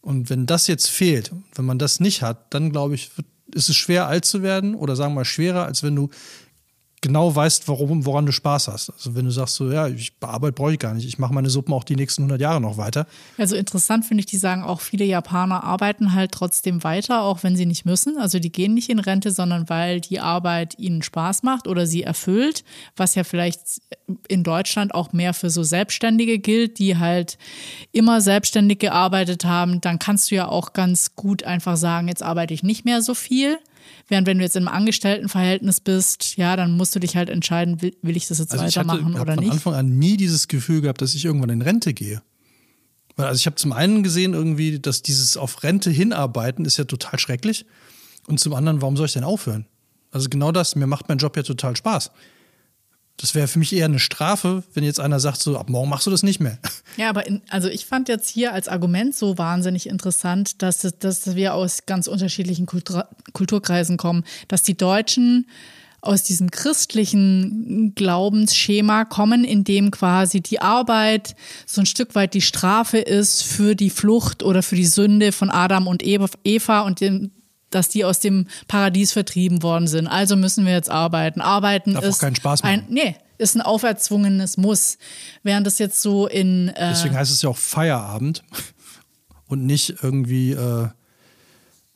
Und 0.02 0.30
wenn 0.30 0.46
das 0.46 0.66
jetzt 0.66 0.88
fehlt, 0.88 1.32
wenn 1.54 1.64
man 1.64 1.78
das 1.78 2.00
nicht 2.00 2.22
hat, 2.22 2.52
dann 2.52 2.70
glaube 2.70 2.94
ich, 2.94 3.16
wird 3.16 3.26
ist 3.54 3.68
es 3.68 3.76
schwer, 3.76 4.06
alt 4.06 4.24
zu 4.24 4.42
werden 4.42 4.74
oder 4.74 4.96
sagen 4.96 5.12
wir 5.12 5.16
mal 5.16 5.24
schwerer, 5.24 5.64
als 5.64 5.82
wenn 5.82 5.96
du 5.96 6.10
genau 7.00 7.34
weißt, 7.34 7.66
warum, 7.68 8.04
woran 8.04 8.26
du 8.26 8.32
Spaß 8.32 8.68
hast. 8.68 8.90
Also 8.90 9.14
wenn 9.14 9.24
du 9.24 9.30
sagst 9.30 9.54
so, 9.54 9.70
ja, 9.70 9.88
ich 9.88 10.12
Arbeit 10.20 10.54
brauche 10.54 10.72
ich 10.72 10.78
gar 10.78 10.94
nicht, 10.94 11.06
ich 11.06 11.18
mache 11.18 11.32
meine 11.32 11.48
Suppen 11.48 11.72
auch 11.72 11.84
die 11.84 11.96
nächsten 11.96 12.22
100 12.22 12.40
Jahre 12.40 12.60
noch 12.60 12.76
weiter. 12.76 13.06
Also 13.38 13.56
interessant 13.56 14.04
finde 14.04 14.20
ich, 14.20 14.26
die 14.26 14.36
sagen 14.36 14.62
auch, 14.62 14.80
viele 14.80 15.04
Japaner 15.04 15.64
arbeiten 15.64 16.14
halt 16.14 16.32
trotzdem 16.32 16.84
weiter, 16.84 17.22
auch 17.22 17.42
wenn 17.42 17.56
sie 17.56 17.66
nicht 17.66 17.86
müssen. 17.86 18.18
Also 18.18 18.38
die 18.38 18.52
gehen 18.52 18.74
nicht 18.74 18.90
in 18.90 18.98
Rente, 18.98 19.30
sondern 19.30 19.68
weil 19.68 20.00
die 20.00 20.20
Arbeit 20.20 20.78
ihnen 20.78 21.02
Spaß 21.02 21.42
macht 21.42 21.66
oder 21.66 21.86
sie 21.86 22.02
erfüllt, 22.02 22.64
was 22.96 23.14
ja 23.14 23.24
vielleicht 23.24 23.60
in 24.28 24.44
Deutschland 24.44 24.94
auch 24.94 25.12
mehr 25.12 25.32
für 25.32 25.50
so 25.50 25.62
Selbstständige 25.62 26.38
gilt, 26.38 26.78
die 26.78 26.98
halt 26.98 27.38
immer 27.92 28.20
selbstständig 28.20 28.78
gearbeitet 28.78 29.44
haben. 29.44 29.80
Dann 29.80 29.98
kannst 29.98 30.30
du 30.30 30.34
ja 30.34 30.48
auch 30.48 30.72
ganz 30.72 31.16
gut 31.16 31.44
einfach 31.44 31.76
sagen, 31.76 32.08
jetzt 32.08 32.22
arbeite 32.22 32.52
ich 32.52 32.62
nicht 32.62 32.84
mehr 32.84 33.00
so 33.00 33.14
viel 33.14 33.58
Während 34.08 34.26
wenn 34.26 34.38
du 34.38 34.44
jetzt 34.44 34.56
im 34.56 34.68
Angestelltenverhältnis 34.68 35.80
bist, 35.80 36.36
ja, 36.36 36.56
dann 36.56 36.76
musst 36.76 36.94
du 36.94 37.00
dich 37.00 37.16
halt 37.16 37.30
entscheiden, 37.30 37.82
will, 37.82 37.96
will 38.02 38.16
ich 38.16 38.26
das 38.28 38.38
jetzt 38.38 38.52
also 38.52 38.64
weitermachen 38.64 39.14
ich 39.14 39.20
oder 39.20 39.36
nicht. 39.36 39.44
Ich 39.44 39.50
habe 39.50 39.60
von 39.60 39.74
Anfang 39.74 39.74
an 39.74 39.98
nie 39.98 40.16
dieses 40.16 40.48
Gefühl 40.48 40.80
gehabt, 40.80 41.00
dass 41.02 41.14
ich 41.14 41.24
irgendwann 41.24 41.50
in 41.50 41.62
Rente 41.62 41.94
gehe. 41.94 42.22
Also 43.16 43.38
ich 43.38 43.46
habe 43.46 43.56
zum 43.56 43.72
einen 43.72 44.02
gesehen 44.02 44.34
irgendwie, 44.34 44.78
dass 44.78 45.02
dieses 45.02 45.36
auf 45.36 45.62
Rente 45.62 45.90
hinarbeiten 45.90 46.64
ist 46.64 46.76
ja 46.76 46.84
total 46.84 47.18
schrecklich. 47.18 47.66
Und 48.26 48.40
zum 48.40 48.54
anderen, 48.54 48.80
warum 48.80 48.96
soll 48.96 49.06
ich 49.06 49.12
denn 49.12 49.24
aufhören? 49.24 49.66
Also 50.10 50.28
genau 50.28 50.52
das, 50.52 50.76
mir 50.76 50.86
macht 50.86 51.08
mein 51.08 51.18
Job 51.18 51.36
ja 51.36 51.42
total 51.42 51.76
Spaß. 51.76 52.10
Das 53.20 53.34
wäre 53.34 53.48
für 53.48 53.58
mich 53.58 53.74
eher 53.74 53.84
eine 53.84 53.98
Strafe, 53.98 54.62
wenn 54.72 54.82
jetzt 54.82 54.98
einer 54.98 55.20
sagt, 55.20 55.42
so 55.42 55.58
ab 55.58 55.68
morgen 55.68 55.90
machst 55.90 56.06
du 56.06 56.10
das 56.10 56.22
nicht 56.22 56.40
mehr. 56.40 56.58
Ja, 56.96 57.08
aber 57.08 57.24
in, 57.24 57.40
also 57.48 57.68
ich 57.68 57.86
fand 57.86 58.08
jetzt 58.08 58.28
hier 58.28 58.52
als 58.52 58.66
Argument 58.66 59.14
so 59.14 59.38
wahnsinnig 59.38 59.88
interessant, 59.88 60.60
dass, 60.60 60.80
dass 60.98 61.36
wir 61.36 61.54
aus 61.54 61.86
ganz 61.86 62.08
unterschiedlichen 62.08 62.66
Kultur, 62.66 63.06
Kulturkreisen 63.32 63.96
kommen, 63.96 64.24
dass 64.48 64.64
die 64.64 64.76
Deutschen 64.76 65.46
aus 66.00 66.24
diesem 66.24 66.50
christlichen 66.50 67.94
Glaubensschema 67.94 69.04
kommen, 69.04 69.44
in 69.44 69.62
dem 69.62 69.92
quasi 69.92 70.40
die 70.40 70.60
Arbeit 70.60 71.36
so 71.64 71.80
ein 71.80 71.86
Stück 71.86 72.14
weit 72.16 72.34
die 72.34 72.40
Strafe 72.40 72.98
ist 72.98 73.44
für 73.44 73.76
die 73.76 73.90
Flucht 73.90 74.42
oder 74.42 74.62
für 74.62 74.76
die 74.76 74.86
Sünde 74.86 75.30
von 75.32 75.48
Adam 75.48 75.86
und 75.86 76.02
Eva 76.04 76.80
und 76.80 77.00
dem, 77.00 77.30
dass 77.70 77.88
die 77.88 78.04
aus 78.04 78.20
dem 78.20 78.46
Paradies 78.68 79.12
vertrieben 79.12 79.62
worden 79.62 79.86
sind. 79.86 80.06
Also 80.06 80.36
müssen 80.36 80.66
wir 80.66 80.72
jetzt 80.72 80.90
arbeiten. 80.90 81.40
Arbeiten 81.40 81.94
Darf 81.94 82.04
ist 82.04 82.16
auch 82.16 82.20
keinen 82.20 82.36
Spaß 82.36 82.62
machen. 82.62 82.72
ein 82.72 82.86
nee, 82.88 83.16
ist 83.38 83.54
ein 83.54 83.62
auferzwungenes 83.62 84.56
Muss. 84.56 84.98
Während 85.42 85.66
das 85.66 85.78
jetzt 85.78 86.02
so 86.02 86.26
in 86.26 86.68
äh 86.68 86.90
deswegen 86.90 87.16
heißt 87.16 87.32
es 87.32 87.42
ja 87.42 87.48
auch 87.48 87.56
Feierabend 87.56 88.42
und 89.46 89.64
nicht 89.64 90.02
irgendwie 90.02 90.52
äh, 90.52 90.88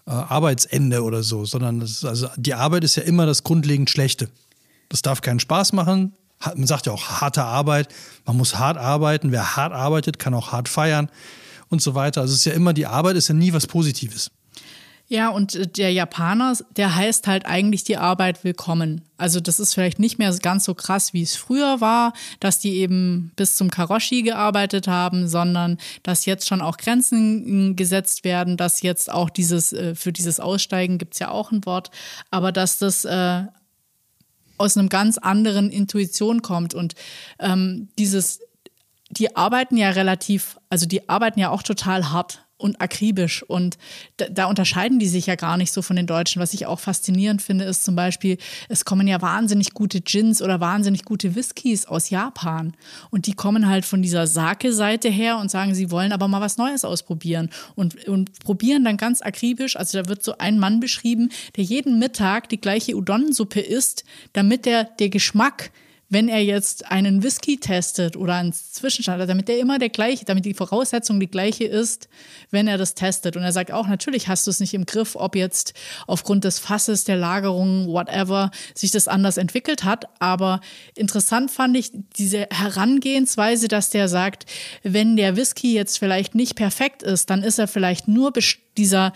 äh, 0.06 0.10
Arbeitsende 0.10 1.02
oder 1.02 1.22
so, 1.22 1.44
sondern 1.44 1.80
ist, 1.80 2.04
also 2.04 2.28
die 2.36 2.54
Arbeit 2.54 2.84
ist 2.84 2.96
ja 2.96 3.02
immer 3.02 3.26
das 3.26 3.42
grundlegend 3.42 3.90
Schlechte. 3.90 4.28
Das 4.88 5.02
darf 5.02 5.20
keinen 5.20 5.40
Spaß 5.40 5.72
machen. 5.72 6.14
Man 6.56 6.66
sagt 6.66 6.86
ja 6.86 6.92
auch 6.92 7.20
harte 7.20 7.42
Arbeit. 7.42 7.88
Man 8.26 8.36
muss 8.36 8.58
hart 8.58 8.76
arbeiten. 8.76 9.32
Wer 9.32 9.56
hart 9.56 9.72
arbeitet, 9.72 10.18
kann 10.18 10.34
auch 10.34 10.52
hart 10.52 10.68
feiern 10.68 11.10
und 11.68 11.80
so 11.80 11.94
weiter. 11.94 12.20
Also 12.20 12.32
es 12.32 12.40
ist 12.40 12.44
ja 12.44 12.52
immer 12.52 12.72
die 12.72 12.86
Arbeit 12.86 13.16
ist 13.16 13.28
ja 13.28 13.34
nie 13.34 13.52
was 13.52 13.66
Positives. 13.66 14.30
Ja, 15.08 15.28
und 15.28 15.54
äh, 15.54 15.66
der 15.66 15.92
Japaner, 15.92 16.56
der 16.76 16.94
heißt 16.94 17.26
halt 17.26 17.46
eigentlich 17.46 17.84
die 17.84 17.98
Arbeit 17.98 18.42
willkommen. 18.42 19.02
Also 19.18 19.38
das 19.40 19.60
ist 19.60 19.74
vielleicht 19.74 19.98
nicht 19.98 20.18
mehr 20.18 20.34
ganz 20.38 20.64
so 20.64 20.74
krass, 20.74 21.12
wie 21.12 21.22
es 21.22 21.36
früher 21.36 21.80
war, 21.80 22.14
dass 22.40 22.58
die 22.58 22.76
eben 22.76 23.30
bis 23.36 23.56
zum 23.56 23.70
Karoshi 23.70 24.22
gearbeitet 24.22 24.88
haben, 24.88 25.28
sondern 25.28 25.78
dass 26.02 26.24
jetzt 26.24 26.48
schon 26.48 26.62
auch 26.62 26.78
Grenzen 26.78 27.76
gesetzt 27.76 28.24
werden, 28.24 28.56
dass 28.56 28.82
jetzt 28.82 29.12
auch 29.12 29.28
dieses, 29.28 29.72
äh, 29.72 29.94
für 29.94 30.12
dieses 30.12 30.40
Aussteigen 30.40 30.98
gibt's 30.98 31.18
ja 31.18 31.30
auch 31.30 31.52
ein 31.52 31.66
Wort, 31.66 31.90
aber 32.30 32.50
dass 32.50 32.78
das 32.78 33.04
äh, 33.04 33.42
aus 34.56 34.76
einem 34.76 34.88
ganz 34.88 35.18
anderen 35.18 35.70
Intuition 35.70 36.40
kommt. 36.40 36.72
Und 36.72 36.94
ähm, 37.40 37.88
dieses, 37.98 38.40
die 39.10 39.36
arbeiten 39.36 39.76
ja 39.76 39.90
relativ, 39.90 40.58
also 40.70 40.86
die 40.86 41.08
arbeiten 41.08 41.40
ja 41.40 41.50
auch 41.50 41.62
total 41.62 42.10
hart 42.10 42.43
und 42.64 42.80
akribisch. 42.80 43.42
Und 43.42 43.76
da, 44.16 44.26
da, 44.30 44.46
unterscheiden 44.46 44.98
die 44.98 45.06
sich 45.06 45.26
ja 45.26 45.34
gar 45.34 45.58
nicht 45.58 45.70
so 45.70 45.82
von 45.82 45.96
den 45.96 46.06
Deutschen. 46.06 46.40
Was 46.40 46.54
ich 46.54 46.64
auch 46.64 46.80
faszinierend 46.80 47.42
finde, 47.42 47.66
ist 47.66 47.84
zum 47.84 47.94
Beispiel, 47.94 48.38
es 48.70 48.86
kommen 48.86 49.06
ja 49.06 49.20
wahnsinnig 49.20 49.74
gute 49.74 50.00
Gins 50.00 50.40
oder 50.40 50.60
wahnsinnig 50.60 51.04
gute 51.04 51.34
Whiskys 51.34 51.84
aus 51.84 52.08
Japan. 52.08 52.74
Und 53.10 53.26
die 53.26 53.34
kommen 53.34 53.68
halt 53.68 53.84
von 53.84 54.00
dieser 54.00 54.26
Sake-Seite 54.26 55.10
her 55.10 55.36
und 55.36 55.50
sagen, 55.50 55.74
sie 55.74 55.90
wollen 55.90 56.10
aber 56.10 56.26
mal 56.26 56.40
was 56.40 56.56
Neues 56.56 56.86
ausprobieren. 56.86 57.50
Und, 57.74 58.08
und 58.08 58.38
probieren 58.40 58.82
dann 58.82 58.96
ganz 58.96 59.20
akribisch. 59.20 59.76
Also 59.76 60.02
da 60.02 60.08
wird 60.08 60.22
so 60.22 60.38
ein 60.38 60.58
Mann 60.58 60.80
beschrieben, 60.80 61.28
der 61.56 61.64
jeden 61.64 61.98
Mittag 61.98 62.48
die 62.48 62.60
gleiche 62.60 62.96
Udon-Suppe 62.96 63.60
isst, 63.60 64.04
damit 64.32 64.64
der, 64.64 64.84
der 64.84 65.10
Geschmack 65.10 65.70
wenn 66.08 66.28
er 66.28 66.42
jetzt 66.42 66.90
einen 66.90 67.22
Whisky 67.22 67.58
testet 67.58 68.16
oder 68.16 68.34
einen 68.34 68.52
Zwischenstand, 68.52 69.28
damit 69.28 69.48
der 69.48 69.58
immer 69.58 69.78
der 69.78 69.88
gleiche, 69.88 70.24
damit 70.24 70.44
die 70.44 70.54
Voraussetzung 70.54 71.18
die 71.18 71.30
gleiche 71.30 71.64
ist, 71.64 72.08
wenn 72.50 72.68
er 72.68 72.78
das 72.78 72.94
testet. 72.94 73.36
Und 73.36 73.42
er 73.42 73.52
sagt 73.52 73.72
auch, 73.72 73.88
natürlich 73.88 74.28
hast 74.28 74.46
du 74.46 74.50
es 74.50 74.60
nicht 74.60 74.74
im 74.74 74.86
Griff, 74.86 75.16
ob 75.16 75.34
jetzt 75.34 75.74
aufgrund 76.06 76.44
des 76.44 76.58
Fasses, 76.58 77.04
der 77.04 77.16
Lagerung, 77.16 77.88
whatever, 77.88 78.50
sich 78.74 78.90
das 78.90 79.08
anders 79.08 79.38
entwickelt 79.38 79.84
hat. 79.84 80.06
Aber 80.20 80.60
interessant 80.94 81.50
fand 81.50 81.76
ich 81.76 81.90
diese 82.16 82.46
Herangehensweise, 82.50 83.68
dass 83.68 83.90
der 83.90 84.08
sagt, 84.08 84.46
wenn 84.82 85.16
der 85.16 85.36
Whisky 85.36 85.74
jetzt 85.74 85.98
vielleicht 85.98 86.34
nicht 86.34 86.54
perfekt 86.54 87.02
ist, 87.02 87.30
dann 87.30 87.42
ist 87.42 87.58
er 87.58 87.66
vielleicht 87.68 88.08
nur 88.08 88.32
dieser 88.76 89.12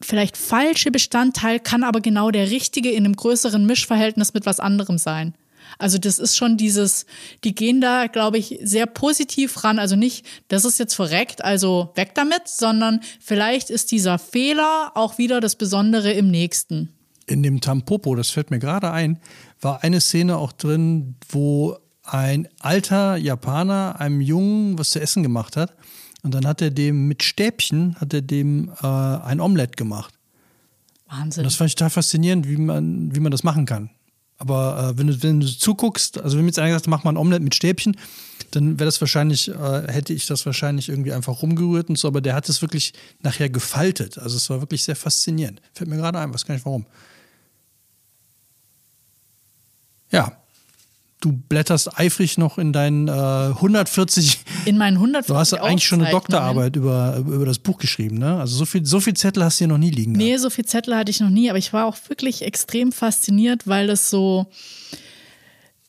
vielleicht 0.00 0.36
falsche 0.36 0.90
Bestandteil, 0.90 1.60
kann 1.60 1.84
aber 1.84 2.00
genau 2.00 2.30
der 2.30 2.50
richtige 2.50 2.90
in 2.90 3.04
einem 3.04 3.14
größeren 3.14 3.64
Mischverhältnis 3.64 4.34
mit 4.34 4.46
was 4.46 4.60
anderem 4.60 4.98
sein. 4.98 5.34
Also 5.80 5.98
das 5.98 6.18
ist 6.18 6.36
schon 6.36 6.56
dieses, 6.56 7.06
die 7.42 7.54
gehen 7.54 7.80
da, 7.80 8.06
glaube 8.06 8.38
ich, 8.38 8.58
sehr 8.62 8.86
positiv 8.86 9.64
ran. 9.64 9.78
Also 9.78 9.96
nicht, 9.96 10.26
das 10.48 10.64
ist 10.64 10.78
jetzt 10.78 10.94
verreckt, 10.94 11.42
also 11.42 11.90
weg 11.94 12.14
damit, 12.14 12.46
sondern 12.46 13.00
vielleicht 13.20 13.70
ist 13.70 13.90
dieser 13.90 14.18
Fehler 14.18 14.92
auch 14.94 15.18
wieder 15.18 15.40
das 15.40 15.56
Besondere 15.56 16.12
im 16.12 16.30
nächsten. 16.30 16.90
In 17.26 17.42
dem 17.42 17.60
Tampopo, 17.60 18.14
das 18.14 18.30
fällt 18.30 18.50
mir 18.50 18.58
gerade 18.58 18.90
ein, 18.90 19.20
war 19.60 19.82
eine 19.82 20.00
Szene 20.00 20.36
auch 20.36 20.52
drin, 20.52 21.16
wo 21.28 21.76
ein 22.02 22.48
alter 22.58 23.16
Japaner 23.16 24.00
einem 24.00 24.20
Jungen 24.20 24.78
was 24.78 24.90
zu 24.90 25.00
essen 25.00 25.22
gemacht 25.22 25.56
hat. 25.56 25.74
Und 26.22 26.34
dann 26.34 26.46
hat 26.46 26.60
er 26.60 26.70
dem 26.70 27.08
mit 27.08 27.22
Stäbchen, 27.22 27.96
hat 27.98 28.12
er 28.12 28.20
dem 28.20 28.70
äh, 28.82 28.86
ein 28.86 29.40
Omelett 29.40 29.76
gemacht. 29.76 30.12
Wahnsinn. 31.08 31.42
Und 31.42 31.44
das 31.44 31.56
fand 31.56 31.68
ich 31.68 31.74
total 31.76 31.90
faszinierend, 31.90 32.46
wie 32.46 32.56
man, 32.56 33.14
wie 33.14 33.20
man 33.20 33.32
das 33.32 33.42
machen 33.42 33.64
kann. 33.64 33.90
Aber 34.40 34.92
äh, 34.94 34.98
wenn, 34.98 35.06
du, 35.06 35.22
wenn 35.22 35.40
du 35.40 35.46
zuguckst, 35.46 36.18
also 36.18 36.38
wenn 36.38 36.44
mir 36.44 36.48
jetzt 36.48 36.58
einer 36.58 36.68
gesagt 36.68 36.86
mach 36.86 37.04
mal 37.04 37.10
ein 37.10 37.18
Omelette 37.18 37.44
mit 37.44 37.54
Stäbchen, 37.54 37.94
dann 38.52 38.78
wäre 38.78 38.86
das 38.86 38.98
wahrscheinlich, 39.02 39.48
äh, 39.48 39.92
hätte 39.92 40.14
ich 40.14 40.24
das 40.26 40.46
wahrscheinlich 40.46 40.88
irgendwie 40.88 41.12
einfach 41.12 41.42
rumgerührt 41.42 41.90
und 41.90 41.98
so, 41.98 42.08
aber 42.08 42.22
der 42.22 42.34
hat 42.34 42.48
es 42.48 42.62
wirklich 42.62 42.94
nachher 43.20 43.50
gefaltet. 43.50 44.16
Also 44.16 44.38
es 44.38 44.48
war 44.48 44.62
wirklich 44.62 44.82
sehr 44.82 44.96
faszinierend. 44.96 45.60
Fällt 45.74 45.90
mir 45.90 45.98
gerade 45.98 46.18
ein, 46.18 46.32
weiß 46.32 46.46
gar 46.46 46.54
nicht 46.54 46.64
warum. 46.64 46.86
Ja, 50.10 50.39
du 51.20 51.32
blätterst 51.32 51.98
eifrig 51.98 52.38
noch 52.38 52.58
in 52.58 52.72
deinen 52.72 53.08
äh, 53.08 53.10
140. 53.10 54.40
In 54.64 54.78
meinen 54.78 54.96
140. 54.96 55.28
Du 55.28 55.38
hast 55.38 55.54
eigentlich 55.54 55.86
schon 55.86 56.00
eine 56.00 56.10
Doktorarbeit 56.10 56.76
über, 56.76 57.16
über 57.18 57.46
das 57.46 57.58
Buch 57.58 57.78
geschrieben, 57.78 58.18
ne? 58.18 58.40
Also 58.40 58.56
so 58.56 58.64
viel, 58.64 58.84
so 58.84 59.00
viel 59.00 59.14
Zettel 59.14 59.44
hast 59.44 59.60
du 59.60 59.64
hier 59.64 59.68
noch 59.68 59.78
nie 59.78 59.90
liegen. 59.90 60.12
Nee, 60.12 60.36
so 60.38 60.50
viel 60.50 60.64
Zettel 60.64 60.96
hatte 60.96 61.10
ich 61.10 61.20
noch 61.20 61.30
nie, 61.30 61.50
aber 61.50 61.58
ich 61.58 61.72
war 61.72 61.86
auch 61.86 61.96
wirklich 62.08 62.42
extrem 62.42 62.90
fasziniert, 62.90 63.66
weil 63.66 63.90
es 63.90 64.10
so 64.10 64.46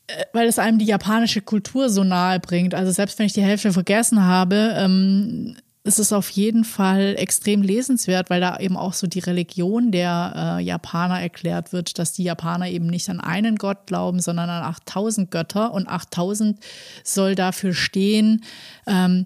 äh, 0.07 0.23
weil 0.33 0.47
es 0.47 0.59
einem 0.59 0.79
die 0.79 0.85
japanische 0.85 1.41
Kultur 1.41 1.89
so 1.89 2.03
nahe 2.03 2.39
bringt. 2.39 2.75
Also 2.75 2.91
selbst 2.91 3.17
wenn 3.17 3.25
ich 3.25 3.33
die 3.33 3.43
Hälfte 3.43 3.71
vergessen 3.71 4.23
habe, 4.23 4.73
ähm, 4.75 5.55
es 5.83 5.97
ist 5.97 6.13
auf 6.13 6.29
jeden 6.29 6.63
Fall 6.63 7.15
extrem 7.17 7.63
lesenswert, 7.63 8.29
weil 8.29 8.39
da 8.39 8.57
eben 8.59 8.77
auch 8.77 8.93
so 8.93 9.07
die 9.07 9.19
Religion 9.19 9.91
der 9.91 10.57
äh, 10.59 10.63
Japaner 10.63 11.19
erklärt 11.19 11.73
wird, 11.73 11.97
dass 11.97 12.13
die 12.13 12.23
Japaner 12.23 12.69
eben 12.69 12.85
nicht 12.85 13.09
an 13.09 13.19
einen 13.19 13.55
Gott 13.55 13.87
glauben, 13.87 14.19
sondern 14.19 14.49
an 14.49 14.63
8000 14.63 15.31
Götter. 15.31 15.73
Und 15.73 15.87
8000 15.87 16.59
soll 17.03 17.33
dafür 17.33 17.73
stehen, 17.73 18.43
ähm, 18.85 19.25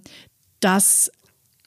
dass 0.61 1.11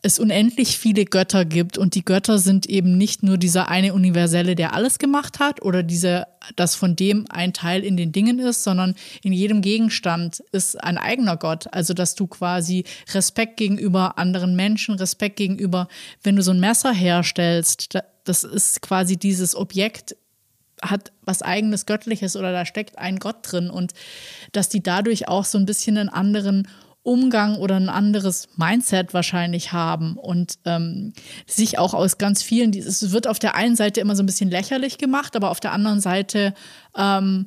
es 0.09 0.19
unendlich 0.19 0.79
viele 0.79 1.05
Götter 1.05 1.45
gibt 1.45 1.77
und 1.77 1.95
die 1.95 2.05
Götter 2.05 2.39
sind 2.39 2.65
eben 2.65 2.97
nicht 2.97 3.23
nur 3.23 3.37
dieser 3.37 3.69
eine 3.69 3.93
Universelle, 3.93 4.55
der 4.55 4.73
alles 4.73 4.99
gemacht 4.99 5.39
hat 5.39 5.61
oder 5.61 5.83
dieser, 5.83 6.29
das 6.57 6.75
von 6.75 6.97
dem 6.97 7.27
ein 7.29 7.53
Teil 7.53 7.85
in 7.85 7.99
den 7.99 8.11
Dingen 8.11 8.39
ist, 8.39 8.65
sondern 8.65 8.95
in 9.23 9.35
jedem 9.35 9.61
Gegenstand 9.61 10.43
ist 10.51 10.83
ein 10.83 10.97
eigener 10.97 11.37
Gott. 11.37 11.67
Also, 11.73 11.93
dass 11.93 12.15
du 12.15 12.27
quasi 12.27 12.85
Respekt 13.13 13.59
gegenüber 13.59 14.17
anderen 14.17 14.57
Menschen, 14.57 14.95
Respekt 14.95 15.37
gegenüber, 15.37 15.89
wenn 16.23 16.37
du 16.37 16.43
so 16.43 16.53
ein 16.53 16.61
Messer 16.61 16.93
herstellst, 16.93 17.99
das 18.25 18.45
ist 18.45 18.81
quasi 18.81 19.19
dieses 19.19 19.55
Objekt 19.55 20.17
hat 20.81 21.13
was 21.23 21.43
eigenes 21.43 21.87
Göttliches 21.87 22.37
oder 22.37 22.53
da 22.53 22.65
steckt 22.65 22.99
ein 22.99 23.19
Gott 23.19 23.39
drin 23.43 23.69
und 23.69 23.95
dass 24.53 24.69
die 24.69 24.81
dadurch 24.81 25.27
auch 25.27 25.45
so 25.45 25.59
ein 25.59 25.67
bisschen 25.67 25.99
einen 25.99 26.09
anderen 26.09 26.69
Umgang 27.09 27.57
oder 27.57 27.77
ein 27.77 27.89
anderes 27.89 28.49
Mindset 28.57 29.15
wahrscheinlich 29.15 29.73
haben 29.73 30.17
und 30.17 30.59
ähm, 30.67 31.15
sich 31.47 31.79
auch 31.79 31.95
aus 31.95 32.19
ganz 32.19 32.43
vielen, 32.43 32.73
es 32.75 33.13
wird 33.13 33.27
auf 33.27 33.39
der 33.39 33.55
einen 33.55 33.77
Seite 33.77 34.01
immer 34.01 34.15
so 34.15 34.23
ein 34.23 34.27
bisschen 34.27 34.51
lächerlich 34.51 34.99
gemacht, 34.99 35.35
aber 35.35 35.51
auf 35.51 35.59
der 35.59 35.73
anderen 35.73 36.01
Seite 36.01 36.53
ähm, 36.97 37.47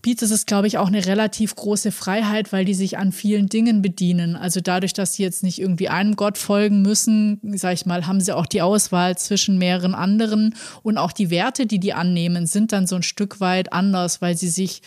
bietet 0.00 0.30
es, 0.30 0.46
glaube 0.46 0.66
ich, 0.66 0.78
auch 0.78 0.86
eine 0.86 1.04
relativ 1.04 1.54
große 1.54 1.92
Freiheit, 1.92 2.50
weil 2.50 2.64
die 2.64 2.72
sich 2.72 2.96
an 2.96 3.12
vielen 3.12 3.48
Dingen 3.48 3.82
bedienen. 3.82 4.36
Also 4.36 4.60
dadurch, 4.60 4.94
dass 4.94 5.14
sie 5.14 5.22
jetzt 5.22 5.42
nicht 5.42 5.60
irgendwie 5.60 5.90
einem 5.90 6.16
Gott 6.16 6.38
folgen 6.38 6.80
müssen, 6.80 7.40
sage 7.58 7.74
ich 7.74 7.84
mal, 7.84 8.06
haben 8.06 8.20
sie 8.20 8.34
auch 8.34 8.46
die 8.46 8.62
Auswahl 8.62 9.18
zwischen 9.18 9.58
mehreren 9.58 9.94
anderen 9.94 10.54
und 10.82 10.96
auch 10.96 11.12
die 11.12 11.28
Werte, 11.28 11.66
die 11.66 11.80
die 11.80 11.92
annehmen, 11.92 12.46
sind 12.46 12.72
dann 12.72 12.86
so 12.86 12.96
ein 12.96 13.02
Stück 13.02 13.40
weit 13.40 13.74
anders, 13.74 14.22
weil 14.22 14.36
sie 14.38 14.48
sich 14.48 14.80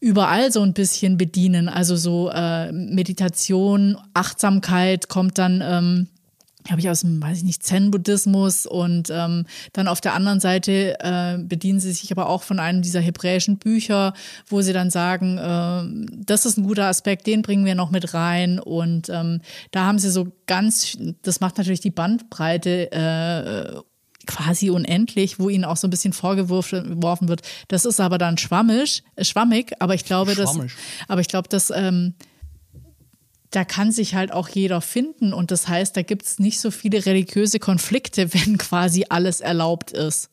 überall 0.00 0.50
so 0.50 0.62
ein 0.62 0.72
bisschen 0.72 1.16
bedienen. 1.16 1.68
Also 1.68 1.96
so 1.96 2.30
äh, 2.30 2.72
Meditation, 2.72 3.96
Achtsamkeit 4.14 5.08
kommt 5.08 5.38
dann. 5.38 5.62
Ähm, 5.64 6.08
habe 6.68 6.80
ich 6.80 6.90
aus 6.90 7.00
dem, 7.00 7.22
weiß 7.22 7.38
ich 7.38 7.44
nicht, 7.44 7.62
Zen-Buddhismus 7.62 8.66
und 8.66 9.08
ähm, 9.10 9.46
dann 9.72 9.88
auf 9.88 10.02
der 10.02 10.12
anderen 10.12 10.40
Seite 10.40 10.96
äh, 11.00 11.38
bedienen 11.38 11.80
sie 11.80 11.92
sich 11.92 12.12
aber 12.12 12.28
auch 12.28 12.42
von 12.42 12.58
einem 12.58 12.82
dieser 12.82 13.00
hebräischen 13.00 13.56
Bücher, 13.56 14.12
wo 14.46 14.60
sie 14.60 14.74
dann 14.74 14.90
sagen, 14.90 15.38
äh, 15.38 16.12
das 16.24 16.44
ist 16.44 16.58
ein 16.58 16.64
guter 16.64 16.86
Aspekt, 16.86 17.26
den 17.26 17.40
bringen 17.40 17.64
wir 17.64 17.74
noch 17.74 17.90
mit 17.90 18.12
rein 18.12 18.58
und 18.58 19.08
ähm, 19.08 19.40
da 19.70 19.86
haben 19.86 19.98
sie 19.98 20.10
so 20.10 20.28
ganz, 20.46 20.98
das 21.22 21.40
macht 21.40 21.56
natürlich 21.56 21.80
die 21.80 21.90
Bandbreite 21.90 22.92
äh, 22.92 23.80
quasi 24.30 24.70
unendlich, 24.70 25.38
wo 25.40 25.48
ihnen 25.48 25.64
auch 25.64 25.76
so 25.76 25.88
ein 25.88 25.90
bisschen 25.90 26.12
vorgeworfen 26.12 27.28
wird. 27.28 27.42
Das 27.68 27.84
ist 27.84 27.98
aber 27.98 28.16
dann 28.16 28.38
schwammig, 28.38 29.02
äh, 29.16 29.24
schwammig, 29.24 29.72
aber 29.80 29.94
ich 29.94 30.04
glaube, 30.04 30.34
dass, 30.36 30.56
aber 31.08 31.20
ich 31.20 31.28
glaube, 31.28 31.48
dass 31.48 31.70
ähm, 31.70 32.14
da 33.50 33.64
kann 33.64 33.90
sich 33.90 34.14
halt 34.14 34.30
auch 34.30 34.48
jeder 34.48 34.80
finden 34.80 35.32
und 35.32 35.50
das 35.50 35.66
heißt, 35.66 35.96
da 35.96 36.02
gibt 36.02 36.24
es 36.24 36.38
nicht 36.38 36.60
so 36.60 36.70
viele 36.70 37.04
religiöse 37.04 37.58
Konflikte, 37.58 38.32
wenn 38.34 38.56
quasi 38.56 39.06
alles 39.08 39.40
erlaubt 39.40 39.90
ist. 39.90 40.30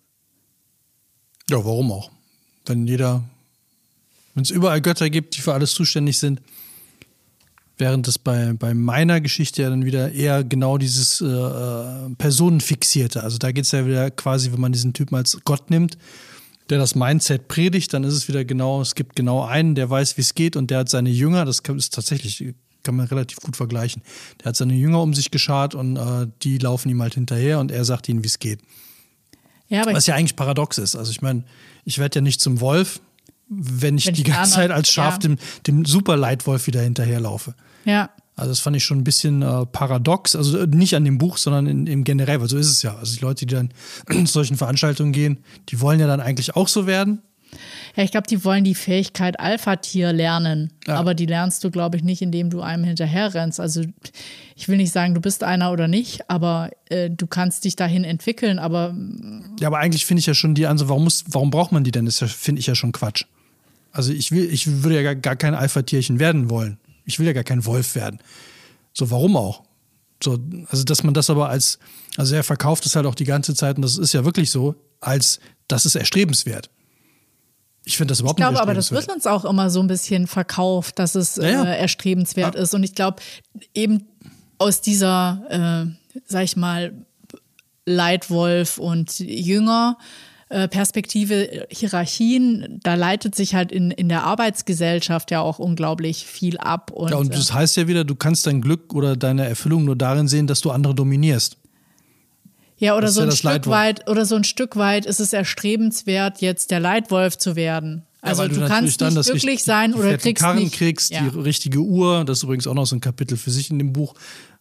Ja, 1.49 1.57
warum 1.65 1.91
auch? 1.91 2.11
Wenn 2.65 2.85
jeder, 2.85 3.23
wenn 4.35 4.43
es 4.43 4.51
überall 4.51 4.81
Götter 4.81 5.09
gibt, 5.09 5.37
die 5.37 5.41
für 5.41 5.53
alles 5.53 5.73
zuständig 5.73 6.19
sind, 6.19 6.41
Während 7.79 8.07
es 8.07 8.17
bei, 8.17 8.53
bei 8.53 8.73
meiner 8.73 9.21
Geschichte 9.21 9.61
ja 9.61 9.69
dann 9.69 9.85
wieder 9.85 10.11
eher 10.11 10.43
genau 10.43 10.77
dieses 10.77 11.21
äh, 11.21 11.25
äh 11.25 12.09
Personenfixierte. 12.17 13.23
Also 13.23 13.37
da 13.37 13.51
geht 13.51 13.65
es 13.65 13.71
ja 13.71 13.85
wieder 13.85 14.09
quasi, 14.09 14.51
wenn 14.51 14.59
man 14.59 14.71
diesen 14.71 14.93
Typen 14.93 15.15
als 15.15 15.37
Gott 15.45 15.69
nimmt, 15.69 15.97
der 16.69 16.79
das 16.79 16.95
Mindset 16.95 17.47
predigt, 17.47 17.93
dann 17.93 18.03
ist 18.03 18.13
es 18.13 18.27
wieder 18.27 18.45
genau, 18.45 18.81
es 18.81 18.95
gibt 18.95 19.15
genau 19.15 19.43
einen, 19.43 19.75
der 19.75 19.89
weiß, 19.89 20.17
wie 20.17 20.21
es 20.21 20.33
geht 20.33 20.55
und 20.55 20.71
der 20.71 20.79
hat 20.79 20.89
seine 20.89 21.09
Jünger, 21.09 21.45
das 21.45 21.59
ist 21.59 21.93
tatsächlich, 21.93 22.53
kann 22.83 22.95
man 22.95 23.07
relativ 23.07 23.37
gut 23.39 23.55
vergleichen. 23.55 24.01
Der 24.39 24.47
hat 24.47 24.55
seine 24.55 24.73
Jünger 24.73 25.01
um 25.01 25.13
sich 25.13 25.31
geschart 25.31 25.75
und 25.75 25.97
äh, 25.97 26.27
die 26.41 26.57
laufen 26.57 26.89
ihm 26.89 27.01
halt 27.01 27.13
hinterher 27.13 27.59
und 27.59 27.71
er 27.71 27.85
sagt 27.85 28.09
ihnen, 28.09 28.23
wie 28.23 28.27
es 28.27 28.39
geht. 28.39 28.59
Ja, 29.69 29.85
Was 29.85 30.07
ja 30.07 30.15
eigentlich 30.15 30.35
paradox 30.35 30.77
ist. 30.77 30.95
Also 30.95 31.11
ich 31.11 31.21
meine, 31.21 31.43
ich 31.83 31.99
werde 31.99 32.19
ja 32.19 32.21
nicht 32.21 32.39
zum 32.39 32.61
Wolf, 32.61 33.01
wenn 33.49 33.97
ich 33.97 34.07
wenn 34.07 34.13
die 34.13 34.23
ganze 34.23 34.53
Zeit 34.53 34.71
als 34.71 34.91
Schaf 34.91 35.15
ja. 35.15 35.19
dem, 35.19 35.37
dem 35.65 35.85
Superleitwolf 35.85 36.67
wieder 36.67 36.81
hinterherlaufe. 36.81 37.55
Ja. 37.85 38.09
Also 38.35 38.51
das 38.51 38.59
fand 38.59 38.75
ich 38.75 38.83
schon 38.83 38.99
ein 38.99 39.03
bisschen 39.03 39.41
äh, 39.41 39.65
paradox, 39.65 40.35
also 40.35 40.59
äh, 40.59 40.67
nicht 40.67 40.95
an 40.95 41.03
dem 41.03 41.17
Buch, 41.17 41.37
sondern 41.37 41.65
in, 41.65 41.87
im 41.87 42.03
generell, 42.03 42.39
weil 42.39 42.47
so 42.47 42.57
ist 42.57 42.69
es 42.69 42.83
ja. 42.83 42.95
Also 42.95 43.15
die 43.15 43.21
Leute, 43.21 43.45
die 43.45 43.55
dann 43.55 43.71
zu 44.09 44.31
solchen 44.31 44.57
Veranstaltungen 44.57 45.11
gehen, 45.11 45.39
die 45.69 45.81
wollen 45.81 45.99
ja 45.99 46.07
dann 46.07 46.21
eigentlich 46.21 46.55
auch 46.55 46.67
so 46.67 46.85
werden. 46.85 47.21
Ja, 47.95 48.03
ich 48.03 48.11
glaube, 48.11 48.27
die 48.27 48.43
wollen 48.43 48.63
die 48.63 48.75
Fähigkeit 48.75 49.39
Alpha-Tier 49.39 50.13
lernen. 50.13 50.73
Ja. 50.85 50.95
Aber 50.95 51.15
die 51.15 51.25
lernst 51.25 51.63
du, 51.63 51.71
glaube 51.71 51.97
ich, 51.97 52.03
nicht, 52.03 52.21
indem 52.21 52.51
du 52.51 52.61
einem 52.61 52.83
hinterher 52.83 53.33
rennst. 53.33 53.59
Also 53.59 53.81
ich 54.55 54.67
will 54.67 54.77
nicht 54.77 54.91
sagen, 54.91 55.15
du 55.15 55.21
bist 55.21 55.43
einer 55.43 55.71
oder 55.71 55.87
nicht, 55.87 56.29
aber 56.29 56.69
äh, 56.89 57.09
du 57.09 57.25
kannst 57.25 57.63
dich 57.63 57.75
dahin 57.75 58.03
entwickeln. 58.03 58.59
Aber 58.59 58.95
ja, 59.59 59.67
aber 59.67 59.79
eigentlich 59.79 60.05
finde 60.05 60.19
ich 60.19 60.27
ja 60.27 60.35
schon 60.35 60.53
die 60.53 60.67
Ansatz, 60.67 60.89
warum, 60.89 61.05
muss, 61.05 61.23
warum 61.29 61.49
braucht 61.49 61.71
man 61.71 61.83
die 61.83 61.91
denn? 61.91 62.05
Das 62.05 62.19
finde 62.19 62.59
ich 62.59 62.67
ja 62.67 62.75
schon 62.75 62.91
Quatsch. 62.91 63.23
Also 63.97 64.13
ich 64.13 64.31
will, 64.31 64.53
ich 64.53 64.83
würde 64.83 64.95
ja 64.95 65.01
gar, 65.01 65.15
gar 65.15 65.35
kein 65.35 65.55
Alpha-Tierchen 65.55 66.19
werden 66.19 66.51
wollen. 66.51 66.77
Ich 67.03 67.17
will 67.17 67.25
ja 67.25 67.33
gar 67.33 67.43
kein 67.43 67.65
Wolf 67.65 67.95
werden. 67.95 68.19
So, 68.93 69.09
warum 69.09 69.35
auch? 69.35 69.63
So, 70.23 70.37
also 70.69 70.83
dass 70.83 71.01
man 71.01 71.15
das 71.15 71.31
aber 71.31 71.49
als, 71.49 71.79
also 72.15 72.35
er 72.35 72.43
verkauft 72.43 72.85
es 72.85 72.95
halt 72.95 73.07
auch 73.07 73.15
die 73.15 73.23
ganze 73.23 73.55
Zeit 73.55 73.77
und 73.77 73.81
das 73.81 73.97
ist 73.97 74.13
ja 74.13 74.23
wirklich 74.23 74.51
so, 74.51 74.75
als 74.99 75.39
das 75.67 75.87
ist 75.87 75.95
erstrebenswert. 75.95 76.69
Ich 77.85 77.97
finde 77.97 78.11
das 78.11 78.19
überhaupt 78.19 78.39
ich 78.39 78.43
glaube, 78.43 78.53
nicht 78.53 78.61
aber 78.61 78.75
das 78.75 78.91
wird 78.91 79.11
uns 79.11 79.25
auch 79.25 79.45
immer 79.45 79.71
so 79.71 79.79
ein 79.79 79.87
bisschen 79.87 80.27
verkauft, 80.27 80.99
dass 80.99 81.15
es 81.15 81.37
ja, 81.37 81.49
ja. 81.49 81.63
Äh, 81.63 81.79
erstrebenswert 81.79 82.53
ja. 82.53 82.61
ist. 82.61 82.75
Und 82.75 82.83
ich 82.83 82.93
glaube, 82.93 83.23
eben 83.73 84.07
aus 84.59 84.81
dieser, 84.81 85.41
äh, 85.49 86.19
sag 86.27 86.43
ich 86.43 86.55
mal, 86.55 86.93
Leitwolf 87.87 88.77
und 88.77 89.17
Jünger 89.17 89.97
Perspektive, 90.49 91.67
Hierarchien, 91.69 92.79
da 92.81 92.95
leitet 92.95 93.35
sich 93.35 93.53
halt 93.53 93.71
in, 93.71 93.91
in 93.91 94.07
der 94.07 94.23
Arbeitsgesellschaft 94.23 95.29
ja 95.29 95.41
auch 95.41 95.59
unglaublich 95.59 96.25
viel 96.25 96.57
ab. 96.57 96.91
Und, 96.91 97.11
ja, 97.11 97.17
und 97.17 97.33
das 97.33 97.49
äh, 97.49 97.53
heißt 97.53 97.75
ja 97.75 97.87
wieder, 97.87 98.05
du 98.05 98.15
kannst 98.15 98.47
dein 98.47 98.61
Glück 98.61 98.93
oder 98.93 99.17
deine 99.17 99.45
Erfüllung 99.45 99.83
nur 99.83 99.97
darin 99.97 100.29
sehen, 100.29 100.47
dass 100.47 100.61
du 100.61 100.71
andere 100.71 100.95
dominierst. 100.95 101.57
Ja, 102.77 102.95
oder 102.95 103.09
so 103.09 103.21
ja 103.21 103.27
ein 103.27 103.31
Stück 103.31 103.43
Leitwolf. 103.43 103.75
weit, 103.75 104.09
oder 104.09 104.25
so 104.25 104.35
ein 104.35 104.45
Stück 104.45 104.77
weit 104.77 105.05
ist 105.05 105.19
es 105.19 105.33
erstrebenswert, 105.33 106.41
jetzt 106.41 106.71
der 106.71 106.79
Leitwolf 106.79 107.37
zu 107.37 107.55
werden. 107.57 108.03
Also 108.21 108.43
ja, 108.43 108.47
du, 108.47 108.55
du 108.55 108.67
kannst 108.67 109.01
dann 109.01 109.15
nicht 109.15 109.29
glücklich 109.29 109.63
sein 109.63 109.93
oder 109.93 110.17
kriegst 110.17 110.43
Karren 110.43 110.59
nicht, 110.59 110.75
kriegst, 110.75 111.11
ja. 111.11 111.21
die 111.23 111.39
richtige 111.39 111.79
Uhr. 111.79 112.23
Das 112.23 112.39
ist 112.39 112.43
übrigens 112.43 112.67
auch 112.67 112.73
noch 112.73 112.85
so 112.85 112.95
ein 112.95 113.01
Kapitel 113.01 113.37
für 113.37 113.51
sich 113.51 113.69
in 113.69 113.79
dem 113.79 113.93
Buch 113.93 114.13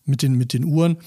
mit 0.04 0.22
den, 0.22 0.34
mit 0.34 0.52
den 0.52 0.64
Uhren 0.64 0.98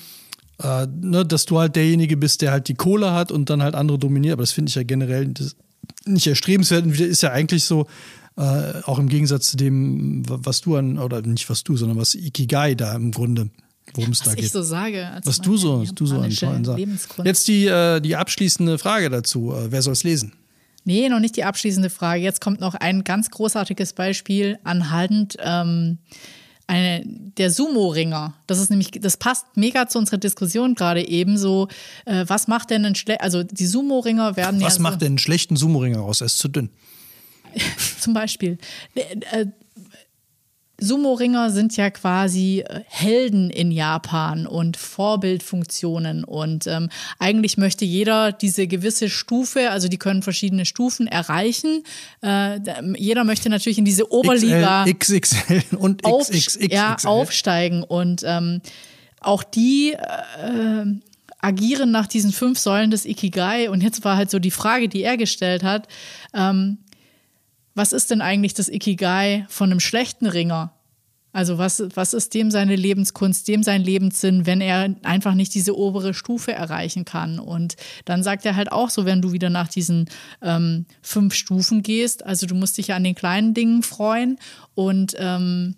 äh, 0.61 0.87
ne, 1.01 1.25
dass 1.25 1.45
du 1.45 1.59
halt 1.59 1.75
derjenige 1.75 2.17
bist, 2.17 2.41
der 2.41 2.51
halt 2.51 2.67
die 2.67 2.75
Kohle 2.75 3.13
hat 3.13 3.31
und 3.31 3.49
dann 3.49 3.63
halt 3.63 3.75
andere 3.75 3.97
dominiert. 3.97 4.33
Aber 4.33 4.43
das 4.43 4.51
finde 4.51 4.69
ich 4.69 4.75
ja 4.75 4.83
generell 4.83 5.33
nicht 6.05 6.27
erstrebenswert 6.27 6.85
und 6.85 6.99
ist 6.99 7.23
ja 7.23 7.31
eigentlich 7.31 7.63
so, 7.63 7.87
äh, 8.37 8.81
auch 8.83 8.99
im 8.99 9.09
Gegensatz 9.09 9.47
zu 9.47 9.57
dem, 9.57 10.23
was 10.25 10.61
du 10.61 10.75
an, 10.75 10.97
oder 10.97 11.21
nicht 11.21 11.49
was 11.49 11.63
du, 11.63 11.75
sondern 11.75 11.97
was 11.97 12.15
Ikigai 12.15 12.75
da 12.75 12.95
im 12.95 13.11
Grunde, 13.11 13.49
worum 13.93 14.11
es 14.11 14.19
da 14.19 14.33
geht. 14.33 14.39
Was 14.39 14.45
ich 14.45 14.51
so 14.51 14.61
sage. 14.61 15.09
was 15.23 15.41
du 15.41 15.57
so, 15.57 15.81
was 15.81 15.93
du 15.93 16.05
so 16.05 16.19
an 16.19 16.29
tollen 16.31 16.63
sagst. 16.63 16.85
Jetzt 17.23 17.47
die, 17.47 17.65
äh, 17.65 17.99
die 17.99 18.15
abschließende 18.15 18.77
Frage 18.77 19.09
dazu. 19.09 19.53
Äh, 19.53 19.71
wer 19.71 19.81
soll 19.81 19.93
es 19.93 20.03
lesen? 20.03 20.33
Nee, 20.85 21.09
noch 21.09 21.19
nicht 21.19 21.35
die 21.35 21.43
abschließende 21.43 21.89
Frage. 21.89 22.21
Jetzt 22.21 22.39
kommt 22.41 22.61
noch 22.61 22.75
ein 22.75 23.03
ganz 23.03 23.29
großartiges 23.29 23.93
Beispiel 23.93 24.57
anhand 24.63 25.35
ähm, 25.39 25.97
eine, 26.69 27.03
der 27.05 27.49
Sumo-Ringer. 27.51 28.35
Das 28.45 28.59
ist 28.59 28.69
nämlich, 28.69 28.91
das 28.91 29.17
passt 29.17 29.45
mega 29.55 29.87
zu 29.87 29.97
unserer 29.97 30.17
Diskussion 30.17 30.75
gerade 30.75 31.05
ebenso. 31.07 31.67
Äh, 32.05 32.25
was 32.27 32.47
macht 32.47 32.69
denn 32.69 32.85
ein 32.85 32.95
schlecht, 32.95 33.21
also 33.21 33.43
die 33.43 33.65
Sumo-Ringer 33.65 34.35
werden 34.37 34.57
was 34.57 34.61
ja. 34.61 34.67
Was 34.67 34.79
macht 34.79 34.93
so, 34.93 34.99
denn 34.99 35.13
einen 35.13 35.17
schlechten 35.17 35.55
Sumo-Ringer 35.55 36.01
aus? 36.01 36.21
Er 36.21 36.25
ist 36.25 36.37
zu 36.37 36.47
dünn. 36.47 36.69
zum 37.99 38.13
Beispiel. 38.13 38.59
Äh, 38.93 39.47
Sumo-Ringer 40.79 41.49
sind 41.51 41.75
ja 41.77 41.89
quasi 41.89 42.63
äh, 42.67 42.81
Helden 42.87 43.49
in 43.49 43.71
Japan 43.71 44.47
und 44.47 44.77
Vorbildfunktionen. 44.77 46.23
Und 46.23 46.67
ähm, 46.67 46.89
eigentlich 47.19 47.57
möchte 47.57 47.85
jeder 47.85 48.31
diese 48.31 48.67
gewisse 48.67 49.09
Stufe, 49.09 49.71
also 49.71 49.87
die 49.87 49.97
können 49.97 50.21
verschiedene 50.21 50.65
Stufen 50.65 51.07
erreichen. 51.07 51.83
Äh, 52.21 52.59
jeder 52.97 53.23
möchte 53.23 53.49
natürlich 53.49 53.77
in 53.77 53.85
diese 53.85 54.11
Oberliga 54.11 54.85
XL, 54.85 55.19
XXL 55.19 55.63
und 55.77 56.03
XXXXL 56.03 56.71
ja, 56.71 56.97
aufsteigen. 57.03 57.83
Und 57.83 58.23
ähm, 58.25 58.61
auch 59.21 59.43
die 59.43 59.93
äh, 59.93 60.85
agieren 61.41 61.91
nach 61.91 62.07
diesen 62.07 62.31
fünf 62.31 62.59
Säulen 62.59 62.91
des 62.91 63.05
Ikigai. 63.05 63.69
Und 63.69 63.81
jetzt 63.81 64.03
war 64.03 64.17
halt 64.17 64.29
so 64.29 64.39
die 64.39 64.51
Frage, 64.51 64.89
die 64.89 65.03
er 65.03 65.17
gestellt 65.17 65.63
hat. 65.63 65.87
Ähm, 66.33 66.77
was 67.79 67.93
ist 67.93 68.11
denn 68.11 68.19
eigentlich 68.21 68.53
das 68.53 68.67
Ikigai 68.67 69.45
von 69.47 69.71
einem 69.71 69.79
schlechten 69.79 70.25
Ringer? 70.25 70.73
Also 71.31 71.57
was, 71.57 71.81
was 71.95 72.13
ist 72.13 72.33
dem 72.33 72.51
seine 72.51 72.75
Lebenskunst, 72.75 73.47
dem 73.47 73.63
sein 73.63 73.81
Lebenssinn, 73.81 74.45
wenn 74.45 74.59
er 74.59 74.95
einfach 75.03 75.33
nicht 75.33 75.53
diese 75.55 75.77
obere 75.77 76.13
Stufe 76.13 76.51
erreichen 76.51 77.05
kann? 77.05 77.39
Und 77.39 77.77
dann 78.03 78.21
sagt 78.21 78.45
er 78.45 78.57
halt 78.57 78.73
auch 78.73 78.89
so, 78.89 79.05
wenn 79.05 79.21
du 79.21 79.31
wieder 79.31 79.49
nach 79.49 79.69
diesen 79.69 80.09
ähm, 80.41 80.87
fünf 81.01 81.33
Stufen 81.33 81.81
gehst, 81.81 82.25
also 82.25 82.47
du 82.47 82.53
musst 82.53 82.77
dich 82.77 82.87
ja 82.87 82.97
an 82.97 83.05
den 83.05 83.15
kleinen 83.15 83.53
Dingen 83.53 83.81
freuen 83.81 84.39
und 84.75 85.15
ähm, 85.17 85.77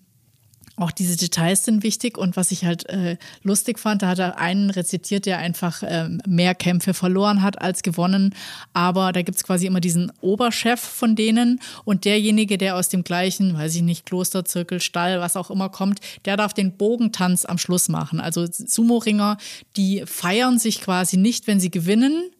auch 0.81 0.91
diese 0.91 1.15
Details 1.15 1.63
sind 1.63 1.83
wichtig 1.83 2.17
und 2.17 2.35
was 2.35 2.51
ich 2.51 2.65
halt 2.65 2.89
äh, 2.89 3.17
lustig 3.43 3.79
fand, 3.79 4.01
da 4.01 4.07
hat 4.07 4.19
er 4.19 4.37
einen 4.39 4.69
rezitiert, 4.69 5.25
der 5.25 5.37
einfach 5.37 5.83
äh, 5.83 6.09
mehr 6.27 6.55
Kämpfe 6.55 6.93
verloren 6.93 7.41
hat 7.41 7.61
als 7.61 7.83
gewonnen. 7.83 8.33
Aber 8.73 9.11
da 9.11 9.21
gibt 9.21 9.37
es 9.37 9.43
quasi 9.43 9.67
immer 9.67 9.79
diesen 9.79 10.11
Oberchef 10.21 10.79
von 10.79 11.15
denen 11.15 11.61
und 11.85 12.05
derjenige, 12.05 12.57
der 12.57 12.75
aus 12.75 12.89
dem 12.89 13.03
gleichen, 13.03 13.55
weiß 13.55 13.75
ich 13.75 13.83
nicht, 13.83 14.05
Klosterzirkel, 14.05 14.81
Stall, 14.81 15.19
was 15.19 15.37
auch 15.37 15.51
immer 15.51 15.69
kommt, 15.69 15.99
der 16.25 16.35
darf 16.35 16.53
den 16.53 16.75
Bogentanz 16.77 17.45
am 17.45 17.57
Schluss 17.57 17.87
machen. 17.87 18.19
Also 18.19 18.47
Sumo-Ringer, 18.51 19.37
die 19.77 20.03
feiern 20.05 20.57
sich 20.57 20.81
quasi 20.81 21.17
nicht, 21.17 21.47
wenn 21.47 21.59
sie 21.59 21.71
gewinnen. 21.71 22.31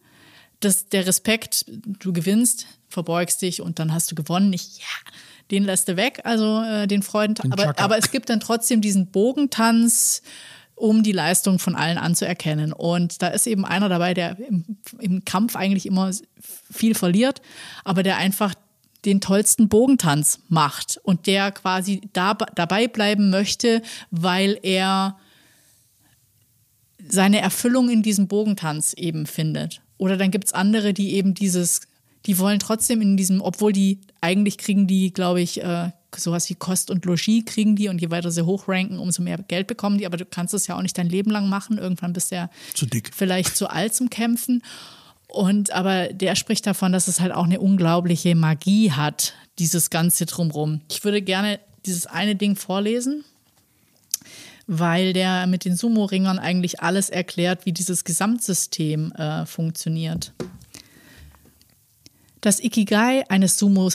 Das, 0.60 0.90
der 0.90 1.08
Respekt, 1.08 1.66
du 1.68 2.14
gewinnst, 2.14 2.68
verbeugst 2.90 3.42
dich 3.42 3.62
und 3.62 3.80
dann 3.80 3.94
hast 3.94 4.12
du 4.12 4.16
gewonnen. 4.16 4.52
Ich, 4.54 4.80
ja 4.80 5.12
den 5.52 5.64
lässt 5.66 5.88
du 5.88 5.98
weg, 5.98 6.22
also 6.24 6.62
äh, 6.62 6.88
den 6.88 7.04
Freuden. 7.04 7.36
Aber, 7.52 7.78
aber 7.78 7.98
es 7.98 8.12
gibt 8.12 8.30
dann 8.30 8.40
trotzdem 8.40 8.82
diesen 8.82 9.12
Bogentanz, 9.12 10.22
um 10.76 11.04
die 11.04 11.12
Leistung 11.12 11.60
von 11.60 11.76
allen 11.76 11.98
anzuerkennen. 11.98 12.74
Und 12.74 13.22
da 13.22 13.28
ist 13.28 13.46
eben 13.46 13.66
einer 13.66 13.90
dabei, 13.90 14.14
der 14.14 14.40
im, 14.40 14.64
im 15.00 15.24
Kampf 15.26 15.56
eigentlich 15.56 15.86
immer 15.86 16.12
viel 16.72 16.96
verliert, 16.96 17.42
aber 17.84 18.02
der 18.02 18.18
einfach 18.18 18.56
den 19.06 19.22
tollsten 19.22 19.68
Bogentanz 19.68 20.40
macht 20.48 21.00
und 21.04 21.28
der 21.28 21.52
quasi 21.52 22.02
da, 22.14 22.34
dabei 22.34 22.88
bleiben 22.88 23.30
möchte, 23.30 23.82
weil 24.12 24.60
er 24.64 25.18
seine 27.08 27.42
Erfüllung 27.42 27.90
in 27.90 28.04
diesem 28.04 28.28
Bogentanz 28.28 28.94
eben 28.94 29.26
findet. 29.26 29.82
Oder 29.98 30.18
dann 30.18 30.32
gibt 30.32 30.46
es 30.46 30.54
andere, 30.54 30.94
die 30.94 31.14
eben 31.16 31.34
dieses 31.34 31.82
die 32.26 32.38
wollen 32.38 32.60
trotzdem 32.60 33.02
in 33.02 33.18
diesem, 33.18 33.42
obwohl 33.42 33.74
die 33.74 34.00
eigentlich 34.22 34.58
kriegen 34.58 34.88
die, 34.88 35.12
glaube 35.12 35.42
ich, 35.42 35.64
äh, 35.64 35.92
sowas 36.16 36.50
wie 36.50 36.56
Kost 36.56 36.92
und 36.92 37.06
Logis 37.06 37.46
kriegen 37.46 37.76
die 37.76 37.88
und 37.88 38.02
je 38.02 38.12
weiter 38.12 38.32
sie 38.32 38.46
hochranken, 38.46 39.00
umso 39.00 39.22
mehr 39.22 39.38
Geld 39.38 39.68
bekommen 39.68 39.98
die. 39.98 40.06
Aber 40.06 40.18
du 40.18 40.26
kannst 40.26 40.54
es 40.54 40.68
ja 40.68 40.78
auch 40.78 40.82
nicht 40.82 40.98
dein 40.98 41.10
Leben 41.10 41.32
lang 41.32 41.50
machen. 41.50 41.78
Irgendwann 41.78 42.14
bist 42.14 42.32
du 42.32 42.36
ja 42.36 42.50
zu 42.74 42.86
dick. 42.86 43.12
vielleicht 43.14 43.56
zu 43.56 43.70
alt 43.70 43.96
zum 43.96 44.10
Kämpfen. 44.10 44.62
Und 45.28 45.72
aber 45.72 46.12
der 46.12 46.36
spricht 46.36 46.68
davon, 46.68 46.92
dass 46.92 47.08
es 47.08 47.22
halt 47.22 47.32
auch 47.32 47.46
eine 47.46 47.62
unglaubliche 47.62 48.36
Magie 48.36 48.92
hat, 48.92 49.34
dieses 49.60 49.90
Ganze 49.90 50.26
drumrum. 50.26 50.82
Ich 50.90 51.04
würde 51.06 51.22
gerne 51.22 51.60
dieses 51.86 52.06
eine 52.06 52.36
Ding 52.36 52.58
vorlesen, 52.58 53.24
weil 54.68 55.14
der 55.14 55.48
mit 55.48 55.64
den 55.64 55.78
Sumo-Ringern 55.78 56.38
eigentlich 56.38 56.82
alles 56.82 57.10
erklärt, 57.10 57.66
wie 57.66 57.72
dieses 57.72 58.04
Gesamtsystem 58.04 59.14
äh, 59.14 59.46
funktioniert. 59.46 60.34
Das 62.42 62.60
Ikigai 62.60 63.24
eines 63.30 63.58
Sumo 63.58 63.90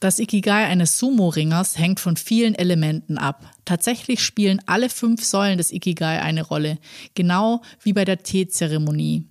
das 0.00 0.20
Ikigai 0.20 0.64
eines 0.66 0.96
Sumo-Ringers 1.00 1.76
hängt 1.76 1.98
von 1.98 2.16
vielen 2.16 2.54
Elementen 2.54 3.18
ab. 3.18 3.50
Tatsächlich 3.64 4.22
spielen 4.22 4.62
alle 4.66 4.90
fünf 4.90 5.24
Säulen 5.24 5.58
des 5.58 5.72
Ikigai 5.72 6.22
eine 6.22 6.42
Rolle, 6.42 6.78
genau 7.14 7.62
wie 7.82 7.92
bei 7.92 8.04
der 8.04 8.22
Teezeremonie. 8.22 9.24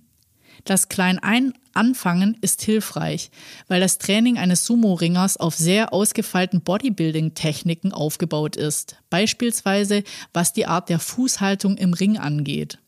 Das 0.64 0.88
Klein-Ein 0.90 1.54
Anfangen 1.72 2.36
ist 2.42 2.60
hilfreich, 2.62 3.30
weil 3.68 3.80
das 3.80 3.98
Training 3.98 4.36
eines 4.36 4.66
Sumo-Ringers 4.66 5.36
auf 5.36 5.54
sehr 5.54 5.92
ausgefeilten 5.92 6.60
Bodybuilding-Techniken 6.60 7.92
aufgebaut 7.92 8.56
ist, 8.56 8.96
beispielsweise 9.08 10.02
was 10.34 10.52
die 10.52 10.66
Art 10.66 10.88
der 10.88 10.98
Fußhaltung 10.98 11.76
im 11.78 11.94
Ring 11.94 12.18
angeht. 12.18 12.78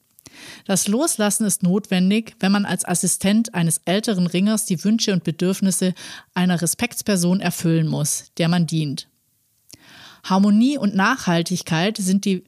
Das 0.64 0.88
Loslassen 0.88 1.44
ist 1.46 1.62
notwendig, 1.62 2.36
wenn 2.40 2.52
man 2.52 2.64
als 2.64 2.84
Assistent 2.84 3.54
eines 3.54 3.80
älteren 3.84 4.26
Ringers 4.26 4.64
die 4.64 4.82
Wünsche 4.84 5.12
und 5.12 5.24
Bedürfnisse 5.24 5.94
einer 6.34 6.60
Respektsperson 6.60 7.40
erfüllen 7.40 7.86
muss, 7.86 8.26
der 8.38 8.48
man 8.48 8.66
dient. 8.66 9.08
Harmonie 10.24 10.78
und 10.78 10.94
Nachhaltigkeit 10.94 11.96
sind 11.96 12.24
die 12.24 12.44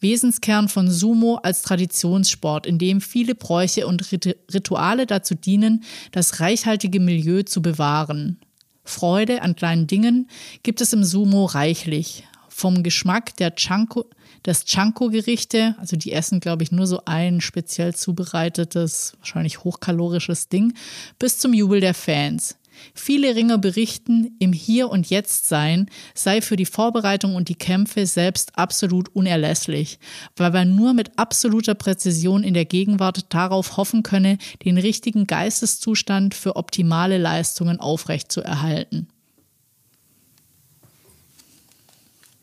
Wesenskern 0.00 0.68
von 0.68 0.90
Sumo 0.90 1.36
als 1.36 1.62
Traditionssport, 1.62 2.66
in 2.66 2.78
dem 2.78 3.00
viele 3.00 3.34
Bräuche 3.34 3.86
und 3.86 4.12
Rituale 4.52 5.06
dazu 5.06 5.34
dienen, 5.34 5.82
das 6.12 6.40
reichhaltige 6.40 7.00
Milieu 7.00 7.42
zu 7.42 7.62
bewahren. 7.62 8.38
Freude 8.84 9.40
an 9.40 9.56
kleinen 9.56 9.86
Dingen 9.86 10.28
gibt 10.62 10.82
es 10.82 10.92
im 10.92 11.04
Sumo 11.04 11.46
reichlich. 11.46 12.24
Vom 12.50 12.82
Geschmack 12.82 13.34
der 13.36 13.54
Chanko, 13.56 14.04
das 14.44 14.64
Chanko-Gerichte, 14.66 15.74
also 15.78 15.96
die 15.96 16.12
essen, 16.12 16.38
glaube 16.38 16.62
ich, 16.62 16.70
nur 16.70 16.86
so 16.86 17.00
ein 17.06 17.40
speziell 17.40 17.94
zubereitetes, 17.94 19.14
wahrscheinlich 19.18 19.64
hochkalorisches 19.64 20.48
Ding, 20.48 20.74
bis 21.18 21.38
zum 21.38 21.54
Jubel 21.54 21.80
der 21.80 21.94
Fans. 21.94 22.56
Viele 22.92 23.34
Ringer 23.34 23.56
berichten, 23.56 24.36
im 24.38 24.52
Hier 24.52 24.90
und 24.90 25.08
Jetzt 25.08 25.48
sein 25.48 25.88
sei 26.12 26.42
für 26.42 26.56
die 26.56 26.66
Vorbereitung 26.66 27.36
und 27.36 27.48
die 27.48 27.54
Kämpfe 27.54 28.04
selbst 28.04 28.58
absolut 28.58 29.08
unerlässlich, 29.14 29.98
weil 30.36 30.50
man 30.50 30.74
nur 30.74 30.92
mit 30.92 31.18
absoluter 31.18 31.74
Präzision 31.74 32.44
in 32.44 32.52
der 32.52 32.66
Gegenwart 32.66 33.32
darauf 33.32 33.76
hoffen 33.78 34.02
könne, 34.02 34.38
den 34.64 34.76
richtigen 34.76 35.26
Geisteszustand 35.26 36.34
für 36.34 36.56
optimale 36.56 37.16
Leistungen 37.16 37.80
aufrechtzuerhalten. 37.80 39.08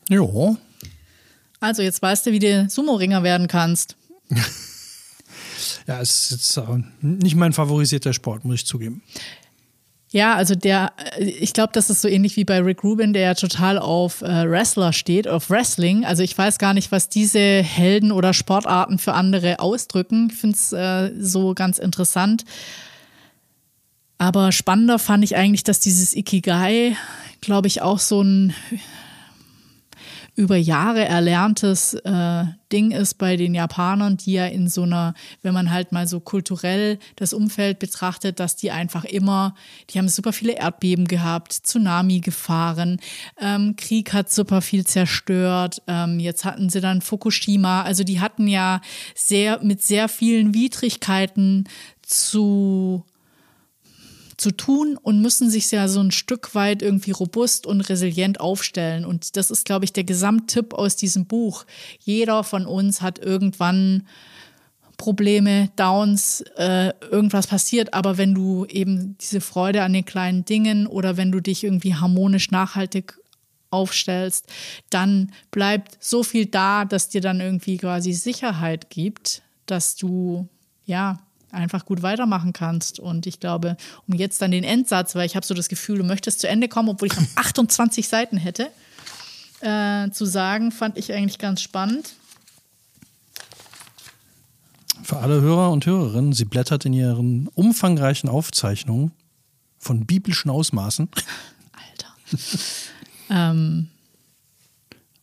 Ja, 0.08 0.56
Also, 1.62 1.80
jetzt 1.80 2.02
weißt 2.02 2.26
du, 2.26 2.32
wie 2.32 2.40
du 2.40 2.68
Sumo-Ringer 2.68 3.22
werden 3.22 3.46
kannst. 3.46 3.94
ja, 5.86 6.00
es 6.00 6.32
ist 6.32 6.56
jetzt 6.56 6.68
nicht 7.00 7.36
mein 7.36 7.52
favorisierter 7.52 8.12
Sport, 8.12 8.44
muss 8.44 8.56
ich 8.56 8.66
zugeben. 8.66 9.00
Ja, 10.10 10.34
also 10.34 10.56
der, 10.56 10.92
äh, 11.18 11.24
ich 11.24 11.52
glaube, 11.52 11.72
das 11.72 11.88
ist 11.88 12.02
so 12.02 12.08
ähnlich 12.08 12.36
wie 12.36 12.44
bei 12.44 12.60
Rick 12.60 12.82
Rubin, 12.82 13.12
der 13.12 13.22
ja 13.22 13.34
total 13.34 13.78
auf 13.78 14.22
äh, 14.22 14.50
Wrestler 14.50 14.92
steht, 14.92 15.28
auf 15.28 15.50
Wrestling. 15.50 16.04
Also 16.04 16.24
ich 16.24 16.36
weiß 16.36 16.58
gar 16.58 16.74
nicht, 16.74 16.90
was 16.90 17.08
diese 17.08 17.38
Helden 17.38 18.10
oder 18.10 18.34
Sportarten 18.34 18.98
für 18.98 19.14
andere 19.14 19.60
ausdrücken. 19.60 20.30
Ich 20.32 20.38
finde 20.38 20.56
es 20.56 20.72
äh, 20.72 21.12
so 21.16 21.54
ganz 21.54 21.78
interessant. 21.78 22.44
Aber 24.18 24.50
spannender 24.50 24.98
fand 24.98 25.22
ich 25.22 25.36
eigentlich, 25.36 25.62
dass 25.62 25.78
dieses 25.78 26.12
Ikigai, 26.12 26.96
glaube 27.40 27.68
ich, 27.68 27.82
auch 27.82 28.00
so 28.00 28.20
ein 28.20 28.52
über 30.34 30.56
Jahre 30.56 31.04
erlerntes 31.04 31.94
äh, 31.94 32.44
Ding 32.72 32.90
ist 32.90 33.14
bei 33.18 33.36
den 33.36 33.54
Japanern, 33.54 34.16
die 34.16 34.32
ja 34.32 34.46
in 34.46 34.68
so 34.68 34.84
einer, 34.84 35.12
wenn 35.42 35.52
man 35.52 35.70
halt 35.70 35.92
mal 35.92 36.06
so 36.06 36.20
kulturell 36.20 36.98
das 37.16 37.34
Umfeld 37.34 37.78
betrachtet, 37.78 38.40
dass 38.40 38.56
die 38.56 38.70
einfach 38.70 39.04
immer, 39.04 39.54
die 39.90 39.98
haben 39.98 40.08
super 40.08 40.32
viele 40.32 40.54
Erdbeben 40.54 41.06
gehabt, 41.06 41.52
Tsunami 41.52 42.20
gefahren, 42.20 42.98
ähm, 43.38 43.76
Krieg 43.76 44.14
hat 44.14 44.32
super 44.32 44.62
viel 44.62 44.86
zerstört, 44.86 45.82
ähm, 45.86 46.18
jetzt 46.18 46.46
hatten 46.46 46.70
sie 46.70 46.80
dann 46.80 47.02
Fukushima, 47.02 47.82
also 47.82 48.02
die 48.02 48.20
hatten 48.20 48.48
ja 48.48 48.80
sehr 49.14 49.62
mit 49.62 49.82
sehr 49.82 50.08
vielen 50.08 50.54
Widrigkeiten 50.54 51.68
zu 52.00 53.04
zu 54.42 54.50
tun 54.50 54.98
und 55.00 55.22
müssen 55.22 55.48
sich 55.48 55.70
ja 55.70 55.88
so 55.88 56.00
ein 56.00 56.10
Stück 56.10 56.54
weit 56.54 56.82
irgendwie 56.82 57.12
robust 57.12 57.66
und 57.66 57.80
resilient 57.82 58.40
aufstellen. 58.40 59.04
Und 59.04 59.36
das 59.36 59.50
ist, 59.50 59.64
glaube 59.64 59.84
ich, 59.84 59.92
der 59.92 60.04
Gesamttipp 60.04 60.74
aus 60.74 60.96
diesem 60.96 61.26
Buch. 61.26 61.64
Jeder 62.00 62.42
von 62.42 62.66
uns 62.66 63.00
hat 63.00 63.20
irgendwann 63.20 64.06
Probleme, 64.98 65.70
Downs, 65.76 66.42
äh, 66.56 66.92
irgendwas 67.10 67.46
passiert. 67.46 67.94
Aber 67.94 68.18
wenn 68.18 68.34
du 68.34 68.66
eben 68.66 69.16
diese 69.18 69.40
Freude 69.40 69.82
an 69.82 69.92
den 69.92 70.04
kleinen 70.04 70.44
Dingen 70.44 70.86
oder 70.86 71.16
wenn 71.16 71.32
du 71.32 71.40
dich 71.40 71.64
irgendwie 71.64 71.94
harmonisch 71.94 72.50
nachhaltig 72.50 73.18
aufstellst, 73.70 74.46
dann 74.90 75.32
bleibt 75.50 76.02
so 76.02 76.22
viel 76.22 76.46
da, 76.46 76.84
dass 76.84 77.08
dir 77.08 77.20
dann 77.20 77.40
irgendwie 77.40 77.78
quasi 77.78 78.12
Sicherheit 78.12 78.90
gibt, 78.90 79.42
dass 79.66 79.96
du 79.96 80.48
ja 80.84 81.20
einfach 81.52 81.84
gut 81.84 82.02
weitermachen 82.02 82.52
kannst. 82.52 82.98
Und 82.98 83.26
ich 83.26 83.38
glaube, 83.38 83.76
um 84.08 84.14
jetzt 84.14 84.42
dann 84.42 84.50
den 84.50 84.64
Endsatz, 84.64 85.14
weil 85.14 85.26
ich 85.26 85.36
habe 85.36 85.46
so 85.46 85.54
das 85.54 85.68
Gefühl, 85.68 85.98
du 85.98 86.04
möchtest 86.04 86.40
zu 86.40 86.48
Ende 86.48 86.68
kommen, 86.68 86.88
obwohl 86.88 87.08
ich 87.08 87.16
noch 87.16 87.26
28 87.36 88.08
Seiten 88.08 88.36
hätte, 88.38 88.70
äh, 89.60 90.10
zu 90.10 90.24
sagen, 90.24 90.72
fand 90.72 90.98
ich 90.98 91.12
eigentlich 91.12 91.38
ganz 91.38 91.60
spannend. 91.60 92.14
Für 95.02 95.18
alle 95.18 95.40
Hörer 95.40 95.70
und 95.70 95.84
Hörerinnen, 95.84 96.32
sie 96.32 96.44
blättert 96.44 96.84
in 96.84 96.92
ihren 96.92 97.48
umfangreichen 97.48 98.28
Aufzeichnungen 98.28 99.12
von 99.78 100.06
biblischen 100.06 100.50
Ausmaßen. 100.50 101.08
Alter. 101.72 102.14
ähm, 103.30 103.88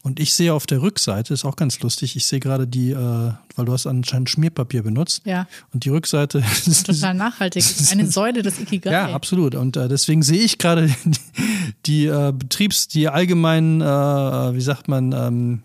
und 0.01 0.19
ich 0.19 0.33
sehe 0.33 0.53
auf 0.53 0.65
der 0.65 0.81
Rückseite, 0.81 1.33
ist 1.33 1.43
auch 1.43 1.57
ganz 1.57 1.81
lustig, 1.81 2.15
ich 2.15 2.25
sehe 2.25 2.39
gerade 2.39 2.65
die, 2.65 2.91
äh, 2.91 2.95
weil 2.95 3.65
du 3.65 3.73
hast 3.73 3.85
anscheinend 3.85 4.29
Schmierpapier 4.29 4.81
benutzt. 4.81 5.21
Ja. 5.25 5.45
Und 5.73 5.83
die 5.83 5.89
Rückseite 5.89 6.39
ist 6.65 6.85
total 6.85 7.13
nachhaltig. 7.13 7.65
Eine 7.91 8.07
Säule 8.07 8.41
des 8.41 8.59
Ikigai. 8.59 8.91
Ja, 8.91 9.13
absolut. 9.13 9.55
Und 9.55 9.75
äh, 9.75 9.89
deswegen 9.89 10.23
sehe 10.23 10.41
ich 10.41 10.57
gerade 10.57 10.87
die, 11.03 11.19
die 11.85 12.05
äh, 12.05 12.31
Betriebs-, 12.31 12.87
die 12.87 13.09
allgemeinen, 13.09 13.81
äh, 13.81 13.85
wie 13.85 14.61
sagt 14.61 14.87
man, 14.87 15.11
ähm, 15.11 15.63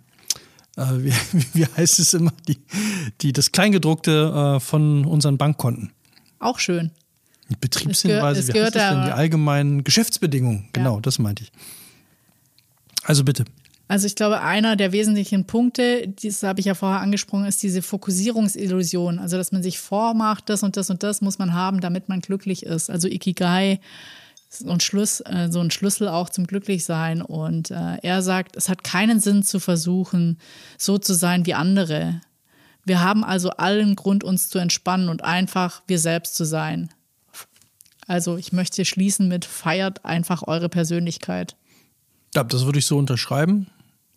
äh, 0.76 0.82
wie, 0.98 1.12
wie, 1.52 1.66
heißt 1.66 2.00
es 2.00 2.12
immer, 2.14 2.32
die, 2.48 2.58
die, 3.20 3.32
das 3.32 3.52
Kleingedruckte 3.52 4.56
äh, 4.56 4.60
von 4.60 5.04
unseren 5.04 5.38
Bankkonten. 5.38 5.92
Auch 6.40 6.58
schön. 6.58 6.90
Betriebshinweise, 7.60 8.52
wie 8.52 8.60
heißt 8.60 8.74
das 8.74 8.90
denn? 8.90 9.04
Die 9.04 9.12
allgemeinen 9.12 9.84
Geschäftsbedingungen. 9.84 10.68
Genau, 10.72 10.96
ja. 10.96 11.00
das 11.02 11.20
meinte 11.20 11.44
ich. 11.44 11.52
Also 13.04 13.22
bitte. 13.22 13.44
Also 13.86 14.06
ich 14.06 14.14
glaube, 14.14 14.40
einer 14.40 14.76
der 14.76 14.92
wesentlichen 14.92 15.44
Punkte, 15.44 16.08
das 16.22 16.42
habe 16.42 16.60
ich 16.60 16.66
ja 16.66 16.74
vorher 16.74 17.00
angesprochen, 17.00 17.44
ist 17.44 17.62
diese 17.62 17.82
Fokussierungsillusion. 17.82 19.18
Also 19.18 19.36
dass 19.36 19.52
man 19.52 19.62
sich 19.62 19.78
vormacht, 19.78 20.48
das 20.48 20.62
und 20.62 20.76
das 20.76 20.88
und 20.88 21.02
das 21.02 21.20
muss 21.20 21.38
man 21.38 21.52
haben, 21.52 21.80
damit 21.80 22.08
man 22.08 22.20
glücklich 22.20 22.64
ist. 22.64 22.90
Also 22.90 23.08
Ikigai 23.08 23.80
so 24.48 24.70
ein, 24.70 24.80
Schluss, 24.80 25.20
äh, 25.20 25.48
so 25.50 25.60
ein 25.60 25.70
Schlüssel 25.70 26.08
auch 26.08 26.30
zum 26.30 26.46
Glücklichsein. 26.46 27.20
Und 27.20 27.70
äh, 27.70 27.98
er 28.02 28.22
sagt, 28.22 28.56
es 28.56 28.68
hat 28.68 28.84
keinen 28.84 29.20
Sinn 29.20 29.42
zu 29.42 29.60
versuchen, 29.60 30.38
so 30.78 30.96
zu 30.96 31.12
sein 31.12 31.44
wie 31.44 31.54
andere. 31.54 32.20
Wir 32.84 33.02
haben 33.02 33.24
also 33.24 33.50
allen 33.50 33.96
Grund, 33.96 34.24
uns 34.24 34.48
zu 34.48 34.58
entspannen 34.58 35.08
und 35.08 35.24
einfach 35.24 35.82
wir 35.86 35.98
selbst 35.98 36.36
zu 36.36 36.44
sein. 36.44 36.90
Also 38.06 38.36
ich 38.36 38.52
möchte 38.52 38.84
schließen 38.84 39.28
mit, 39.28 39.44
feiert 39.44 40.04
einfach 40.04 40.46
eure 40.46 40.68
Persönlichkeit. 40.68 41.56
Ja, 42.34 42.44
das 42.44 42.64
würde 42.64 42.78
ich 42.78 42.86
so 42.86 42.96
unterschreiben 42.98 43.68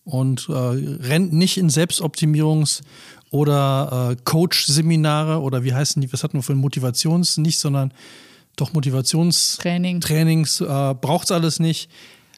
und 0.07 0.47
äh, 0.47 0.53
rennt 0.53 1.33
nicht 1.33 1.57
in 1.57 1.69
Selbstoptimierungs- 1.69 2.81
oder 3.29 4.11
äh, 4.11 4.15
Coach-Seminare 4.23 5.41
oder 5.41 5.63
wie 5.63 5.73
heißen 5.73 6.01
die, 6.01 6.11
was 6.13 6.23
hatten 6.23 6.37
wir 6.37 6.43
für 6.43 6.53
Motivations-, 6.53 7.37
nicht, 7.39 7.59
sondern 7.59 7.93
doch 8.55 8.71
Motivationstrainings, 8.73 10.05
Training. 10.05 10.45
äh, 10.45 10.93
braucht 10.95 11.25
es 11.25 11.31
alles 11.31 11.59
nicht. 11.59 11.89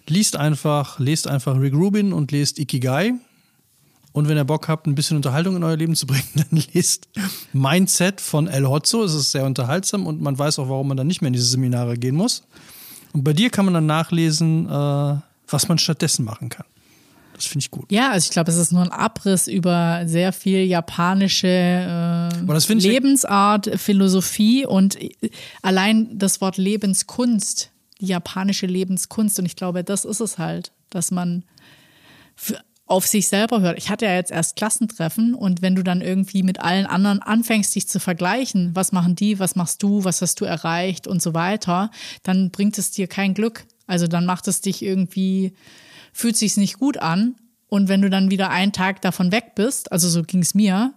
Liest 0.07 0.35
einfach, 0.35 0.97
lest 0.97 1.27
einfach 1.27 1.59
Rick 1.59 1.75
Rubin 1.75 2.11
und 2.11 2.31
lest 2.31 2.57
Ikigai. 2.57 3.13
Und 4.13 4.27
wenn 4.27 4.35
ihr 4.35 4.43
Bock 4.45 4.67
habt, 4.67 4.87
ein 4.87 4.95
bisschen 4.95 5.17
Unterhaltung 5.17 5.55
in 5.55 5.63
euer 5.63 5.77
Leben 5.77 5.95
zu 5.95 6.07
bringen, 6.07 6.27
dann 6.35 6.63
lest 6.73 7.07
Mindset 7.53 8.19
von 8.19 8.47
El 8.47 8.67
Hotzo. 8.67 9.03
Es 9.03 9.13
ist 9.13 9.31
sehr 9.31 9.45
unterhaltsam 9.45 10.07
und 10.07 10.21
man 10.21 10.37
weiß 10.37 10.57
auch, 10.57 10.69
warum 10.69 10.87
man 10.87 10.97
dann 10.97 11.07
nicht 11.07 11.21
mehr 11.21 11.27
in 11.27 11.33
diese 11.33 11.45
Seminare 11.45 11.97
gehen 11.97 12.15
muss. 12.15 12.43
Und 13.13 13.23
bei 13.23 13.33
dir 13.33 13.51
kann 13.51 13.65
man 13.65 13.75
dann 13.75 13.85
nachlesen, 13.85 14.65
äh, 14.67 15.15
was 15.47 15.67
man 15.67 15.77
stattdessen 15.77 16.25
machen 16.25 16.49
kann. 16.49 16.65
Das 17.39 17.47
finde 17.47 17.63
ich 17.63 17.71
gut. 17.71 17.89
Ja, 17.89 18.11
also 18.11 18.25
ich 18.25 18.31
glaube, 18.31 18.51
es 18.51 18.57
ist 18.57 18.73
nur 18.73 18.81
ein 18.81 18.91
Abriss 18.91 19.47
über 19.47 20.01
sehr 20.05 20.33
viel 20.33 20.65
japanische 20.65 21.47
äh, 21.47 22.73
Lebensart, 22.73 23.79
Philosophie 23.79 24.65
und 24.65 24.97
allein 25.61 26.19
das 26.19 26.41
Wort 26.41 26.57
Lebenskunst, 26.57 27.71
die 28.01 28.07
japanische 28.07 28.65
Lebenskunst. 28.65 29.39
Und 29.39 29.45
ich 29.45 29.55
glaube, 29.55 29.85
das 29.85 30.03
ist 30.03 30.19
es 30.19 30.37
halt, 30.37 30.73
dass 30.89 31.11
man 31.11 31.45
auf 32.87 33.07
sich 33.07 33.29
selber 33.29 33.61
hört. 33.61 33.77
Ich 33.77 33.89
hatte 33.89 34.03
ja 34.03 34.15
jetzt 34.15 34.31
erst 34.31 34.57
Klassentreffen 34.57 35.33
und 35.33 35.61
wenn 35.61 35.75
du 35.75 35.83
dann 35.83 36.01
irgendwie 36.01 36.43
mit 36.43 36.59
allen 36.59 36.87
anderen 36.87 37.21
anfängst, 37.21 37.73
dich 37.73 37.87
zu 37.87 38.01
vergleichen, 38.01 38.71
was 38.73 38.91
machen 38.91 39.15
die, 39.15 39.39
was 39.39 39.55
machst 39.55 39.81
du, 39.81 40.03
was 40.03 40.21
hast 40.21 40.41
du 40.41 40.45
erreicht 40.45 41.07
und 41.07 41.21
so 41.21 41.33
weiter, 41.33 41.89
dann 42.23 42.51
bringt 42.51 42.77
es 42.77 42.91
dir 42.91 43.07
kein 43.07 43.33
Glück. 43.33 43.65
Also 43.87 44.07
dann 44.07 44.25
macht 44.25 44.49
es 44.49 44.59
dich 44.59 44.83
irgendwie 44.83 45.53
fühlt 46.13 46.37
sich 46.37 46.57
nicht 46.57 46.79
gut 46.79 46.97
an. 46.97 47.35
Und 47.67 47.87
wenn 47.87 48.01
du 48.01 48.09
dann 48.09 48.31
wieder 48.31 48.49
einen 48.49 48.71
Tag 48.71 49.01
davon 49.01 49.31
weg 49.31 49.53
bist, 49.55 49.91
also 49.91 50.09
so 50.09 50.23
ging 50.23 50.41
es 50.41 50.55
mir, 50.55 50.93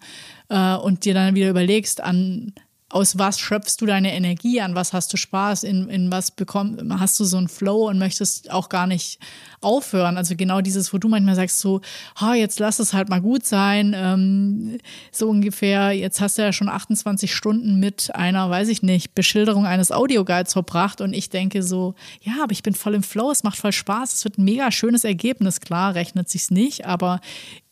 äh, 0.48 0.74
und 0.74 1.04
dir 1.04 1.14
dann 1.14 1.34
wieder 1.34 1.50
überlegst, 1.50 2.00
an 2.00 2.54
aus 2.93 3.18
was 3.18 3.40
schöpfst 3.40 3.76
du 3.80 3.86
deine 3.86 4.14
Energie, 4.14 4.61
an? 4.61 4.74
Was 4.74 4.93
hast 4.93 5.12
du 5.12 5.16
Spaß, 5.16 5.64
in, 5.64 5.88
in 5.88 6.12
was 6.12 6.30
bekomm, 6.30 7.01
hast 7.01 7.18
du 7.18 7.24
so 7.24 7.38
einen 7.38 7.49
Flow 7.49 7.88
und 7.88 7.99
möchtest 7.99 8.51
auch 8.51 8.68
gar 8.68 8.86
nicht 8.86 9.18
aufhören. 9.62 10.18
Also 10.18 10.36
genau 10.36 10.61
dieses, 10.61 10.93
wo 10.93 10.99
du 10.99 11.09
manchmal 11.09 11.34
sagst 11.34 11.59
so, 11.61 11.80
oh, 12.20 12.32
jetzt 12.32 12.59
lass 12.61 12.78
es 12.80 12.93
halt 12.93 13.09
mal 13.09 13.20
gut 13.20 13.47
sein, 13.47 13.95
ähm, 13.97 14.78
so 15.11 15.28
ungefähr, 15.28 15.93
jetzt 15.93 16.20
hast 16.20 16.36
du 16.36 16.43
ja 16.43 16.53
schon 16.53 16.68
28 16.68 17.34
Stunden 17.34 17.80
mit 17.80 18.14
einer, 18.14 18.51
weiß 18.51 18.68
ich 18.68 18.82
nicht, 18.82 19.14
Beschilderung 19.14 19.64
eines 19.64 19.90
Audioguides 19.90 20.53
verbracht 20.53 21.01
und 21.01 21.14
ich 21.14 21.30
denke 21.30 21.62
so, 21.62 21.95
ja, 22.20 22.43
aber 22.43 22.53
ich 22.53 22.62
bin 22.62 22.74
voll 22.74 22.95
im 22.95 23.03
Flow, 23.03 23.30
es 23.30 23.43
macht 23.43 23.57
voll 23.57 23.72
Spaß, 23.72 24.12
es 24.12 24.24
wird 24.24 24.36
ein 24.36 24.45
mega 24.45 24.70
schönes 24.70 25.05
Ergebnis, 25.05 25.61
klar, 25.61 25.95
rechnet 25.95 26.28
sich's 26.28 26.51
nicht, 26.51 26.84
aber 26.84 27.20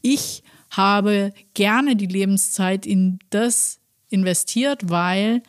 ich 0.00 0.42
habe 0.70 1.32
gerne 1.54 1.96
die 1.96 2.06
Lebenszeit 2.06 2.86
in 2.86 3.18
das 3.30 3.79
investiert, 4.10 4.90
weil 4.90 5.42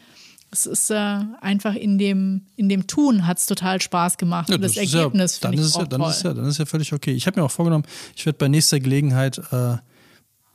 es 0.51 0.65
ist 0.65 0.91
äh, 0.91 1.19
einfach 1.39 1.75
in 1.75 1.97
dem, 1.97 2.45
in 2.57 2.67
dem 2.67 2.85
Tun 2.85 3.25
hat 3.25 3.37
es 3.37 3.45
total 3.45 3.81
Spaß 3.81 4.17
gemacht. 4.17 4.49
Ja, 4.49 4.55
und 4.55 4.61
das, 4.61 4.73
das 4.73 4.93
Ergebnis 4.93 5.39
ja, 5.41 5.49
dann 5.49 5.59
ist 5.59 5.75
ja, 5.75 5.85
dann 5.85 6.01
ist 6.01 6.23
ja, 6.23 6.33
dann 6.33 6.45
ist 6.45 6.57
ja 6.57 6.65
völlig 6.65 6.93
okay. 6.93 7.11
Ich 7.11 7.25
habe 7.25 7.39
mir 7.39 7.45
auch 7.45 7.51
vorgenommen, 7.51 7.85
ich 8.15 8.25
werde 8.25 8.37
bei 8.37 8.47
nächster 8.47 8.79
Gelegenheit 8.79 9.39
äh, 9.51 9.77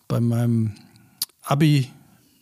bei 0.09 0.21
meinem 0.21 0.75
Abi 1.43 1.91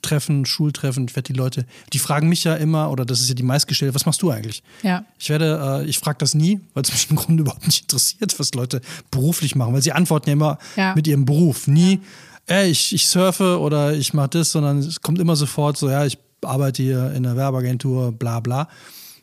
Treffen, 0.02 0.44
Schultreffen, 0.44 1.06
ich 1.08 1.16
werde 1.16 1.32
die 1.32 1.38
Leute, 1.38 1.64
die 1.92 1.98
fragen 1.98 2.28
mich 2.28 2.44
ja 2.44 2.54
immer, 2.56 2.90
oder 2.90 3.06
das 3.06 3.20
ist 3.20 3.28
ja 3.28 3.34
die 3.34 3.42
meistgestellte, 3.42 3.94
was 3.94 4.04
machst 4.04 4.20
du 4.20 4.30
eigentlich? 4.30 4.62
Ja. 4.82 5.04
Ich 5.18 5.30
werde, 5.30 5.82
äh, 5.82 5.88
ich 5.88 5.98
frage 5.98 6.18
das 6.18 6.34
nie, 6.34 6.60
weil 6.74 6.82
es 6.82 6.92
mich 6.92 7.08
im 7.08 7.16
Grunde 7.16 7.42
überhaupt 7.42 7.64
nicht 7.64 7.82
interessiert, 7.82 8.38
was 8.38 8.52
Leute 8.52 8.82
beruflich 9.10 9.54
machen, 9.56 9.72
weil 9.72 9.82
sie 9.82 9.92
antworten 9.92 10.28
ja 10.28 10.34
immer 10.34 10.58
ja. 10.76 10.94
mit 10.94 11.06
ihrem 11.06 11.24
Beruf. 11.24 11.66
Nie, 11.66 12.00
ey, 12.46 12.70
ich, 12.70 12.92
ich 12.92 13.08
surfe 13.08 13.58
oder 13.60 13.92
ich 13.94 14.14
mache 14.14 14.30
das, 14.30 14.52
sondern 14.52 14.78
es 14.78 15.00
kommt 15.00 15.18
immer 15.18 15.36
sofort 15.36 15.76
so, 15.76 15.88
ja, 15.88 16.04
ich 16.04 16.18
arbeite 16.42 16.82
hier 16.82 17.12
in 17.12 17.26
einer 17.26 17.36
Werbeagentur, 17.36 18.12
bla 18.12 18.40
bla. 18.40 18.68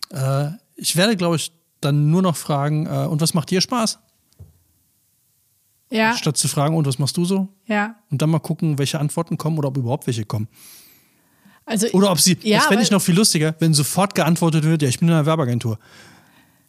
Äh, 0.10 0.50
ich 0.76 0.96
werde, 0.96 1.16
glaube 1.16 1.36
ich, 1.36 1.52
dann 1.80 2.10
nur 2.10 2.22
noch 2.22 2.36
fragen, 2.36 2.86
äh, 2.86 3.08
und 3.08 3.22
was 3.22 3.34
macht 3.34 3.52
dir 3.52 3.62
Spaß? 3.62 4.00
Ja. 5.92 6.16
Statt 6.16 6.38
zu 6.38 6.48
fragen, 6.48 6.76
und 6.76 6.88
was 6.88 7.00
machst 7.00 7.18
du 7.18 7.26
so? 7.26 7.50
Ja. 7.66 7.96
Und 8.10 8.22
dann 8.22 8.30
mal 8.30 8.40
gucken, 8.40 8.78
welche 8.78 9.00
Antworten 9.00 9.38
kommen 9.38 9.58
oder 9.58 9.68
ob 9.68 9.78
überhaupt 9.78 10.08
welche 10.08 10.26
kommen. 10.26 10.48
Also, 11.66 11.88
Oder 11.90 12.12
ob 12.12 12.20
sie, 12.20 12.38
Ja, 12.42 12.58
das 12.58 12.68
fände 12.68 12.84
ich 12.84 12.92
noch 12.92 13.02
viel 13.02 13.16
lustiger, 13.16 13.56
wenn 13.60 13.74
sofort 13.74 14.16
geantwortet 14.16 14.64
wird, 14.64 14.82
ja, 14.82 14.90
ich 14.90 15.00
bin 15.00 15.08
in 15.08 15.14
einer 15.14 15.26
Werbeagentur. 15.26 15.78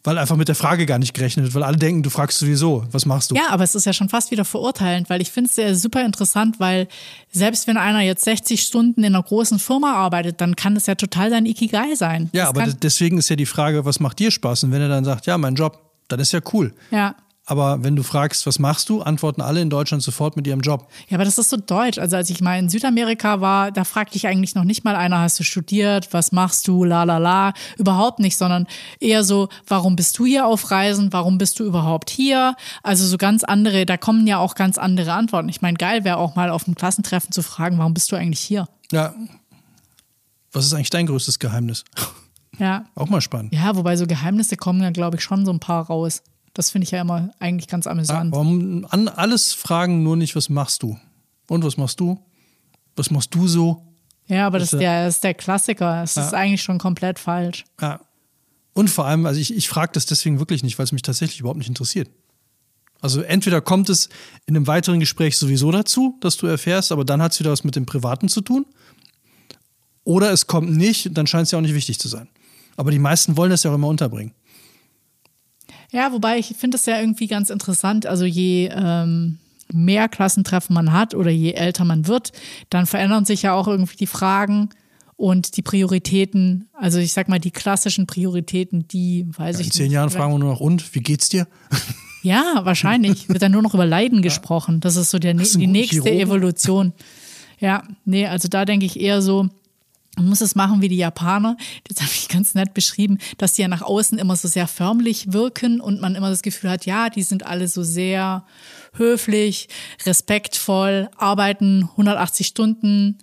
Weil 0.05 0.17
einfach 0.17 0.35
mit 0.35 0.49
der 0.49 0.55
Frage 0.55 0.85
gar 0.85 0.99
nicht 0.99 1.13
gerechnet 1.13 1.45
wird, 1.45 1.55
weil 1.55 1.63
alle 1.63 1.77
denken, 1.77 2.03
du 2.03 2.09
fragst 2.09 2.37
sowieso, 2.37 2.85
was 2.91 3.05
machst 3.05 3.31
du? 3.31 3.35
Ja, 3.35 3.49
aber 3.49 3.63
es 3.63 3.73
ist 3.73 3.85
ja 3.85 3.93
schon 3.93 4.09
fast 4.09 4.31
wieder 4.31 4.43
verurteilend, 4.43 5.09
weil 5.09 5.21
ich 5.21 5.31
finde 5.31 5.49
es 5.49 5.55
ja 5.55 5.73
super 5.73 6.05
interessant, 6.05 6.59
weil 6.59 6.89
selbst 7.31 7.67
wenn 7.67 7.77
einer 7.77 8.01
jetzt 8.01 8.25
60 8.25 8.61
Stunden 8.61 9.03
in 9.03 9.15
einer 9.15 9.23
großen 9.23 9.59
Firma 9.59 9.93
arbeitet, 9.93 10.41
dann 10.41 10.57
kann 10.57 10.75
das 10.75 10.87
ja 10.87 10.95
total 10.95 11.29
sein 11.29 11.45
Ikigai 11.45 11.95
sein. 11.95 12.29
Ja, 12.33 12.51
Das 12.51 12.63
aber 12.63 12.73
deswegen 12.73 13.17
ist 13.17 13.29
ja 13.29 13.37
die 13.37 13.45
Frage, 13.45 13.85
was 13.85 14.01
macht 14.01 14.19
dir 14.19 14.29
Spaß? 14.29 14.65
Und 14.65 14.71
wenn 14.71 14.81
er 14.81 14.89
dann 14.89 15.05
sagt, 15.05 15.25
ja, 15.25 15.37
mein 15.37 15.55
Job, 15.55 15.79
dann 16.09 16.19
ist 16.19 16.33
ja 16.33 16.41
cool. 16.51 16.73
ja. 16.91 17.15
Aber 17.45 17.83
wenn 17.83 17.97
du 17.97 18.03
fragst, 18.03 18.47
was 18.47 18.57
machst 18.57 18.87
du, 18.87 19.01
antworten 19.01 19.41
alle 19.41 19.61
in 19.61 19.69
Deutschland 19.69 20.01
sofort 20.01 20.37
mit 20.37 20.47
ihrem 20.47 20.61
Job. 20.61 20.89
Ja, 21.09 21.17
aber 21.17 21.25
das 21.25 21.37
ist 21.37 21.49
so 21.49 21.57
deutsch. 21.57 21.97
Also 21.97 22.15
als 22.15 22.29
ich 22.29 22.39
mal 22.39 22.57
in 22.57 22.69
Südamerika 22.69 23.41
war, 23.41 23.71
da 23.71 23.83
fragte 23.83 24.15
ich 24.15 24.27
eigentlich 24.27 24.55
noch 24.55 24.63
nicht 24.63 24.85
mal 24.85 24.95
einer, 24.95 25.19
hast 25.19 25.39
du 25.41 25.43
studiert, 25.43 26.13
was 26.13 26.31
machst 26.31 26.69
du, 26.69 26.85
la 26.85 27.03
la 27.03 27.17
la. 27.17 27.53
Überhaupt 27.77 28.19
nicht, 28.19 28.37
sondern 28.37 28.65
eher 29.01 29.25
so, 29.25 29.49
warum 29.67 29.97
bist 29.97 30.17
du 30.19 30.25
hier 30.25 30.47
auf 30.47 30.71
Reisen, 30.71 31.11
warum 31.11 31.37
bist 31.37 31.59
du 31.59 31.65
überhaupt 31.65 32.09
hier? 32.09 32.55
Also 32.81 33.05
so 33.05 33.17
ganz 33.17 33.43
andere, 33.43 33.85
da 33.85 33.97
kommen 33.97 34.25
ja 34.25 34.37
auch 34.37 34.55
ganz 34.55 34.77
andere 34.77 35.11
Antworten. 35.11 35.49
Ich 35.49 35.61
meine, 35.61 35.75
geil 35.75 36.05
wäre 36.05 36.17
auch 36.17 36.35
mal 36.35 36.49
auf 36.49 36.65
einem 36.65 36.75
Klassentreffen 36.75 37.33
zu 37.33 37.43
fragen, 37.43 37.77
warum 37.77 37.93
bist 37.93 38.09
du 38.13 38.15
eigentlich 38.15 38.39
hier? 38.39 38.69
Ja. 38.93 39.13
Was 40.53 40.65
ist 40.65 40.73
eigentlich 40.73 40.91
dein 40.91 41.07
größtes 41.07 41.39
Geheimnis? 41.39 41.83
Ja. 42.57 42.85
Auch 42.95 43.09
mal 43.09 43.19
spannend. 43.19 43.53
Ja, 43.53 43.75
wobei 43.75 43.97
so 43.97 44.07
Geheimnisse 44.07 44.55
kommen 44.55 44.81
ja, 44.81 44.91
glaube 44.91 45.17
ich, 45.17 45.23
schon 45.23 45.45
so 45.45 45.51
ein 45.51 45.59
paar 45.59 45.87
raus. 45.87 46.21
Das 46.53 46.69
finde 46.69 46.85
ich 46.85 46.91
ja 46.91 47.01
immer 47.01 47.31
eigentlich 47.39 47.67
ganz 47.67 47.87
amüsant. 47.87 48.31
warum 48.31 48.85
an 48.89 49.07
alles 49.07 49.53
fragen, 49.53 50.03
nur 50.03 50.15
nicht, 50.15 50.35
was 50.35 50.49
machst 50.49 50.83
du? 50.83 50.99
Und 51.47 51.63
was 51.63 51.77
machst 51.77 51.99
du? 51.99 52.23
Was 52.95 53.09
machst 53.09 53.33
du 53.33 53.47
so? 53.47 53.87
Ja, 54.27 54.47
aber 54.47 54.59
das 54.59 54.69
ist 54.69 54.73
ist 54.73 54.79
der, 54.79 55.05
das 55.05 55.15
ist 55.15 55.23
der 55.23 55.33
Klassiker. 55.33 56.01
Das 56.01 56.15
ist 56.17 56.33
eigentlich 56.33 56.61
schon 56.61 56.77
komplett 56.77 57.19
falsch. 57.19 57.65
Ja. 57.81 57.99
Und 58.73 58.89
vor 58.89 59.05
allem, 59.05 59.25
also 59.25 59.39
ich, 59.39 59.53
ich 59.53 59.67
frage 59.67 59.91
das 59.93 60.05
deswegen 60.05 60.39
wirklich 60.39 60.63
nicht, 60.63 60.79
weil 60.79 60.85
es 60.85 60.91
mich 60.91 61.01
tatsächlich 61.01 61.39
überhaupt 61.39 61.59
nicht 61.59 61.67
interessiert. 61.67 62.09
Also 63.01 63.21
entweder 63.21 63.59
kommt 63.59 63.89
es 63.89 64.07
in 64.45 64.55
einem 64.55 64.65
weiteren 64.65 64.99
Gespräch 64.99 65.37
sowieso 65.37 65.71
dazu, 65.71 66.17
dass 66.21 66.37
du 66.37 66.47
erfährst, 66.47 66.91
aber 66.91 67.03
dann 67.03 67.21
hat 67.21 67.33
es 67.33 67.39
wieder 67.39 67.51
was 67.51 67.63
mit 67.63 67.75
dem 67.75 67.85
Privaten 67.85 68.29
zu 68.29 68.41
tun. 68.41 68.65
Oder 70.05 70.31
es 70.31 70.47
kommt 70.47 70.71
nicht, 70.71 71.15
dann 71.17 71.27
scheint 71.27 71.45
es 71.45 71.51
ja 71.51 71.57
auch 71.57 71.61
nicht 71.61 71.75
wichtig 71.75 71.99
zu 71.99 72.07
sein. 72.07 72.29
Aber 72.77 72.91
die 72.91 72.99
meisten 72.99 73.37
wollen 73.37 73.51
das 73.51 73.63
ja 73.63 73.71
auch 73.71 73.75
immer 73.75 73.89
unterbringen. 73.89 74.33
Ja, 75.93 76.11
wobei 76.11 76.39
ich 76.39 76.55
finde 76.57 76.75
es 76.75 76.85
ja 76.85 76.99
irgendwie 76.99 77.27
ganz 77.27 77.49
interessant. 77.49 78.05
Also 78.07 78.25
je 78.25 78.69
ähm, 78.73 79.37
mehr 79.71 80.09
Klassentreffen 80.09 80.73
man 80.73 80.91
hat 80.91 81.13
oder 81.13 81.29
je 81.29 81.53
älter 81.53 81.85
man 81.85 82.07
wird, 82.07 82.31
dann 82.69 82.85
verändern 82.85 83.25
sich 83.25 83.43
ja 83.43 83.53
auch 83.53 83.67
irgendwie 83.67 83.95
die 83.95 84.07
Fragen 84.07 84.69
und 85.15 85.55
die 85.55 85.61
Prioritäten. 85.61 86.67
Also 86.73 86.97
ich 86.97 87.13
sag 87.13 87.29
mal, 87.29 87.39
die 87.39 87.51
klassischen 87.51 88.07
Prioritäten, 88.07 88.87
die 88.87 89.27
weiß 89.37 89.59
ich 89.59 89.67
In 89.67 89.71
zehn 89.71 89.83
nicht. 89.85 89.93
Jahren 89.93 90.09
fragen 90.09 90.33
wir 90.33 90.39
nur 90.39 90.49
noch, 90.53 90.59
und, 90.59 90.93
wie 90.95 90.99
geht's 91.01 91.29
dir? 91.29 91.47
Ja, 92.25 92.61
wahrscheinlich. 92.63 93.27
Wird 93.27 93.41
dann 93.41 93.51
nur 93.51 93.61
noch 93.61 93.73
über 93.73 93.85
Leiden 93.85 94.21
gesprochen. 94.21 94.79
Das 94.79 94.95
ist 94.95 95.11
so 95.11 95.19
der, 95.19 95.33
die 95.33 95.67
nächste 95.67 95.95
Chirurgen? 95.95 96.19
Evolution. 96.21 96.93
Ja, 97.59 97.83
nee, 98.05 98.25
also 98.27 98.47
da 98.47 98.63
denke 98.63 98.85
ich 98.85 98.97
eher 98.97 99.21
so, 99.21 99.49
man 100.15 100.29
muss 100.29 100.41
es 100.41 100.55
machen 100.55 100.81
wie 100.81 100.89
die 100.89 100.97
Japaner. 100.97 101.57
Das 101.85 102.01
habe 102.01 102.11
ich 102.13 102.27
ganz 102.27 102.53
nett 102.53 102.73
beschrieben, 102.73 103.17
dass 103.37 103.53
die 103.53 103.61
ja 103.63 103.67
nach 103.67 103.81
außen 103.81 104.19
immer 104.19 104.35
so 104.35 104.47
sehr 104.47 104.67
förmlich 104.67 105.33
wirken 105.33 105.81
und 105.81 106.01
man 106.01 106.13
immer 106.15 106.29
das 106.29 106.43
Gefühl 106.43 106.69
hat, 106.69 106.85
ja, 106.85 107.09
die 107.09 107.23
sind 107.23 107.45
alle 107.45 107.67
so 107.67 107.83
sehr 107.83 108.45
höflich, 108.93 109.69
respektvoll, 110.05 111.09
arbeiten 111.17 111.89
180 111.91 112.47
Stunden 112.47 113.17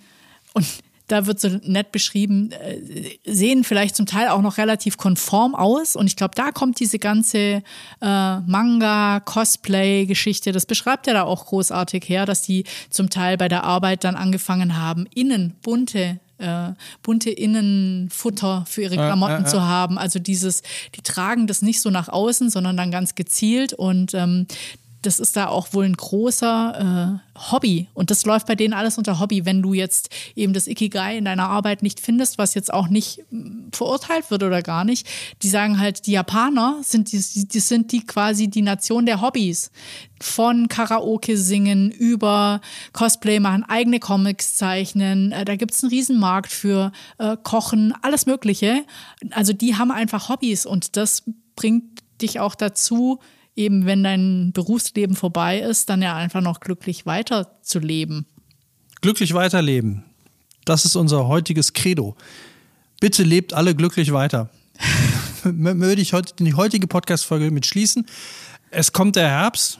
und 0.52 0.66
da 1.06 1.26
wird 1.26 1.40
so 1.40 1.48
nett 1.64 1.92
beschrieben, 1.92 2.52
äh, 2.52 2.78
sehen 3.24 3.64
vielleicht 3.64 3.96
zum 3.96 4.06
Teil 4.06 4.28
auch 4.28 4.42
noch 4.42 4.58
relativ 4.58 4.96
konform 4.96 5.56
aus. 5.56 5.96
Und 5.96 6.06
ich 6.06 6.14
glaube, 6.14 6.36
da 6.36 6.52
kommt 6.52 6.78
diese 6.78 7.00
ganze 7.00 7.64
äh, 8.00 8.40
Manga-Cosplay-Geschichte, 8.40 10.52
das 10.52 10.66
beschreibt 10.66 11.08
er 11.08 11.14
da 11.14 11.24
auch 11.24 11.46
großartig 11.46 12.08
her, 12.08 12.26
dass 12.26 12.42
die 12.42 12.62
zum 12.90 13.10
Teil 13.10 13.36
bei 13.36 13.48
der 13.48 13.64
Arbeit 13.64 14.04
dann 14.04 14.14
angefangen 14.14 14.78
haben, 14.78 15.06
innen 15.12 15.56
bunte 15.62 16.20
äh, 16.40 16.72
bunte 17.02 17.30
Innenfutter 17.30 18.64
für 18.66 18.82
ihre 18.82 18.96
Klamotten 18.96 19.44
äh, 19.44 19.46
äh. 19.46 19.50
zu 19.50 19.62
haben. 19.62 19.98
Also 19.98 20.18
dieses, 20.18 20.62
die 20.94 21.02
tragen 21.02 21.46
das 21.46 21.62
nicht 21.62 21.80
so 21.80 21.90
nach 21.90 22.08
außen, 22.08 22.50
sondern 22.50 22.76
dann 22.76 22.90
ganz 22.90 23.14
gezielt 23.14 23.72
und 23.72 24.14
ähm, 24.14 24.46
das 25.02 25.18
ist 25.18 25.36
da 25.36 25.48
auch 25.48 25.72
wohl 25.72 25.84
ein 25.84 25.96
großer 25.96 27.20
äh, 27.34 27.50
Hobby. 27.50 27.88
Und 27.94 28.10
das 28.10 28.26
läuft 28.26 28.46
bei 28.46 28.54
denen 28.54 28.74
alles 28.74 28.98
unter 28.98 29.18
Hobby. 29.18 29.46
Wenn 29.46 29.62
du 29.62 29.72
jetzt 29.72 30.10
eben 30.34 30.52
das 30.52 30.66
Ikigai 30.66 31.16
in 31.16 31.24
deiner 31.24 31.48
Arbeit 31.48 31.82
nicht 31.82 32.00
findest, 32.00 32.36
was 32.36 32.54
jetzt 32.54 32.72
auch 32.72 32.88
nicht 32.88 33.24
mm, 33.30 33.70
verurteilt 33.72 34.30
wird 34.30 34.42
oder 34.42 34.60
gar 34.60 34.84
nicht, 34.84 35.06
die 35.42 35.48
sagen 35.48 35.80
halt, 35.80 36.06
die 36.06 36.12
Japaner 36.12 36.80
sind 36.82 37.12
die, 37.12 37.18
die 37.18 37.60
sind 37.60 37.92
die 37.92 38.04
quasi 38.04 38.48
die 38.48 38.62
Nation 38.62 39.06
der 39.06 39.22
Hobbys. 39.22 39.70
Von 40.20 40.68
Karaoke 40.68 41.38
singen 41.38 41.90
über 41.90 42.60
Cosplay 42.92 43.40
machen, 43.40 43.64
eigene 43.64 44.00
Comics 44.00 44.54
zeichnen. 44.54 45.32
Äh, 45.32 45.46
da 45.46 45.56
gibt's 45.56 45.82
einen 45.82 45.92
Riesenmarkt 45.92 46.52
für 46.52 46.92
äh, 47.16 47.38
Kochen, 47.42 47.94
alles 48.02 48.26
Mögliche. 48.26 48.84
Also 49.30 49.54
die 49.54 49.76
haben 49.76 49.90
einfach 49.90 50.28
Hobbys 50.28 50.66
und 50.66 50.98
das 50.98 51.22
bringt 51.56 52.00
dich 52.20 52.38
auch 52.38 52.54
dazu, 52.54 53.18
eben 53.56 53.86
wenn 53.86 54.02
dein 54.04 54.52
Berufsleben 54.52 55.16
vorbei 55.16 55.60
ist, 55.60 55.88
dann 55.90 56.02
ja 56.02 56.14
einfach 56.16 56.40
noch 56.40 56.60
glücklich 56.60 57.06
weiterzuleben. 57.06 58.26
Glücklich 59.00 59.34
weiterleben. 59.34 60.04
Das 60.64 60.84
ist 60.84 60.96
unser 60.96 61.26
heutiges 61.28 61.72
Credo. 61.72 62.16
Bitte 63.00 63.22
lebt 63.22 63.52
alle 63.54 63.74
glücklich 63.74 64.12
weiter. 64.12 64.50
M- 65.44 65.80
Würde 65.80 66.02
ich 66.02 66.12
heute 66.12 66.34
die 66.42 66.54
heutige 66.54 66.86
Podcast-Folge 66.86 67.50
mit 67.50 67.66
schließen. 67.66 68.06
Es 68.70 68.92
kommt 68.92 69.16
der 69.16 69.28
Herbst. 69.28 69.78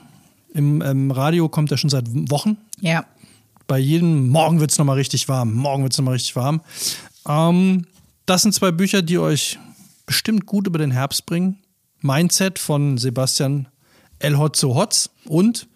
Im, 0.55 0.81
Im 0.83 1.11
Radio 1.11 1.49
kommt 1.49 1.71
er 1.71 1.77
schon 1.79 1.91
seit 1.91 2.07
Wochen. 2.31 2.57
Ja. 2.81 3.05
Bei 3.66 3.79
jedem 3.79 4.29
Morgen 4.31 4.59
wird 4.59 4.73
es 4.73 4.79
nochmal 4.79 4.97
richtig 4.97 5.29
warm. 5.29 5.55
Morgen 5.55 5.85
wird 5.85 5.93
es 5.93 5.99
nochmal 5.99 6.14
richtig 6.14 6.35
warm. 6.35 6.61
Ähm, 7.29 7.87
das 8.27 8.43
sind 8.43 8.53
zwei 8.53 8.73
Bücher, 8.73 9.03
die 9.03 9.18
euch 9.18 9.59
bestimmt 10.07 10.47
gut 10.47 10.66
über 10.66 10.79
den 10.79 10.91
Herbst 10.91 11.25
bringen. 11.27 11.59
Mindset 12.03 12.59
von 12.59 12.98
Sebastian 12.98 13.68
El 14.18 14.38
Hotzo 14.38 14.74
Hotz 14.74 15.11
und 15.24 15.66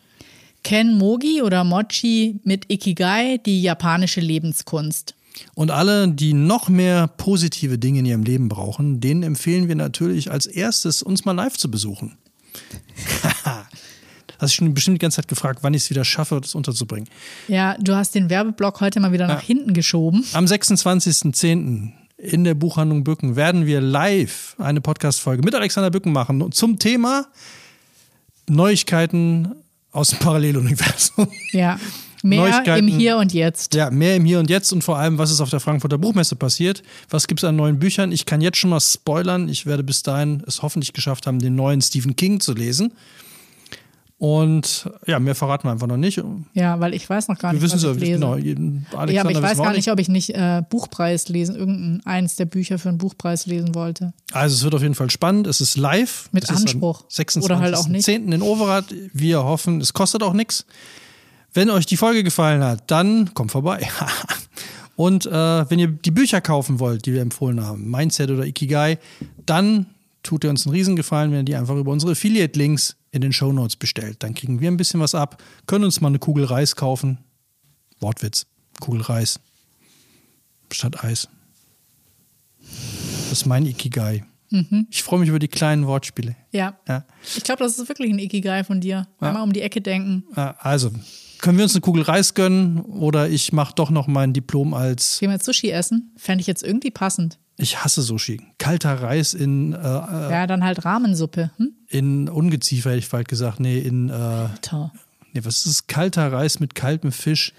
Ken 0.63 0.97
Mogi 0.97 1.43
oder 1.43 1.63
Mochi 1.65 2.41
mit 2.45 2.71
Ikigai, 2.73 3.39
die 3.45 3.63
japanische 3.63 4.21
Lebenskunst. 4.21 5.15
Und 5.55 5.71
alle, 5.71 6.09
die 6.09 6.33
noch 6.33 6.69
mehr 6.69 7.09
positive 7.09 7.79
Dinge 7.79 7.99
in 7.99 8.07
ihrem 8.07 8.23
Leben 8.23 8.49
brauchen, 8.49 9.01
denen 9.01 9.23
empfehlen 9.23 9.69
wir 9.69 9.75
natürlich 9.75 10.31
als 10.31 10.47
erstes, 10.47 11.03
uns 11.03 11.25
mal 11.25 11.33
live 11.33 11.57
zu 11.57 11.71
besuchen. 11.71 12.17
Hast 14.39 14.53
du 14.53 14.57
schon 14.57 14.75
bestimmt 14.75 14.97
die 14.97 15.01
ganze 15.01 15.17
Zeit 15.17 15.29
gefragt, 15.29 15.61
wann 15.63 15.75
ich 15.75 15.85
es 15.85 15.91
wieder 15.91 16.05
schaffe, 16.05 16.41
das 16.41 16.55
unterzubringen. 16.55 17.09
Ja, 17.49 17.77
du 17.79 17.95
hast 17.95 18.15
den 18.15 18.31
Werbeblock 18.31 18.81
heute 18.81 19.01
mal 19.01 19.13
wieder 19.13 19.27
nach 19.27 19.41
hinten 19.41 19.75
geschoben. 19.75 20.25
Am 20.33 20.45
26.10. 20.45 21.93
in 22.25 22.45
der 22.45 22.55
Buchhandlung 22.55 23.05
Bücken 23.05 23.37
werden 23.37 23.67
wir 23.67 23.81
live 23.81 24.57
eine 24.59 24.81
Podcast-Folge 24.81 25.43
mit 25.43 25.55
Alexander 25.55 25.91
Bücken 25.91 26.13
machen 26.13 26.51
zum 26.53 26.79
Thema 26.79 27.27
Neuigkeiten 28.49 29.55
aus 29.93 30.11
dem 30.11 30.19
Paralleluniversum. 30.19 31.29
Ja. 31.53 31.79
Mehr 32.23 32.65
im 32.79 32.89
Hier 32.89 33.19
und 33.19 33.35
Jetzt. 33.35 33.75
Ja, 33.75 33.91
mehr 33.91 34.17
im 34.17 34.25
Hier 34.25 34.39
und 34.39 34.49
Jetzt 34.49 34.73
und 34.73 34.83
vor 34.83 34.97
allem, 34.97 35.19
was 35.19 35.31
ist 35.31 35.43
auf 35.43 35.51
der 35.51 35.61
Frankfurter 35.61 35.99
Buchmesse 35.99 36.37
passiert. 36.37 36.83
Was 37.11 37.27
gibt 37.27 37.41
es 37.41 37.45
an 37.45 37.55
neuen 37.57 37.79
Büchern? 37.79 38.13
Ich 38.13 38.25
kann 38.25 38.41
jetzt 38.41 38.57
schon 38.57 38.71
mal 38.71 38.81
spoilern. 38.81 39.51
Ich 39.51 39.67
werde 39.67 39.85
bis 39.85 40.03
dahin 40.03 40.43
es 40.47 40.63
hoffentlich 40.63 40.95
geschafft 40.95 41.27
haben, 41.27 41.39
den 41.39 41.55
neuen 41.55 41.83
Stephen 41.83 42.17
King 42.17 42.41
zu 42.41 42.55
lesen. 42.55 42.95
Und 44.25 44.89
ja, 45.07 45.19
mehr 45.19 45.35
verraten 45.35 45.69
wir 45.69 45.73
einfach 45.73 45.87
noch 45.87 45.99
nicht. 45.99 46.17
Wir 46.17 46.25
Ja, 46.55 46.81
weil 46.81 46.95
ich 46.95 47.11
weiß 47.11 47.29
noch 47.29 47.37
gar 47.37 47.53
nicht, 47.53 47.61
wissen 47.61 47.83
was 47.83 47.99
ich 47.99 48.05
genau. 48.05 48.33
Alexander 48.33 49.13
ja, 49.13 49.21
aber 49.21 49.33
ich 49.33 49.43
weiß 49.43 49.59
wir 49.59 49.65
gar 49.65 49.73
nicht, 49.75 49.91
ob 49.91 50.01
ich 50.01 50.09
nicht 50.09 50.31
äh, 50.31 50.63
Buchpreis 50.67 51.29
lesen, 51.29 51.57
irgendein 51.57 52.01
eins 52.07 52.35
der 52.37 52.47
Bücher 52.47 52.79
für 52.79 52.89
einen 52.89 52.97
Buchpreis 52.97 53.45
lesen 53.45 53.75
wollte. 53.75 54.15
Also 54.33 54.55
es 54.55 54.65
wird 54.65 54.75
auf 54.75 54.81
jeden 54.81 54.95
Fall 54.95 55.11
spannend. 55.11 55.47
Es 55.47 55.61
ist 55.61 55.77
live. 55.77 56.31
Mit 56.33 56.45
es 56.45 56.49
ist 56.49 56.57
am 56.57 56.63
Anspruch. 56.63 57.05
26. 57.07 57.45
Oder 57.45 57.61
halt 57.61 57.75
auch 57.75 57.87
nicht. 57.87 58.07
10. 58.07 58.33
in 58.33 58.41
Overath. 58.41 58.87
Wir 59.13 59.45
hoffen, 59.45 59.83
es 59.83 59.93
kostet 59.93 60.23
auch 60.23 60.33
nichts. 60.33 60.65
Wenn 61.53 61.69
euch 61.69 61.85
die 61.85 61.99
Folge 61.99 62.25
gefallen 62.25 62.65
hat, 62.65 62.91
dann 62.91 63.35
kommt 63.35 63.53
vorbei. 63.53 63.87
Und 64.97 65.27
äh, 65.27 65.31
wenn 65.71 65.79
ihr 65.79 65.89
die 65.89 66.13
Bücher 66.13 66.41
kaufen 66.41 66.81
wollt, 66.81 67.05
die 67.05 67.13
wir 67.13 67.21
empfohlen 67.21 67.63
haben, 67.63 67.91
Mindset 67.91 68.31
oder 68.31 68.47
Ikigai, 68.47 68.97
dann 69.45 69.85
tut 70.23 70.45
ihr 70.45 70.51
uns 70.51 70.67
einen 70.67 70.75
Riesengefallen, 70.75 71.31
wenn 71.31 71.41
ihr 71.41 71.45
die 71.45 71.57
einfach 71.57 71.77
über 71.77 71.93
unsere 71.93 72.13
Affiliate-Links 72.13 72.97
in 73.15 73.21
den 73.21 73.33
Shownotes 73.33 73.77
bestellt. 73.77 74.23
Dann 74.23 74.35
kriegen 74.35 74.61
wir 74.61 74.71
ein 74.71 74.77
bisschen 74.77 75.01
was 75.01 75.15
ab, 75.15 75.43
können 75.67 75.85
uns 75.85 76.01
mal 76.01 76.09
eine 76.09 76.19
Kugel 76.19 76.45
Reis 76.45 76.77
kaufen. 76.77 77.19
Wortwitz. 78.01 78.47
Kugel 78.81 79.03
Reis. 79.03 79.39
Statt 80.73 81.05
Eis. 81.05 81.29
Das 82.61 83.33
ist 83.33 83.47
mein 83.47 83.65
Ikigai. 83.67 84.25
Ich 84.91 85.03
freue 85.03 85.19
mich 85.19 85.29
über 85.29 85.39
die 85.39 85.49
kleinen 85.49 85.87
Wortspiele. 85.87 86.37
Ja. 86.53 86.79
Ja. 86.87 87.05
Ich 87.37 87.43
glaube, 87.43 87.65
das 87.65 87.79
ist 87.79 87.89
wirklich 87.89 88.13
ein 88.13 88.19
Ikigai 88.19 88.63
von 88.63 88.81
dir. 88.81 89.09
Einmal 89.19 89.43
um 89.43 89.53
die 89.53 89.63
Ecke 89.63 89.81
denken. 89.81 90.25
Also, 90.35 90.93
können 91.41 91.59
wir 91.59 91.65
uns 91.65 91.75
eine 91.75 91.81
Kugel 91.81 92.03
Reis 92.03 92.35
gönnen 92.35 92.81
oder 92.81 93.29
ich 93.29 93.53
mache 93.53 93.75
doch 93.75 93.91
noch 93.91 94.07
mein 94.07 94.33
Diplom 94.33 94.73
als 94.75 95.19
Gehen 95.19 95.31
wir 95.31 95.39
Sushi 95.39 95.71
essen? 95.71 96.13
Fände 96.17 96.41
ich 96.41 96.47
jetzt 96.47 96.63
irgendwie 96.63 96.91
passend. 96.91 97.39
Ich 97.57 97.83
hasse 97.85 98.03
Sushi. 98.03 98.41
Kalter 98.59 99.01
Reis 99.03 99.35
in, 99.35 99.73
äh, 99.73 99.77
Ja, 99.77 100.47
dann 100.47 100.65
halt 100.65 100.85
Rahmensuppe. 100.85 101.51
Hm? 101.57 101.73
in 101.89 102.29
Ungeziefer, 102.29 102.91
hätte 102.91 102.99
ich 102.99 103.09
bald 103.09 103.29
gesagt. 103.29 103.61
Nee, 103.61 103.79
in, 103.79 104.09
äh, 104.09 104.49
nee, 105.33 105.41
was 105.45 105.59
ist 105.59 105.67
es? 105.67 105.87
Kalter 105.87 106.33
Reis 106.33 106.59
mit 106.59 106.75
kaltem 106.75 107.13
Fisch 107.13 107.53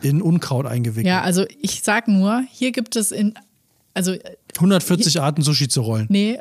in 0.00 0.22
Unkraut 0.22 0.66
eingewickelt. 0.66 1.06
Ja, 1.06 1.22
also 1.22 1.44
ich 1.60 1.82
sag 1.82 2.06
nur, 2.06 2.44
hier 2.50 2.70
gibt 2.70 2.94
es 2.94 3.10
in, 3.10 3.34
also 3.94 4.14
140 4.56 5.20
Arten 5.20 5.42
Sushi 5.42 5.66
zu 5.66 5.80
rollen. 5.80 6.06
nee, 6.10 6.38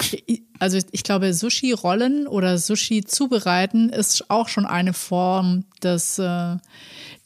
also 0.60 0.78
ich 0.92 1.02
glaube, 1.02 1.34
Sushi 1.34 1.72
rollen 1.72 2.26
oder 2.28 2.58
Sushi 2.58 3.04
zubereiten 3.04 3.88
ist 3.88 4.30
auch 4.30 4.48
schon 4.48 4.64
eine 4.66 4.92
Form 4.92 5.64
des 5.82 6.18
äh, 6.18 6.56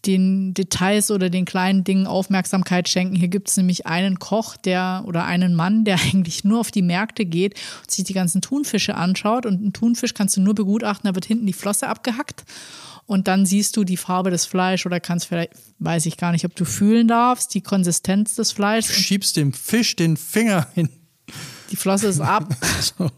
den 0.07 0.55
Details 0.55 1.11
oder 1.11 1.29
den 1.31 1.45
kleinen 1.45 1.85
Dingen 1.85 2.07
Aufmerksamkeit 2.07 2.89
schenken. 2.89 3.15
Hier 3.15 3.29
gibt 3.29 3.49
es 3.49 3.57
nämlich 3.57 3.87
einen 3.87 4.19
Koch, 4.19 4.57
der 4.57 5.05
oder 5.07 5.25
einen 5.25 5.55
Mann, 5.55 5.85
der 5.85 5.97
eigentlich 6.13 6.45
nur 6.45 6.61
auf 6.61 6.71
die 6.71 6.83
Märkte 6.83 7.25
geht 7.27 7.55
und 7.83 7.91
sich 7.91 8.05
die 8.05 8.15
ganzen 8.15 8.41
Thunfische 8.41 8.95
anschaut. 8.95 9.47
Und 9.47 9.61
einen 9.61 9.73
Thunfisch 9.73 10.15
kannst 10.15 10.37
du 10.37 10.41
nur 10.41 10.55
begutachten, 10.55 11.09
da 11.09 11.15
wird 11.15 11.27
hinten 11.27 11.47
die 11.47 11.53
Flosse 11.53 11.89
abgehackt. 11.89 12.45
Und 13.07 13.27
dann 13.27 13.45
siehst 13.45 13.77
du 13.77 13.83
die 13.83 13.97
Farbe 13.97 14.31
des 14.31 14.47
Fleisch 14.47 14.87
oder 14.87 15.01
kannst 15.01 15.27
vielleicht, 15.27 15.51
weiß 15.81 16.07
ich 16.07 16.17
gar 16.17 16.31
nicht, 16.31 16.45
ob 16.45 16.55
du 16.55 16.65
fühlen 16.65 17.09
darfst, 17.09 17.53
die 17.55 17.61
Konsistenz 17.61 18.37
des 18.37 18.51
Du 18.51 18.55
Fleisches. 18.57 18.95
schiebst 18.95 19.37
dem 19.37 19.53
Fisch 19.53 19.97
den 19.97 20.17
Finger 20.17 20.69
hin. 20.75 20.89
Die 21.71 21.77
Flosse 21.77 22.07
ist 22.09 22.21
ab. 22.21 22.55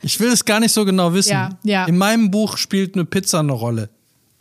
Ich 0.00 0.18
will 0.20 0.30
es 0.30 0.44
gar 0.44 0.58
nicht 0.58 0.72
so 0.72 0.84
genau 0.84 1.12
wissen. 1.12 1.32
Ja, 1.32 1.50
ja. 1.64 1.84
In 1.84 1.98
meinem 1.98 2.30
Buch 2.30 2.56
spielt 2.56 2.94
eine 2.94 3.04
Pizza 3.04 3.40
eine 3.40 3.52
Rolle. 3.52 3.90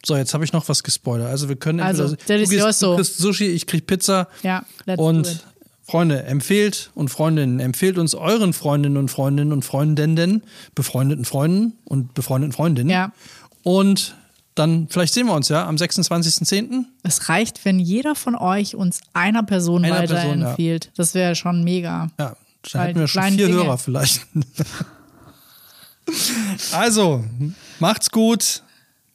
So, 0.06 0.16
jetzt 0.16 0.34
habe 0.34 0.44
ich 0.44 0.54
noch 0.54 0.68
was 0.68 0.84
gespoilert. 0.84 1.30
Also 1.30 1.48
wir 1.50 1.56
können 1.56 1.80
Also, 1.80 2.04
entweder, 2.04 2.44
du, 2.44 2.50
gehst, 2.50 2.82
du 2.82 2.96
kriegst 2.96 3.18
Sushi, 3.18 3.46
ich 3.48 3.68
krieg 3.68 3.86
Pizza. 3.88 4.28
Ja, 4.44 4.64
let's 4.86 5.02
und. 5.02 5.46
Freunde, 5.84 6.24
empfehlt 6.24 6.90
und 6.96 7.10
Freundinnen, 7.10 7.60
empfehlt 7.60 7.98
uns 7.98 8.16
euren 8.16 8.54
Freundinnen 8.54 8.96
und 8.96 9.10
Freundinnen 9.10 9.52
und 9.52 9.66
Freundinnen, 9.66 10.42
befreundeten 10.74 11.26
Freunden 11.26 11.74
und 11.84 12.14
befreundeten 12.14 12.54
Freundinnen. 12.54 12.90
Ja. 12.90 13.12
Und 13.64 14.16
dann, 14.56 14.88
vielleicht 14.90 15.14
sehen 15.14 15.26
wir 15.28 15.34
uns 15.34 15.50
ja 15.50 15.68
am 15.68 15.76
26.10. 15.76 16.86
Es 17.04 17.28
reicht, 17.28 17.66
wenn 17.66 17.78
jeder 17.78 18.16
von 18.16 18.36
euch 18.36 18.76
uns 18.76 19.02
einer 19.12 19.44
Person 19.44 19.84
Einer 19.84 19.96
Person, 20.08 20.16
ja. 20.16 20.24
weiterempfiehlt. 20.24 20.92
Das 20.96 21.14
wäre 21.14 21.36
schon 21.36 21.66
mega. 21.66 22.10
Ja, 22.18 22.38
dann 22.72 22.82
hätten 22.84 23.00
wir 23.00 23.08
schon 23.08 23.24
vier 23.24 23.48
Dinge- 23.48 23.64
Hörer 23.64 23.78
vielleicht. 23.78 24.22
also, 26.72 27.24
macht's 27.80 28.10
gut. 28.12 28.64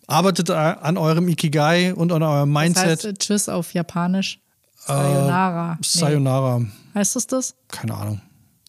Arbeitet 0.06 0.50
an 0.50 0.96
eurem 0.98 1.28
Ikigai 1.28 1.92
und 1.94 2.12
an 2.12 2.22
eurem 2.22 2.52
Das 2.54 2.62
Mindset. 2.62 2.86
heißt 2.86 3.04
äh, 3.06 3.14
Tschüss 3.14 3.48
auf 3.48 3.74
Japanisch. 3.74 4.38
Sayonara. 4.86 5.72
Nee. 5.74 5.78
Sayonara. 5.82 6.62
Heißt 6.94 7.16
es 7.16 7.26
das? 7.26 7.54
Keine 7.68 7.94
Ahnung. 7.94 8.20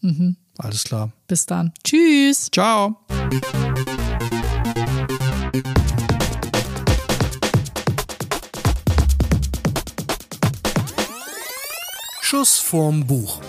Mhm. 0.02 0.36
Alles 0.58 0.82
klar. 0.82 1.12
Bis 1.28 1.46
dann. 1.46 1.72
Tschüss. 1.84 2.48
Ciao. 2.50 2.96
Schuss 12.20 12.58
vorm 12.58 13.06
Buch. 13.06 13.40